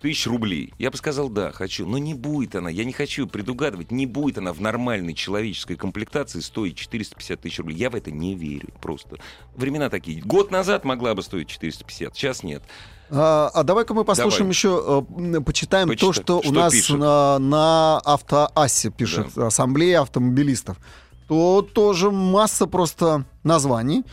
тысяч 0.00 0.26
рублей. 0.26 0.72
Я 0.78 0.90
бы 0.90 0.96
сказал, 0.96 1.28
да, 1.28 1.52
хочу. 1.52 1.86
Но 1.86 1.98
не 1.98 2.14
будет 2.14 2.54
она, 2.54 2.70
я 2.70 2.84
не 2.84 2.92
хочу 2.92 3.26
предугадывать, 3.26 3.90
не 3.90 4.06
будет 4.06 4.38
она 4.38 4.52
в 4.52 4.60
нормальной 4.60 5.14
человеческой 5.14 5.76
комплектации 5.76 6.40
стоить 6.40 6.76
450 6.76 7.40
тысяч 7.40 7.58
рублей. 7.58 7.76
Я 7.76 7.90
в 7.90 7.94
это 7.94 8.10
не 8.10 8.34
верю 8.34 8.68
просто. 8.80 9.16
Времена 9.54 9.90
такие. 9.90 10.22
Год 10.22 10.50
назад 10.50 10.84
могла 10.84 11.14
бы 11.14 11.22
стоить 11.22 11.48
450, 11.48 12.14
сейчас 12.14 12.42
нет. 12.42 12.62
А, 13.10 13.50
а 13.52 13.62
давай-ка 13.64 13.92
мы 13.92 14.04
послушаем 14.04 14.44
Давай. 14.44 14.50
еще, 14.52 15.04
э, 15.36 15.40
почитаем 15.40 15.88
Почитай. 15.88 16.08
то, 16.08 16.12
что, 16.12 16.40
Что 16.40 16.48
у 16.48 16.52
нас 16.52 16.72
пишет? 16.72 16.98
на, 16.98 17.38
на 17.38 17.98
автоассе 18.04 18.90
пишет 18.90 19.36
Ассамблея 19.36 20.02
автомобилистов. 20.02 20.78
То 21.26 21.62
тоже 21.62 22.10
масса 22.10 22.66
просто 22.66 23.24
названий. 23.42 24.04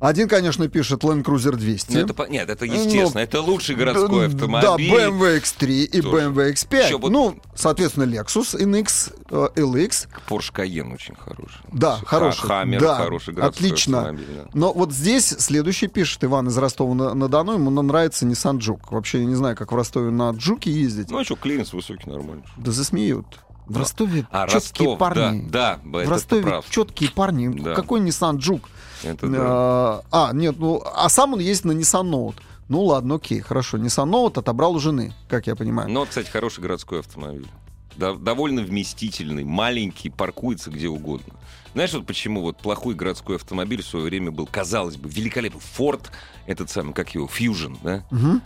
Один, 0.00 0.28
конечно, 0.28 0.68
пишет 0.68 1.02
Land 1.02 1.24
Cruiser 1.24 1.56
200. 1.56 1.92
Ну, 1.92 2.00
это, 2.00 2.26
нет, 2.30 2.48
это 2.48 2.64
естественно. 2.64 3.10
Ну, 3.14 3.20
это 3.20 3.40
лучший 3.40 3.74
городской 3.74 4.26
автомобиль. 4.28 4.62
Да, 4.62 4.76
BMW 4.76 5.40
X3 5.40 5.66
и 5.84 6.00
Тоже. 6.00 6.16
BMW 6.28 6.52
X5. 6.52 6.84
Ещё 6.86 6.98
вот- 6.98 7.10
Ну, 7.10 7.40
соответственно, 7.56 8.04
Lexus 8.04 8.54
NX, 8.56 9.12
э, 9.30 9.48
LX. 9.56 10.06
Porsche 10.28 10.52
Cayenne 10.54 10.94
очень 10.94 11.16
хороший. 11.16 11.58
Да, 11.72 11.96
Ха- 11.96 12.06
хороший. 12.06 12.46
Хаммер 12.46 12.80
да, 12.80 12.94
хороший 12.96 13.34
городской 13.34 13.66
отлично. 13.68 13.98
автомобиль, 13.98 14.26
да. 14.36 14.50
Но 14.54 14.72
вот 14.72 14.92
здесь 14.92 15.26
следующий 15.26 15.88
пишет 15.88 16.22
Иван 16.22 16.46
из 16.46 16.56
Ростова-на-Дону. 16.56 17.54
Ему 17.54 17.70
нравится 17.82 18.24
Nissan 18.24 18.58
Juke. 18.58 18.82
Вообще, 18.90 19.18
я 19.18 19.24
не 19.24 19.34
знаю, 19.34 19.56
как 19.56 19.72
в 19.72 19.74
Ростове 19.74 20.10
на 20.10 20.30
Джуке 20.30 20.70
ездить. 20.70 21.10
Ну, 21.10 21.18
а 21.18 21.24
что, 21.24 21.34
клиренс 21.34 21.72
высокий, 21.72 22.08
нормально. 22.08 22.44
Да 22.56 22.70
засмеют. 22.70 23.26
В 23.66 23.76
Ростове 23.76 24.26
А, 24.30 24.46
четкие 24.48 24.86
Ростов, 24.86 24.98
парни. 24.98 25.46
да, 25.50 25.78
да, 25.84 25.98
в 26.04 26.08
Ростове 26.08 26.62
четкие 26.70 27.10
парни. 27.10 27.48
Да. 27.48 27.74
Какой 27.74 28.00
Nissan 28.00 28.38
Juke? 28.38 28.62
Это 29.02 29.28
да. 29.28 29.38
А, 29.40 30.02
а, 30.10 30.32
нет, 30.32 30.56
ну, 30.58 30.82
а 30.84 31.08
сам 31.08 31.34
он 31.34 31.40
ездит 31.40 31.66
на 31.66 31.72
Nissan 31.72 32.10
Note. 32.10 32.36
Ну 32.68 32.84
ладно, 32.84 33.14
окей, 33.16 33.40
хорошо. 33.40 33.78
Nissan 33.78 34.10
Note 34.10 34.40
отобрал 34.40 34.74
у 34.74 34.78
жены, 34.78 35.14
как 35.28 35.46
я 35.46 35.56
понимаю. 35.56 35.88
Но, 35.88 36.04
кстати, 36.04 36.28
хороший 36.28 36.60
городской 36.60 37.00
автомобиль. 37.00 37.48
Да- 37.96 38.14
довольно 38.14 38.62
вместительный, 38.62 39.44
маленький, 39.44 40.10
паркуется 40.10 40.70
где 40.70 40.88
угодно. 40.88 41.34
Знаешь, 41.74 41.92
вот 41.92 42.06
почему 42.06 42.42
вот 42.42 42.58
плохой 42.58 42.94
городской 42.94 43.36
автомобиль 43.36 43.82
в 43.82 43.86
свое 43.86 44.04
время 44.04 44.30
был, 44.30 44.46
казалось 44.46 44.96
бы, 44.96 45.08
великолепный. 45.08 45.60
Форд, 45.60 46.10
этот 46.46 46.70
самый, 46.70 46.92
как 46.92 47.14
его, 47.14 47.26
Fusion, 47.26 47.76
да? 47.82 48.04
Мгм. 48.10 48.42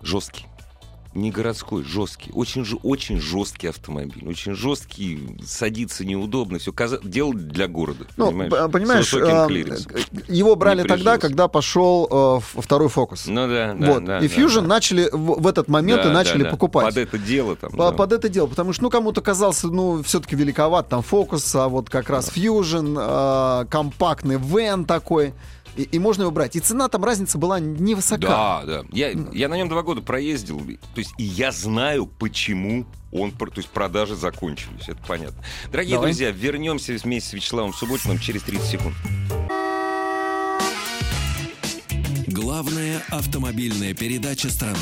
Жесткий. 0.00 0.46
Не 1.14 1.30
городской, 1.30 1.84
жесткий. 1.84 2.32
Очень, 2.32 2.66
очень 2.82 3.20
жесткий 3.20 3.68
автомобиль. 3.68 4.26
Очень 4.28 4.54
жесткий, 4.54 5.38
садиться 5.46 6.04
неудобно. 6.04 6.58
Все 6.58 6.72
делал 7.04 7.32
для 7.32 7.68
города. 7.68 8.06
Ну, 8.16 8.26
понимаешь? 8.26 8.50
п- 8.50 8.68
понимаешь, 8.68 9.14
а, 9.14 9.46
клиренсом. 9.46 9.92
его 10.28 10.56
брали 10.56 10.82
Не 10.82 10.88
тогда, 10.88 11.18
когда 11.18 11.46
пошел 11.46 12.40
э, 12.56 12.60
второй 12.60 12.88
фокус. 12.88 13.26
Ну 13.26 13.46
да, 13.46 13.74
да, 13.74 13.92
вот. 13.92 14.04
да, 14.04 14.18
и 14.18 14.28
да, 14.28 14.34
Fusion 14.34 14.62
да. 14.62 14.66
начали 14.66 15.08
в, 15.12 15.40
в 15.40 15.46
этот 15.46 15.68
момент 15.68 16.02
Да, 16.02 16.10
и 16.10 16.12
начали 16.12 16.38
да, 16.38 16.44
да. 16.46 16.50
покупать. 16.50 16.86
Под 16.86 16.96
это 16.96 17.16
дело 17.18 17.54
там. 17.54 17.70
По- 17.70 17.90
да. 17.90 17.92
Под 17.92 18.12
это 18.12 18.28
дело, 18.28 18.46
потому 18.48 18.72
что, 18.72 18.82
ну, 18.82 18.90
кому-то 18.90 19.20
казался, 19.20 19.68
ну, 19.68 20.02
все-таки 20.02 20.34
великоват 20.34 20.88
там 20.88 21.02
фокус, 21.02 21.54
а 21.54 21.68
вот 21.68 21.90
как 21.90 22.10
раз 22.10 22.30
Fusion, 22.34 22.96
э, 23.62 23.66
компактный 23.66 24.36
вен 24.38 24.84
такой, 24.84 25.32
и, 25.76 25.82
и 25.82 25.98
можно 25.98 26.22
его 26.22 26.30
брать. 26.30 26.56
И 26.56 26.60
цена 26.60 26.88
там 26.88 27.04
разница 27.04 27.38
была 27.38 27.60
невысока. 27.60 28.20
Да, 28.20 28.62
да. 28.64 28.84
Я, 28.90 29.10
я 29.32 29.48
на 29.48 29.56
нем 29.56 29.68
два 29.68 29.82
года 29.82 30.02
проездил. 30.02 30.58
То 30.58 30.98
есть, 30.98 31.12
и 31.18 31.24
я 31.24 31.52
знаю, 31.52 32.06
почему 32.06 32.86
он, 33.12 33.32
то 33.32 33.46
есть 33.56 33.68
продажи 33.68 34.16
закончились. 34.16 34.88
Это 34.88 35.00
понятно. 35.06 35.42
Дорогие 35.70 35.94
Давай. 35.94 36.10
друзья, 36.10 36.30
вернемся 36.30 36.92
вместе 36.94 37.30
с 37.30 37.32
Вячеславом 37.32 37.72
Субботиным 37.72 38.18
через 38.18 38.42
30 38.42 38.66
секунд. 38.66 38.94
Главная 42.26 43.02
автомобильная 43.10 43.94
передача 43.94 44.50
страны. 44.50 44.78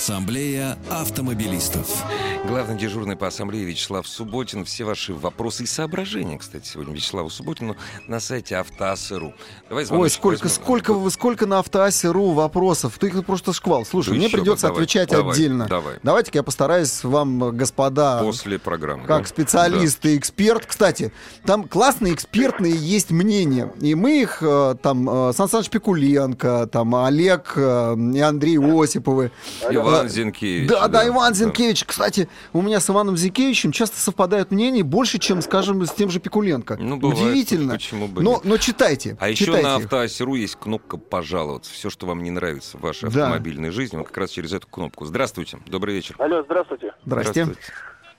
Ассамблея 0.00 0.76
автомобилистов. 0.90 2.04
Главный 2.46 2.76
дежурный 2.76 3.16
по 3.16 3.28
ассамблее 3.28 3.64
Вячеслав 3.64 4.06
Субботин. 4.06 4.66
Все 4.66 4.84
ваши 4.84 5.14
вопросы 5.14 5.62
и 5.62 5.66
соображения, 5.66 6.36
кстати, 6.36 6.68
сегодня 6.68 6.94
Вячеславу 6.94 7.30
Субботину 7.30 7.76
на 8.06 8.20
сайте 8.20 8.56
автоаса.ру. 8.58 9.32
Давай 9.70 9.86
Ой, 9.88 10.10
сколько, 10.10 10.42
возьмем. 10.44 10.62
сколько, 10.62 10.92
вы- 10.92 11.10
сколько 11.10 11.46
на 11.46 11.60
автоассе.ру 11.60 12.32
вопросов. 12.32 12.98
Ты 12.98 13.06
их 13.06 13.24
просто 13.24 13.54
шквал. 13.54 13.86
Слушай, 13.86 14.10
Да 14.10 14.16
мне 14.16 14.28
придется 14.28 14.66
давай, 14.66 14.82
отвечать 14.82 15.08
давай, 15.08 15.32
отдельно. 15.32 15.66
давай. 15.66 15.94
Давайте-ка 16.02 16.38
я 16.38 16.42
постараюсь 16.42 17.02
вам, 17.02 17.56
господа, 17.56 18.20
После 18.22 18.58
программы. 18.58 19.06
как 19.06 19.22
да? 19.22 19.28
специалист 19.28 20.04
и 20.04 20.18
эксперт. 20.18 20.66
Кстати, 20.66 21.10
там 21.46 21.66
классные 21.66 22.12
экспертные 22.12 22.76
есть 22.76 23.10
мнения. 23.12 23.72
И 23.80 23.94
мы 23.94 24.20
их, 24.20 24.42
э, 24.42 24.76
там, 24.82 25.08
э, 25.08 25.32
Сан 25.32 25.48
Саныч 25.48 25.70
Пикуленко, 25.70 26.68
там, 26.70 26.94
Олег 26.96 27.54
э, 27.56 27.96
и 28.14 28.20
Андрей 28.20 28.58
Осиповы. 28.58 29.30
Да. 29.62 29.85
Иван 29.90 30.06
Э, 30.06 30.08
Зинкевич. 30.08 30.68
Да, 30.68 30.88
да, 30.88 31.06
Иван 31.08 31.34
Зинкевич. 31.34 31.84
Кстати, 31.84 32.28
у 32.52 32.62
меня 32.62 32.80
с 32.80 32.88
Иваном 32.90 33.16
Зинкевичем 33.16 33.72
часто 33.72 33.96
совпадают 33.98 34.50
мнения 34.50 34.82
больше, 34.82 35.18
чем, 35.18 35.42
скажем, 35.42 35.84
с 35.84 35.90
тем 35.92 36.10
же 36.10 36.20
Пикуленко. 36.20 36.76
Ну, 36.78 36.96
бывает. 36.96 37.20
Удивительно. 37.20 37.74
Почему 37.74 38.08
бы 38.08 38.22
но, 38.22 38.40
но 38.44 38.56
читайте. 38.56 39.16
А 39.20 39.28
еще 39.28 39.46
читайте 39.46 39.66
на 39.66 39.76
их. 39.78 39.84
автоассе.ру 39.84 40.34
есть 40.34 40.56
кнопка 40.56 40.96
«Пожаловаться». 40.96 41.72
Все, 41.72 41.90
что 41.90 42.06
вам 42.06 42.22
не 42.22 42.30
нравится 42.30 42.76
в 42.78 42.80
вашей 42.80 43.10
Да. 43.10 43.24
автомобильной 43.24 43.70
жизни, 43.70 43.96
вот 43.96 44.08
как 44.08 44.18
раз 44.18 44.30
через 44.30 44.52
эту 44.52 44.66
кнопку. 44.68 45.04
Здравствуйте, 45.04 45.58
добрый 45.66 45.94
вечер. 45.94 46.14
Алло, 46.18 46.42
здравствуйте. 46.42 46.92
Здрасте. 47.04 47.46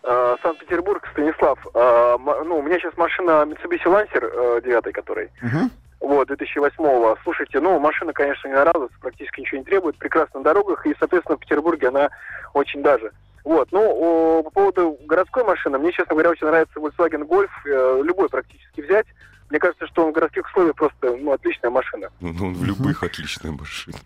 Э, 0.04 0.36
Санкт-Петербург, 0.42 1.04
Станислав. 1.12 1.60
М- 1.74 2.48
ну, 2.48 2.60
у 2.60 2.62
меня 2.62 2.80
сейчас 2.80 2.96
машина 2.96 3.44
Mitsubishi 3.46 3.86
Lancer 3.88 4.24
э, 4.24 4.62
9, 4.64 4.94
который. 4.94 5.30
Мгм. 5.42 5.70
Вот, 6.00 6.30
2008-го. 6.30 7.18
Слушайте, 7.24 7.60
ну, 7.60 7.80
машина, 7.80 8.14
конечно, 8.14 8.48
не 8.48 8.54
нравится, 8.54 8.96
практически 9.02 9.42
ничего 9.42 9.60
не 9.60 9.66
требует, 9.66 9.98
прекрасно 9.98 10.40
на 10.40 10.44
дорогах, 10.44 10.86
и, 10.86 10.96
соответственно, 11.00 11.38
в 11.38 11.40
Петербурге 11.40 11.88
она 11.88 12.10
очень 12.54 12.84
даже. 12.84 13.12
Вот, 13.44 13.70
ну, 13.72 13.82
о, 13.82 14.44
по 14.44 14.50
поводу 14.50 14.98
городской 15.06 15.44
машины, 15.44 15.78
мне, 15.78 15.92
честно 15.92 16.14
говоря, 16.14 16.32
очень 16.32 16.48
нравится 16.48 16.80
Volkswagen 16.80 17.26
Golf, 17.26 17.50
э, 17.66 18.02
любой 18.04 18.30
практически 18.30 18.82
взять. 18.82 19.08
Мне 19.50 19.60
кажется, 19.60 19.88
что 19.88 20.04
он 20.04 20.12
в 20.12 20.14
городских 20.14 20.46
условиях 20.48 20.76
просто, 20.76 21.16
ну, 21.16 21.32
отличная 21.32 21.72
машина. 21.72 22.10
Ну, 22.20 22.30
он 22.30 22.54
в 22.54 22.64
любых 22.66 23.04
отличная 23.04 23.54
машина. 23.54 23.98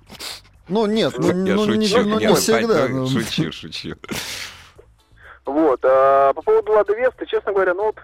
Ну, 0.68 0.86
нет, 0.86 1.14
ну, 1.18 1.34
ну, 1.34 1.74
не, 1.74 1.88
шучу, 1.88 2.04
ну, 2.08 2.20
не 2.20 2.36
всегда. 2.36 2.88
ну. 2.88 3.08
Шучу, 3.08 3.52
шучу. 3.52 3.96
Вот, 5.46 5.80
а 5.84 6.34
по 6.34 6.42
поводу 6.44 6.72
Лады 6.74 6.96
Веста, 6.96 7.26
честно 7.26 7.52
говоря, 7.52 7.74
ну, 7.74 7.86
вот, 7.86 7.98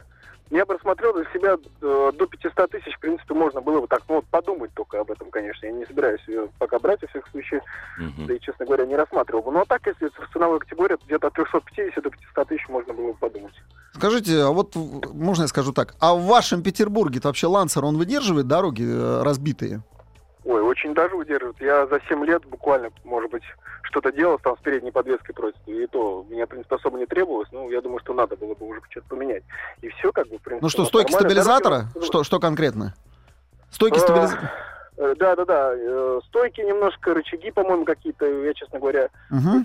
я 0.50 0.66
бы 0.66 0.76
рассмотрел 0.76 1.14
для 1.14 1.26
себя 1.34 1.58
э, 1.82 2.12
до 2.18 2.26
500 2.26 2.72
тысяч, 2.72 2.95
в 2.95 3.00
принципе, 3.00 3.34
можно 3.34 3.62
было 3.62 3.82
бы 3.82 3.88
так, 3.88 4.02
ну, 4.08 4.16
вот, 4.16 4.26
подумать 4.26 4.72
только 4.74 5.00
об 5.00 5.12
этом, 5.12 5.30
конечно. 5.30 5.66
Я 5.66 5.72
не 5.72 5.86
собираюсь 5.86 6.22
ее 6.28 6.50
пока 6.58 6.80
брать, 6.80 7.02
во 7.02 7.08
всяком 7.08 7.32
случае, 7.32 7.62
Мгм. 7.98 8.28
да 8.28 8.34
и, 8.34 8.39
честно 8.39 8.66
говоря, 8.66 8.86
не 8.86 8.95
рассматривал 8.95 9.43
бы. 9.43 9.52
Ну, 9.52 9.62
а 9.62 9.66
так, 9.66 9.86
если 9.86 10.08
в 10.08 10.30
ценовой 10.32 10.60
категории, 10.60 10.95
то 10.95 11.06
где-то 11.06 11.28
от 11.28 11.34
350 11.34 12.04
до 12.04 12.10
500 12.10 12.48
тысяч 12.48 12.68
можно 12.70 12.93
было 12.93 13.08
бы 13.12 13.18
подумать. 13.18 13.54
Скажите, 13.93 14.41
а 14.41 14.52
вот 14.52 14.76
можно 14.76 15.43
я 15.43 15.48
скажу 15.48 15.74
так? 15.74 15.95
А 16.00 16.14
в 16.14 16.24
вашем 16.26 16.62
Петербурге 16.62 17.20
вообще 17.24 17.48
Лансер, 17.48 17.84
он 17.84 17.98
выдерживает 17.98 18.48
дороги 18.48 18.84
э, 18.86 19.24
разбитые? 19.24 19.82
Ой, 20.48 20.62
очень 20.62 20.93
даже 20.93 21.14
удерживает. 21.16 21.60
Я 21.60 21.86
за 21.88 22.00
7 22.08 22.24
лет 22.26 22.45
буквально, 22.45 22.89
может 23.04 23.30
быть, 23.32 23.43
что-то 23.84 24.14
делал 24.14 24.39
там 24.39 24.56
с 24.58 24.62
передней 24.62 24.91
подвеской 24.91 25.36
против. 25.36 25.60
И 25.66 25.86
то 25.88 26.26
меня, 26.30 26.45
в 26.45 26.50
принципе, 26.50 26.76
особо 26.76 26.98
не 26.98 27.06
требовалось. 27.06 27.50
Ну, 27.52 27.70
я 27.70 27.82
думаю, 27.82 28.00
что 28.00 28.14
надо 28.14 28.38
было 28.38 28.56
бы 28.56 28.66
уже 28.66 28.80
что-то 28.89 29.08
поменять. 29.10 29.43
И 29.82 29.89
все, 29.89 30.10
как 30.14 30.26
бы, 30.30 30.38
в 30.38 30.41
принципе. 30.41 30.60
Ну 30.62 30.70
что, 30.70 30.86
стойки 30.86 31.12
стабилизатора? 31.12 31.88
Дороги- 31.93 32.06
Что, 32.06 32.24
что 32.24 32.39
конкретно? 32.39 32.93
Стойки 33.72 33.98
А, 33.98 34.00
стабилизатора? 34.00 34.52
э, 34.95 35.16
Да, 35.20 35.36
да, 35.36 35.45
да. 35.45 35.72
э, 35.76 36.20
Стойки 36.30 36.62
немножко, 36.62 37.14
рычаги, 37.14 37.52
по-моему, 37.52 37.84
какие-то, 37.84 38.26
я, 38.26 38.54
честно 38.54 38.80
говоря, 38.80 39.10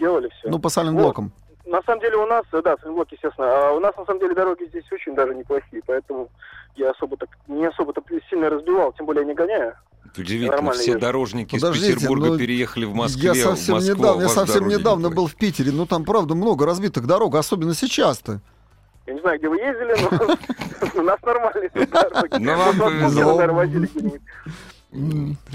делали 0.00 0.30
все. 0.38 0.48
Ну, 0.50 0.58
по 0.58 0.68
сальным 0.68 0.94
Вот. 0.96 1.02
блокам. 1.02 1.32
На 1.64 1.80
самом 1.82 2.00
деле 2.00 2.16
у 2.16 2.26
нас, 2.26 2.42
э, 2.52 2.60
да, 2.60 2.76
блок, 2.84 3.06
естественно, 3.12 3.68
а 3.68 3.70
у 3.72 3.78
нас 3.78 3.96
на 3.96 4.04
самом 4.04 4.18
деле 4.18 4.34
дороги 4.34 4.64
здесь 4.64 4.90
очень 4.90 5.14
даже 5.14 5.32
неплохие, 5.32 5.80
поэтому 5.86 6.28
я 6.74 6.90
особо 6.90 7.16
так 7.16 7.28
не 7.46 7.66
особо-то 7.66 8.02
сильно 8.28 8.50
разбивал, 8.50 8.92
тем 8.94 9.06
более 9.06 9.24
не 9.24 9.32
гоняю. 9.34 9.76
Удивительно, 10.16 10.56
Нормально 10.56 10.82
все 10.82 10.98
дорожники 10.98 11.54
Подождите, 11.54 11.92
из 11.92 11.94
Петербурга 11.94 12.26
ну, 12.26 12.38
переехали 12.38 12.84
в 12.84 12.94
Москве. 12.94 13.28
я 13.28 13.34
совсем 13.34 13.74
в 13.74 13.78
Москву, 13.78 13.96
недавно, 13.96 14.22
я 14.22 14.28
совсем 14.28 14.68
недавно 14.68 15.10
был 15.10 15.26
в 15.26 15.34
Питере. 15.34 15.72
Ну, 15.72 15.86
там, 15.86 16.04
правда, 16.04 16.34
много 16.34 16.66
разбитых 16.66 17.06
дорог, 17.06 17.34
особенно 17.34 17.74
сейчас-то. 17.74 18.40
Я 19.06 19.14
не 19.14 19.20
знаю, 19.20 19.38
где 19.38 19.48
вы 19.48 19.56
ездили, 19.56 19.96
но 20.02 21.00
у 21.00 21.02
нас 21.02 21.18
нормальные 21.22 21.70
дороги. 21.70 22.36
Ну, 22.38 22.56
вам 22.56 22.78
повезло. 22.78 23.66
Где-нибудь. 23.66 24.20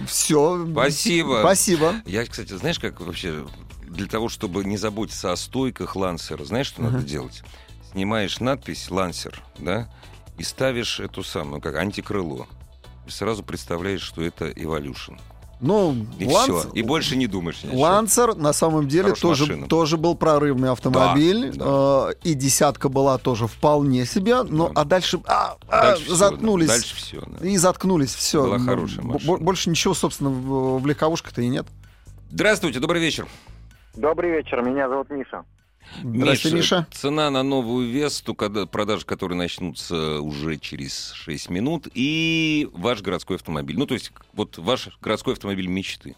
Все. 0.08 0.66
Спасибо. 0.72 1.40
Спасибо. 1.42 1.94
Я, 2.06 2.26
кстати, 2.26 2.54
знаешь, 2.54 2.80
как 2.80 3.00
вообще 3.00 3.46
для 3.88 4.08
того, 4.08 4.28
чтобы 4.30 4.66
не 4.66 4.78
заботиться 4.78 5.32
о 5.32 5.36
стойках 5.36 5.96
лансера, 5.96 6.44
знаешь, 6.44 6.68
что 6.68 6.82
надо 6.82 7.00
делать? 7.00 7.44
Снимаешь 7.92 8.40
надпись 8.40 8.92
«Лансер», 8.92 9.42
да, 9.58 9.90
и 10.38 10.44
ставишь 10.44 11.00
эту 11.00 11.24
самую, 11.24 11.62
как 11.62 11.76
антикрыло. 11.76 12.48
Сразу 13.10 13.44
представляешь, 13.44 14.02
что 14.02 14.22
это 14.22 14.50
Evolution. 14.50 15.20
Ну, 15.60 16.06
И 16.20 16.26
Ланс- 16.26 16.44
все. 16.44 16.70
И 16.74 16.84
больше 16.84 17.16
не 17.16 17.26
думаешь 17.26 17.64
ни 17.64 17.70
о 17.70 17.72
чем. 17.72 17.80
Лансер 17.80 18.36
на 18.36 18.54
самом 18.54 18.88
деле 18.88 19.14
тоже, 19.14 19.46
машина. 19.46 19.68
тоже 19.68 19.98
был 19.98 20.14
прорывный 20.16 20.70
автомобиль. 20.70 21.52
Да, 21.56 22.10
э, 22.12 22.14
и 22.24 22.36
десятка 22.36 22.90
была 22.90 23.18
тоже 23.18 23.48
вполне 23.48 24.06
себе. 24.06 24.44
Но, 24.44 24.68
Да. 24.70 24.82
а 24.82 24.86
дальше, 24.86 25.20
а, 25.26 25.58
а, 25.68 25.82
Дальше 25.82 26.04
всё, 26.04 26.12
да. 26.12 26.18
заткнулись. 26.18 26.68
Дальше 26.68 26.96
все. 26.96 27.24
И 27.42 27.58
заткнулись, 27.58 28.14
все. 28.14 28.44
Была 28.44 28.60
хорошая 28.60 29.04
машина. 29.04 29.38
Больше 29.38 29.72
ничего, 29.72 29.96
собственно, 29.96 30.30
в, 30.30 30.80
в 30.80 30.86
легковушках-то 30.86 31.42
и 31.42 31.48
нет. 31.48 31.66
Здравствуйте, 32.30 32.80
добрый 32.80 33.02
вечер. 33.02 33.26
Добрый 33.96 34.30
вечер, 34.30 34.62
меня 34.62 34.88
зовут 34.90 35.10
Миша. 35.10 35.44
Здравствуйте, 36.04 36.58
Миша. 36.58 36.88
Цена 36.92 37.30
на 37.30 37.44
новую 37.44 37.90
Весту, 37.90 38.36
когда 38.36 38.66
продажи 38.66 39.06
которые 39.06 39.38
начнутся 39.38 40.22
уже 40.22 40.58
через 40.58 41.12
6 41.12 41.50
минут, 41.50 41.88
и 41.94 42.70
ваш 42.74 43.02
городской 43.02 43.38
автомобиль. 43.38 43.78
Ну, 43.78 43.86
то 43.86 43.94
есть, 43.94 44.12
вот 44.34 44.58
ваш 44.58 44.90
городской 45.02 45.34
автомобиль 45.34 45.68
мечты. 45.68 46.16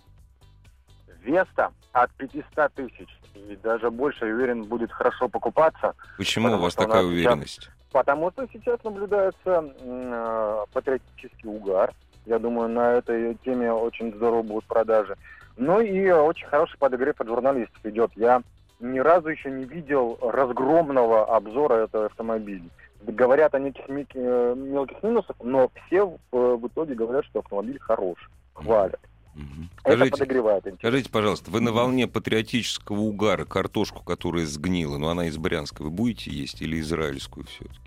Веста 1.23 1.71
от 1.91 2.11
500 2.13 2.73
тысяч. 2.73 3.07
И 3.35 3.55
даже 3.63 3.89
больше, 3.89 4.25
я 4.27 4.33
уверен, 4.33 4.63
будет 4.63 4.91
хорошо 4.91 5.29
покупаться. 5.29 5.95
Почему 6.17 6.53
у 6.53 6.57
вас 6.57 6.75
такая 6.75 7.03
нас 7.03 7.11
сейчас- 7.11 7.11
уверенность? 7.11 7.69
Потому 7.91 8.31
что 8.31 8.47
сейчас 8.53 8.83
наблюдается 8.83 9.73
э, 9.81 10.65
патриотический 10.73 11.49
угар. 11.49 11.91
Я 12.25 12.37
думаю, 12.37 12.69
на 12.69 12.91
этой 12.93 13.35
теме 13.43 13.71
очень 13.73 14.13
здорово 14.13 14.43
будут 14.43 14.65
продажи. 14.65 15.15
Ну 15.57 15.81
и 15.81 16.09
очень 16.11 16.45
хороший 16.47 16.77
подогрев 16.77 17.19
от 17.19 17.27
журналистов 17.27 17.83
идет. 17.83 18.11
Я 18.15 18.43
ни 18.79 18.99
разу 18.99 19.29
еще 19.29 19.51
не 19.51 19.65
видел 19.65 20.17
разгромного 20.21 21.35
обзора 21.35 21.85
этого 21.85 22.05
автомобиля. 22.05 22.69
Говорят 23.01 23.55
о 23.55 23.59
неких 23.59 23.85
э, 23.87 24.55
мелких 24.55 25.01
минусах, 25.03 25.35
но 25.41 25.71
все 25.87 26.17
э, 26.31 26.57
в 26.61 26.67
итоге 26.67 26.95
говорят, 26.95 27.25
что 27.25 27.39
автомобиль 27.39 27.79
хорош, 27.79 28.29
хвалят. 28.53 28.99
Мгм. 29.35 29.69
Это 29.83 29.95
Скажите, 29.95 30.11
подогревает 30.11 30.67
интерес. 30.67 30.79
скажите, 30.79 31.09
пожалуйста, 31.09 31.51
вы 31.51 31.61
на 31.61 31.71
волне 31.71 32.07
патриотического 32.07 32.99
угара 32.99 33.45
картошку, 33.45 34.03
которая 34.03 34.45
сгнила, 34.45 34.97
но 34.97 35.09
она 35.09 35.27
из 35.27 35.37
Брянска, 35.37 35.83
вы 35.83 35.91
будете 35.91 36.31
есть 36.31 36.61
или 36.61 36.79
израильскую 36.79 37.45
все-таки? 37.45 37.79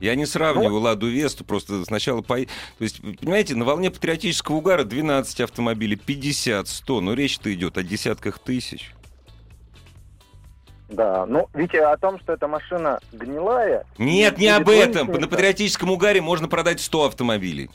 Я 0.00 0.14
не 0.14 0.26
сравниваю 0.26 0.80
Ладу 0.80 1.08
Весту, 1.08 1.44
просто 1.44 1.84
сначала 1.84 2.22
по... 2.22 2.36
То 2.36 2.46
есть, 2.78 3.00
понимаете, 3.20 3.56
на 3.56 3.64
волне 3.64 3.90
патриотического 3.90 4.56
угара 4.56 4.84
12 4.84 5.40
автомобилей, 5.40 5.96
50, 5.96 6.68
100, 6.68 7.00
но 7.00 7.14
речь-то 7.14 7.52
идет 7.52 7.76
о 7.76 7.82
десятках 7.82 8.38
тысяч. 8.38 8.94
Да, 10.89 11.25
ну, 11.25 11.47
видите, 11.53 11.81
о 11.81 11.97
том, 11.97 12.19
что 12.19 12.33
эта 12.33 12.47
машина 12.47 12.99
гнилая... 13.13 13.85
Нет, 13.97 14.37
не 14.37 14.51
будет 14.59 14.61
об 14.61 14.69
этом. 14.69 15.07
вынесена- 15.07 15.21
На 15.21 15.27
патриотическом 15.27 15.89
угаре 15.91 16.21
можно 16.21 16.47
продать 16.47 16.79
100 16.81 17.05
автомобилей. 17.05 17.69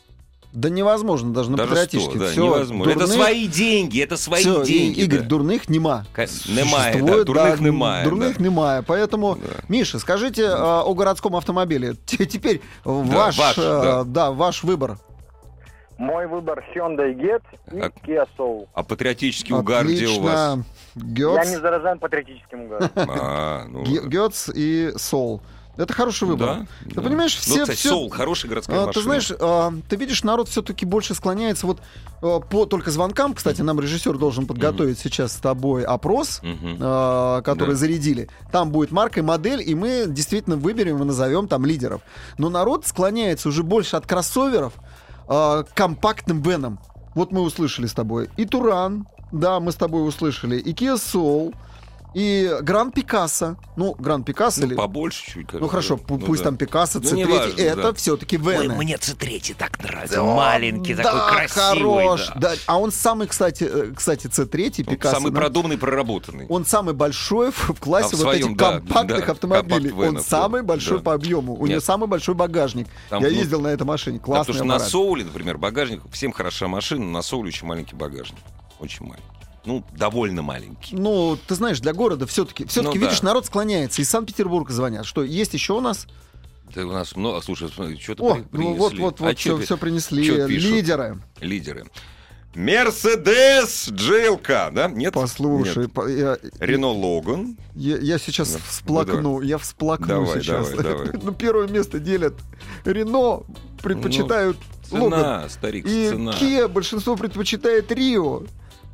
Да 0.53 0.71
невозможно 0.71 1.33
даже 1.33 1.51
на 1.51 1.57
Даже 1.59 1.75
100, 1.75 1.81
патриотических. 1.85 2.21
да, 2.21 2.27
Всё, 2.31 2.45
невозможно. 2.45 2.91
Это 2.91 3.01
дурных- 3.01 3.13
свои 3.15 3.47
деньги, 3.49 4.01
это 4.03 4.17
свои 4.17 4.41
всё, 4.43 4.63
и- 4.63 4.67
деньги. 4.67 5.01
Игорь, 5.01 5.21
да. 5.21 5.27
дурных 5.27 5.69
нема. 5.69 6.05
Ка- 6.13 6.27
немає, 6.49 6.93
да, 6.95 6.99
Существует, 6.99 7.27
дурных 7.29 7.57
да, 7.57 7.63
немає, 7.63 8.07
Дурных 8.07 8.37
да. 8.39 8.43
немає. 8.45 8.81
Поэтому, 8.83 9.37
Да. 9.37 9.47
Миша, 9.69 9.99
скажите 9.99 10.49
а, 10.49 10.83
о 10.85 10.95
городском 10.95 11.37
автомобиле. 11.37 11.95
Т- 12.07 12.25
Теперь 12.27 12.61
ваш, 12.85 13.39
ваш, 13.39 13.59
э, 13.59 13.83
да. 13.83 14.05
да, 14.05 14.31
ваш 14.31 14.65
выбор. 14.65 14.97
Мой 15.99 16.27
выбор 16.27 16.63
Hyundai 16.75 17.15
Getz 17.15 17.43
и 17.73 17.81
А- 17.81 17.91
Kia 18.07 18.25
Soul. 18.39 18.67
А 18.73 18.83
патриотический 18.85 19.55
угар 19.55 19.85
где 19.87 20.07
у 20.07 20.21
вас? 20.21 20.59
Отлично. 20.96 21.10
Я 21.20 21.38
Гёц, 21.44 21.50
не 21.50 21.58
заражен 21.60 22.00
патриотическим 22.00 22.62
угаром. 22.66 22.90
А, 22.96 23.66
ну, 23.68 23.84
Гёц 23.84 24.50
и 24.54 24.94
Сол. 24.98 25.42
Это 25.76 25.92
хороший 25.92 26.28
выбор. 26.28 26.48
да, 26.48 26.66
Ты 26.88 26.96
да. 26.98 27.02
понимаешь, 27.02 27.36
Ну, 27.36 27.42
все... 27.42 27.62
кстати, 27.62 27.78
все- 27.80 27.90
Соул, 27.90 28.10
хорошая 28.12 28.48
городская 28.48 28.78
А, 28.78 28.86
машина. 28.86 28.94
Ты 28.94 29.02
знаешь, 29.02 29.32
а, 29.40 29.74
ты 29.90 29.96
видишь, 29.96 30.24
народ 30.24 30.48
все-таки 30.48 30.86
больше 30.86 31.16
склоняется 31.16 31.66
вот 31.66 31.80
а, 32.22 32.42
по 32.42 32.68
только 32.68 32.92
звонкам. 32.92 33.34
Кстати, 33.34 33.62
нам 33.64 33.80
режиссер 33.80 34.20
должен 34.20 34.46
подготовить 34.46 35.00
сейчас 35.00 35.32
с 35.34 35.38
тобой 35.38 35.84
опрос, 35.84 36.42
Мгм. 36.44 36.78
а, 36.80 37.42
который 37.42 37.72
Да. 37.72 37.76
зарядили. 37.78 38.30
Там 38.52 38.70
будет 38.70 38.92
марка 38.92 39.22
и 39.22 39.24
модель, 39.24 39.68
и 39.68 39.74
мы 39.74 40.06
действительно 40.08 40.58
выберем 40.58 41.02
и 41.02 41.06
назовем 41.06 41.48
там 41.48 41.66
лидеров. 41.66 42.02
Но 42.38 42.50
народ 42.50 42.86
склоняется 42.86 43.50
уже 43.50 43.64
больше 43.64 43.96
от 43.96 44.06
кроссоверов 44.06 44.74
а, 45.28 45.64
к 45.64 45.74
компактным 45.74 46.44
венам. 46.44 46.78
Вот 47.16 47.32
мы 47.32 47.42
услышали 47.42 47.88
с 47.88 47.94
тобой 47.94 48.30
и 48.38 48.46
Туран, 48.46 49.08
да, 49.34 49.60
мы 49.60 49.72
с 49.72 49.76
тобой 49.76 50.08
услышали, 50.08 50.58
и 50.58 50.74
Kia 50.74 50.96
Soul, 50.96 51.54
и 52.14 52.58
Гран 52.62 52.92
Пикассо. 52.92 53.56
Ну, 53.76 53.96
Гран 53.98 54.24
Пикассо 54.24 54.62
Ну, 54.62 54.68
или... 54.68 54.76
побольше 54.76 55.32
чуть. 55.32 55.52
Ну 55.54 55.68
хорошо, 55.68 55.96
пу- 55.96 56.24
пусть 56.24 56.44
там 56.44 56.58
Пикассо, 56.58 57.00
Ну, 57.00 57.10
C3, 57.10 57.16
неважно, 57.16 57.60
это 57.60 57.82
да. 57.82 57.94
все-таки 57.94 58.38
вены. 58.38 58.74
C3 58.74 59.56
так 59.58 59.82
нравится. 59.82 60.18
Да, 60.18 60.24
Маленький, 60.24 60.94
да, 60.94 61.04
такой 61.04 61.32
красивый. 61.32 62.06
хорош. 62.06 62.28
да. 62.36 62.50
Да. 62.52 62.54
А 62.68 62.78
он 62.80 62.92
самый, 62.92 63.26
кстати, 63.28 63.64
э, 63.64 63.94
кстати, 63.96 64.28
C3 64.28 64.86
Он 64.88 64.94
Пикассо. 64.94 65.16
самый 65.16 65.32
да, 65.32 65.40
продуманный, 65.40 65.78
проработанный. 65.80 66.46
Он 66.50 66.66
самый 66.68 66.94
большой 66.94 67.52
в, 67.52 67.70
в 67.70 67.80
классе 67.80 68.10
А 68.14 68.16
в 68.16 68.20
вот 68.20 68.22
своем, 68.22 68.46
этих 68.46 68.58
да, 68.58 68.72
компактных 68.74 69.26
да, 69.26 69.32
автомобилей. 69.32 69.70
компакт-венов, 69.90 70.10
Он 70.10 70.16
да, 70.16 70.22
самый 70.22 70.62
большой 70.62 70.98
да. 71.00 71.04
по 71.04 71.14
объему. 71.16 71.56
У 71.56 71.66
него 71.66 71.80
самый 71.80 72.08
большой 72.08 72.36
багажник. 72.36 72.88
Там, 73.10 73.24
Я 73.24 73.30
ну, 73.30 73.36
ездил 73.36 73.60
на 73.62 73.70
этой 73.70 73.86
машине. 73.86 74.20
Да, 74.20 74.24
Классный 74.26 74.54
потому 74.54 74.72
что 74.72 74.84
на. 74.84 74.88
Соуле, 74.88 75.24
например, 75.26 75.58
багажник, 75.58 76.02
всем 76.12 76.32
хороша 76.32 76.68
машина, 76.68 77.06
на 77.06 77.24
Соуле 77.24 77.48
очень 77.48 77.66
маленький 77.66 77.96
багажник. 77.96 78.38
Очень 78.84 79.06
маленький. 79.06 79.28
Ну, 79.66 79.82
довольно 79.98 80.42
маленький. 80.42 80.94
Ну, 80.96 81.38
ты 81.48 81.56
знаешь, 81.56 81.80
для 81.80 81.94
города 81.94 82.28
все-таки, 82.28 82.66
все-таки, 82.66 83.00
Ну, 83.00 83.06
видишь, 83.06 83.22
да. 83.22 83.28
народ 83.28 83.46
склоняется. 83.46 84.02
Из 84.02 84.10
Санкт-Петербурга 84.10 84.74
звонят. 84.74 85.06
Что, 85.06 85.24
есть 85.24 85.54
еще 85.54 85.74
у 85.74 85.80
нас? 85.80 86.06
Да 86.76 86.86
у 86.86 86.92
нас 86.92 87.16
много... 87.16 87.40
Слушай, 87.42 87.70
что-то 87.70 88.24
О, 88.26 88.34
при- 88.36 88.42
ну 88.42 88.48
принесли. 88.50 88.78
вот, 88.80 88.94
вот, 89.00 89.22
А 89.22 89.24
вот, 89.26 89.64
все, 89.64 89.78
принесли. 89.78 90.22
Лидеры. 90.24 91.18
Лидеры. 91.40 91.86
Мерседес 92.56 93.88
GLK, 93.90 94.72
да? 94.72 94.88
Нет? 94.88 95.14
Послушай, 95.14 95.84
Нет. 95.84 95.94
по- 95.94 96.08
я, 96.08 96.38
Рено 96.60 96.90
Логан. 96.90 97.58
я, 97.76 97.98
я 97.98 98.18
сейчас 98.20 98.54
Да. 98.54 98.60
всплакну, 98.68 99.42
я 99.42 99.58
всплакну 99.58 100.08
Давай, 100.08 100.42
сейчас. 100.42 100.70
давай, 100.70 100.84
давай. 100.84 101.10
Ну, 101.24 101.32
первое 101.34 101.68
место 101.68 102.00
делят 102.00 102.36
Рено, 102.86 103.44
предпочитают 103.82 104.58
Логан. 104.92 105.12
Цена, 105.20 105.50
старик, 105.50 105.86
И 105.88 106.10
цена. 106.10 106.32
Kia 106.34 106.68
большинство 106.68 107.16
предпочитает 107.16 107.92
Рио. 107.92 108.44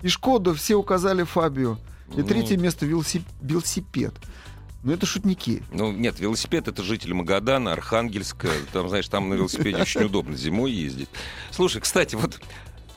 И 0.01 0.07
Шкоду 0.07 0.53
все 0.55 0.75
указали 0.75 1.23
Фабио. 1.23 1.77
И 2.15 2.21
Ну. 2.21 2.23
третье 2.23 2.57
место 2.57 2.85
велосип- 2.85 3.25
велосипед. 3.41 4.13
Ну 4.83 4.93
это 4.93 5.05
шутники. 5.05 5.61
Ну, 5.73 5.91
нет, 5.91 6.19
велосипед 6.19 6.67
это 6.69 6.81
житель 6.83 7.13
Магадана, 7.13 7.73
Архангельска. 7.73 8.47
Там, 8.71 8.87
знаешь, 8.87 9.09
там 9.09 9.27
на 9.29 9.33
велосипеде 9.33 9.77
очень 9.81 10.03
удобно 10.03 10.37
зимой 10.37 10.71
ездить. 10.71 11.09
Слушай, 11.51 11.81
кстати, 11.81 12.15
вот 12.15 12.39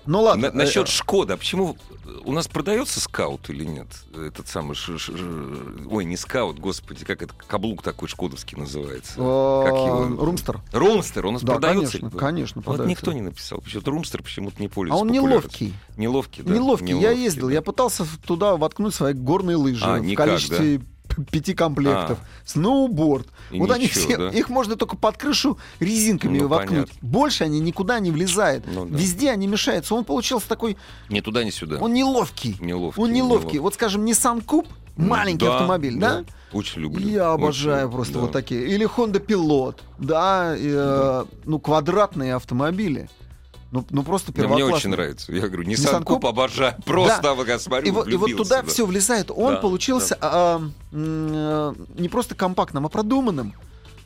Ну 0.06 0.22
ладно. 0.22 0.48
на- 0.50 0.58
насчет 0.58 0.88
э, 0.88 0.90
Шкода, 0.90 1.34
а 1.34 1.36
почему 1.36 1.76
у 2.24 2.32
нас 2.32 2.48
продается 2.48 3.00
скаут 3.00 3.48
или 3.50 3.64
нет? 3.64 3.86
Этот 4.14 4.48
самый, 4.48 4.74
ш- 4.74 4.98
ш- 4.98 5.16
ш- 5.16 5.24
ой, 5.90 6.04
не 6.04 6.16
скаут, 6.16 6.58
господи, 6.58 7.04
как 7.04 7.22
это, 7.22 7.32
каблук 7.46 7.82
такой 7.82 8.08
шкодовский 8.08 8.58
называется. 8.58 9.12
э, 9.16 9.62
Как 9.64 9.74
его? 9.74 10.24
Румстер. 10.24 10.60
Румстер, 10.72 11.26
у 11.26 11.30
нас 11.30 11.42
Да, 11.42 11.52
продается? 11.54 11.98
конечно, 11.98 12.18
конечно, 12.18 12.62
Вот 12.64 12.76
продается. 12.76 12.90
никто 12.90 13.12
не 13.12 13.20
написал. 13.22 13.60
Почему-то 13.60 13.90
Румстер 13.90 14.22
почему-то 14.22 14.60
не 14.60 14.66
А 14.66 14.70
пользуется 14.70 15.02
он 15.02 15.08
популярностью. 15.08 15.66
неловкий. 15.68 15.74
Неловкий, 15.96 16.42
да? 16.42 16.52
Неловкий. 16.54 17.00
Я 17.00 17.10
ездил, 17.12 17.46
да. 17.48 17.52
я 17.54 17.62
пытался 17.62 18.04
туда 18.26 18.56
воткнуть 18.56 18.94
свои 18.94 19.14
горные 19.14 19.56
лыжи 19.56 19.84
А, 19.84 19.98
в 19.98 20.00
никак, 20.04 20.26
количестве 20.26 20.78
п- 20.80 20.84
пяти 21.30 21.54
комплектов. 21.54 22.18
Сноуборд. 22.44 23.26
И 23.50 23.58
вот 23.58 23.70
они 23.70 23.84
ничего, 23.84 24.04
все, 24.04 24.16
да? 24.16 24.28
их 24.30 24.48
можно 24.48 24.76
только 24.76 24.96
под 24.96 25.16
крышу 25.16 25.58
резинками 25.80 26.38
Ну, 26.38 26.48
воткнуть. 26.48 26.88
понятно. 26.90 27.08
Больше 27.08 27.44
они 27.44 27.60
никуда 27.60 27.98
не 28.00 28.10
влезают. 28.10 28.64
Ну, 28.66 28.86
да. 28.86 28.96
Везде 28.96 29.30
они 29.30 29.46
мешаются. 29.46 29.94
Он 29.94 30.04
получился 30.04 30.48
такой, 30.48 30.76
Ни 31.08 31.20
туда, 31.20 31.44
ни 31.44 31.50
сюда. 31.50 31.78
он 31.78 31.92
неловкий. 31.92 32.56
Неловкий. 32.60 33.02
Он 33.02 33.12
неловкий. 33.12 33.58
Вот, 33.58 33.74
скажем, 33.74 34.04
Nissan 34.04 34.44
Coupe, 34.44 34.68
маленький 34.96 35.44
Да, 35.46 35.54
автомобиль, 35.54 35.98
да? 35.98 36.24
Очень 36.52 36.82
люблю. 36.82 37.06
Я 37.08 37.32
Очень, 37.32 37.42
обожаю 37.44 37.90
просто 37.90 38.14
да. 38.14 38.20
вот 38.20 38.32
такие. 38.32 38.66
Или 38.66 38.86
Honda 38.86 39.24
Pilot, 39.24 39.76
да, 39.98 40.54
э, 40.56 41.24
ну 41.44 41.58
квадратные 41.58 42.34
автомобили. 42.34 43.08
Ну, 43.72 43.86
ну 43.88 44.02
просто 44.04 44.32
Да, 44.32 44.42
Мне 44.42 44.48
первоклассные. 44.48 44.76
очень 44.76 44.90
нравится. 44.90 45.32
Я 45.32 45.48
говорю, 45.48 45.64
Coupe 46.04 46.20
Coupe? 46.20 46.28
обожаю. 46.28 46.74
Просто 46.84 47.22
Да. 47.22 47.28
да. 47.30 47.34
смотрю, 47.58 47.88
И 47.88 47.90
вот, 47.90 48.06
и 48.06 48.16
вот 48.16 48.30
туда 48.36 48.60
да. 48.62 48.68
все 48.68 48.84
влезает. 48.84 49.30
Он 49.30 49.54
Да, 49.54 49.60
получился 49.60 50.16
а, 50.20 50.58
м, 50.58 50.72
э, 50.92 51.74
не 51.96 52.10
просто 52.10 52.34
компактным, 52.34 52.84
а 52.84 52.90
продуманным. 52.90 53.54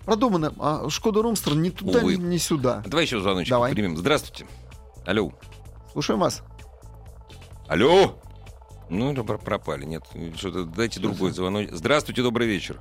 Продуманным. 0.04 0.54
А 0.60 0.88
Шкода 0.88 1.20
Румстер 1.20 1.56
ни 1.56 1.70
туда, 1.70 1.98
Увы. 1.98 2.16
ни 2.16 2.38
сюда. 2.38 2.84
Давай 2.86 3.04
еще 3.06 3.18
звоночек 3.20 3.50
Давай. 3.50 3.72
примем. 3.72 3.96
Здравствуйте. 3.96 4.46
Алло. 5.04 5.32
Слушаем 5.92 6.20
вас. 6.20 6.42
Алло. 7.66 8.20
Ну, 8.88 9.12
пропали. 9.24 9.84
Нет, 9.84 10.04
что-то 10.36 10.64
дайте 10.64 11.00
другой 11.00 11.32
звонок. 11.32 11.70
Здравствуйте, 11.72 12.22
добрый 12.22 12.46
вечер. 12.46 12.80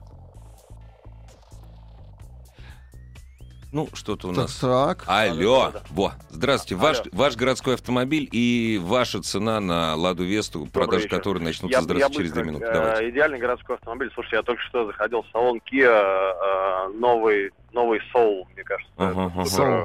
Ну, 3.75 3.89
что-то 3.93 4.29
у 4.29 4.33
Так, 4.33 4.43
нас. 4.43 4.55
так. 4.55 5.03
Алло. 5.05 5.73
Во. 5.89 6.13
Здравствуйте. 6.29 6.81
Ваш, 6.81 6.99
Алло. 7.01 7.09
ваш 7.11 7.35
городской 7.35 7.73
автомобиль 7.73 8.29
и 8.31 8.79
ваша 8.81 9.21
цена 9.21 9.59
на 9.59 9.95
Ладу 9.95 10.23
Весту, 10.23 10.65
продажи 10.71 11.09
которой 11.09 11.39
начнутся 11.39 11.79
Я, 11.79 11.81
здравствуйте, 11.81 12.13
я 12.13 12.17
через 12.17 12.31
две 12.31 12.43
быстро. 12.43 12.51
минуты. 12.57 12.71
Э, 12.71 12.73
Давайте. 12.73 13.09
идеальный 13.09 13.37
городской 13.37 13.75
автомобиль. 13.75 14.09
Слушай, 14.13 14.35
я 14.35 14.43
только 14.43 14.61
что 14.61 14.85
заходил 14.85 15.23
в 15.23 15.27
салон 15.33 15.59
Kia, 15.69 15.89
э, 15.91 16.87
новый, 16.97 17.51
новый 17.73 17.99
Soul, 18.15 18.45
мне 18.53 18.63
кажется. 18.63 18.93
Ага, 18.95 19.33
э. 19.43 19.83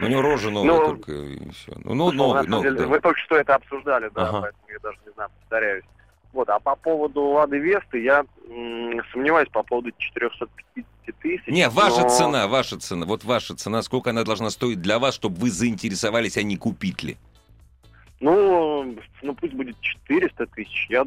У 0.00 0.06
него 0.06 0.22
рожа 0.22 0.50
новая 0.50 0.70
Ну, 0.72 0.86
только, 0.86 1.12
и 1.12 1.50
все. 1.50 1.72
Ну, 1.84 1.92
ну, 1.94 2.10
новый, 2.10 2.46
новый, 2.48 2.62
деле, 2.70 2.78
да. 2.78 2.86
Вы 2.86 3.00
только 3.00 3.20
что 3.20 3.36
это 3.36 3.54
обсуждали, 3.56 4.10
да, 4.14 4.30
Ага. 4.30 4.40
поэтому 4.40 4.64
я 4.72 4.78
даже 4.82 4.96
не 5.06 5.12
знаю, 5.12 5.28
повторяюсь. 5.40 5.84
Вот, 6.32 6.48
а 6.48 6.58
по 6.58 6.74
поводу 6.74 7.20
Лады 7.22 7.58
Весты 7.58 8.02
я 8.02 8.24
м, 8.48 9.02
сомневаюсь 9.12 9.50
по 9.50 9.62
поводу 9.62 9.90
450 9.98 10.86
тысяч. 11.12 11.46
Не, 11.46 11.68
ваша 11.68 12.02
но- 12.02 12.08
цена, 12.08 12.48
ваша 12.48 12.78
цена. 12.78 13.06
Вот 13.06 13.24
ваша 13.24 13.54
цена, 13.54 13.82
сколько 13.82 14.10
она 14.10 14.24
должна 14.24 14.50
стоить 14.50 14.80
для 14.80 14.98
вас, 14.98 15.14
чтобы 15.14 15.36
вы 15.36 15.50
заинтересовались, 15.50 16.36
а 16.36 16.42
не 16.42 16.56
купить 16.56 17.02
ли? 17.02 17.16
Ну, 18.20 18.96
ну 19.22 19.34
пусть 19.34 19.54
будет 19.54 19.78
400 19.80 20.46
тысяч. 20.46 20.86
Я, 20.88 21.06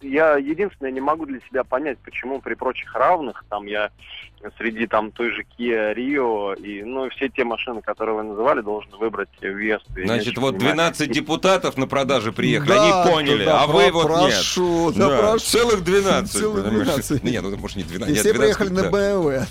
я 0.00 0.36
единственное 0.36 0.90
не 0.90 1.00
могу 1.00 1.26
для 1.26 1.40
себя 1.48 1.64
понять, 1.64 1.98
почему 1.98 2.40
при 2.40 2.54
прочих 2.54 2.94
равных, 2.94 3.44
там 3.48 3.66
я 3.66 3.90
среди 4.58 4.86
там 4.86 5.12
той 5.12 5.30
же 5.32 5.44
Kia 5.58 5.94
Rio 5.94 6.54
и 6.60 6.82
ну 6.82 7.08
все 7.10 7.28
те 7.28 7.44
машины, 7.44 7.82
которые 7.82 8.16
вы 8.16 8.22
называли, 8.22 8.60
должен 8.60 8.90
выбрать 8.98 9.28
не 9.42 10.04
Значит, 10.06 10.38
вот 10.38 10.54
понимаю. 10.56 10.74
12 10.76 11.10
депутатов 11.10 11.76
на 11.76 11.86
продаже 11.86 12.32
приехали, 12.32 12.68
Да, 12.68 13.02
они 13.04 13.12
поняли, 13.12 13.44
да, 13.44 13.62
а 13.62 13.66
вы 13.66 13.90
вот 13.90 14.08
нет. 14.08 14.30
прошу, 14.34 14.92
да, 14.92 15.18
прошу. 15.18 15.38
Целых 15.46 15.84
12. 15.84 16.32
Целых 16.32 16.64
понимаешь? 16.64 16.86
12. 16.86 17.24
Нет, 17.24 17.42
ну, 17.42 17.56
может, 17.56 17.76
не 17.76 17.82
12. 17.84 18.08
И 18.08 18.12
нет, 18.12 18.20
все 18.20 18.32
12, 18.32 18.56
приехали 18.58 18.68
на 18.68 18.90
да. 18.90 18.90
BMW. 18.90 19.46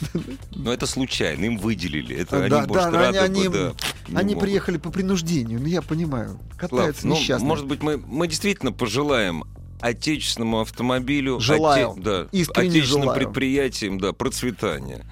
Но 0.56 0.74
это 0.74 0.86
случайно, 0.86 1.46
им 1.46 1.58
выделили. 1.58 2.16
Это 2.16 2.48
Да, 2.50 2.62
они, 2.62 2.74
да, 2.74 2.91
рады 2.91 3.18
они- 3.20 3.48
бы, 3.48 3.74
да, 4.08 4.20
Они 4.20 4.36
приехали 4.36 4.78
по 4.78 4.91
принуждению, 4.91 5.60
ну 5.60 5.68
я 5.68 5.82
понимаю. 5.82 6.39
Слав, 6.58 6.58
Катаются 6.58 7.08
ну, 7.08 7.16
несчастные. 7.16 7.48
может 7.48 7.66
быть, 7.66 7.82
мы, 7.82 7.98
мы 7.98 8.28
действительно 8.28 8.72
пожелаем 8.72 9.43
отечественному 9.86 10.62
автомобилю, 10.62 11.40
Желаю. 11.40 11.92
оте- 11.92 12.02
да, 12.02 12.28
Искренне 12.32 12.70
отечественным 12.70 13.04
желаю. 13.04 13.20
предприятиям, 13.20 14.00
да, 14.00 14.14
процветания. 14.14 15.06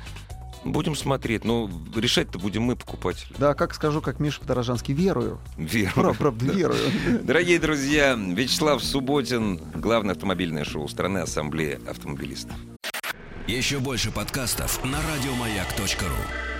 Будем 0.65 0.95
смотреть, 0.95 1.43
но 1.43 1.69
решать-то 1.93 2.39
будем 2.39 2.63
мы, 2.63 2.77
покупатели. 2.77 3.33
Да, 3.37 3.53
как 3.53 3.73
скажу, 3.73 3.99
как 4.01 4.19
Миша 4.21 4.39
Подорожанский, 4.39 4.93
верую. 4.93 5.39
Верно. 5.57 5.91
Правда, 5.93 6.17
правда, 6.19 6.45
верую. 6.45 6.79
Дорогие 7.23 7.59
друзья, 7.59 8.15
Вячеслав 8.17 8.81
Субботин, 8.81 9.59
главное 9.75 10.13
автомобильное 10.15 10.63
шоу 10.63 10.87
страны 10.87 11.17
Ассамблея 11.19 11.79
автомобилистов. 11.87 12.55
Еще 13.45 13.79
больше 13.79 14.09
подкастов 14.09 14.81
на 14.85 14.99
радиомаяк.ру. 15.13 16.52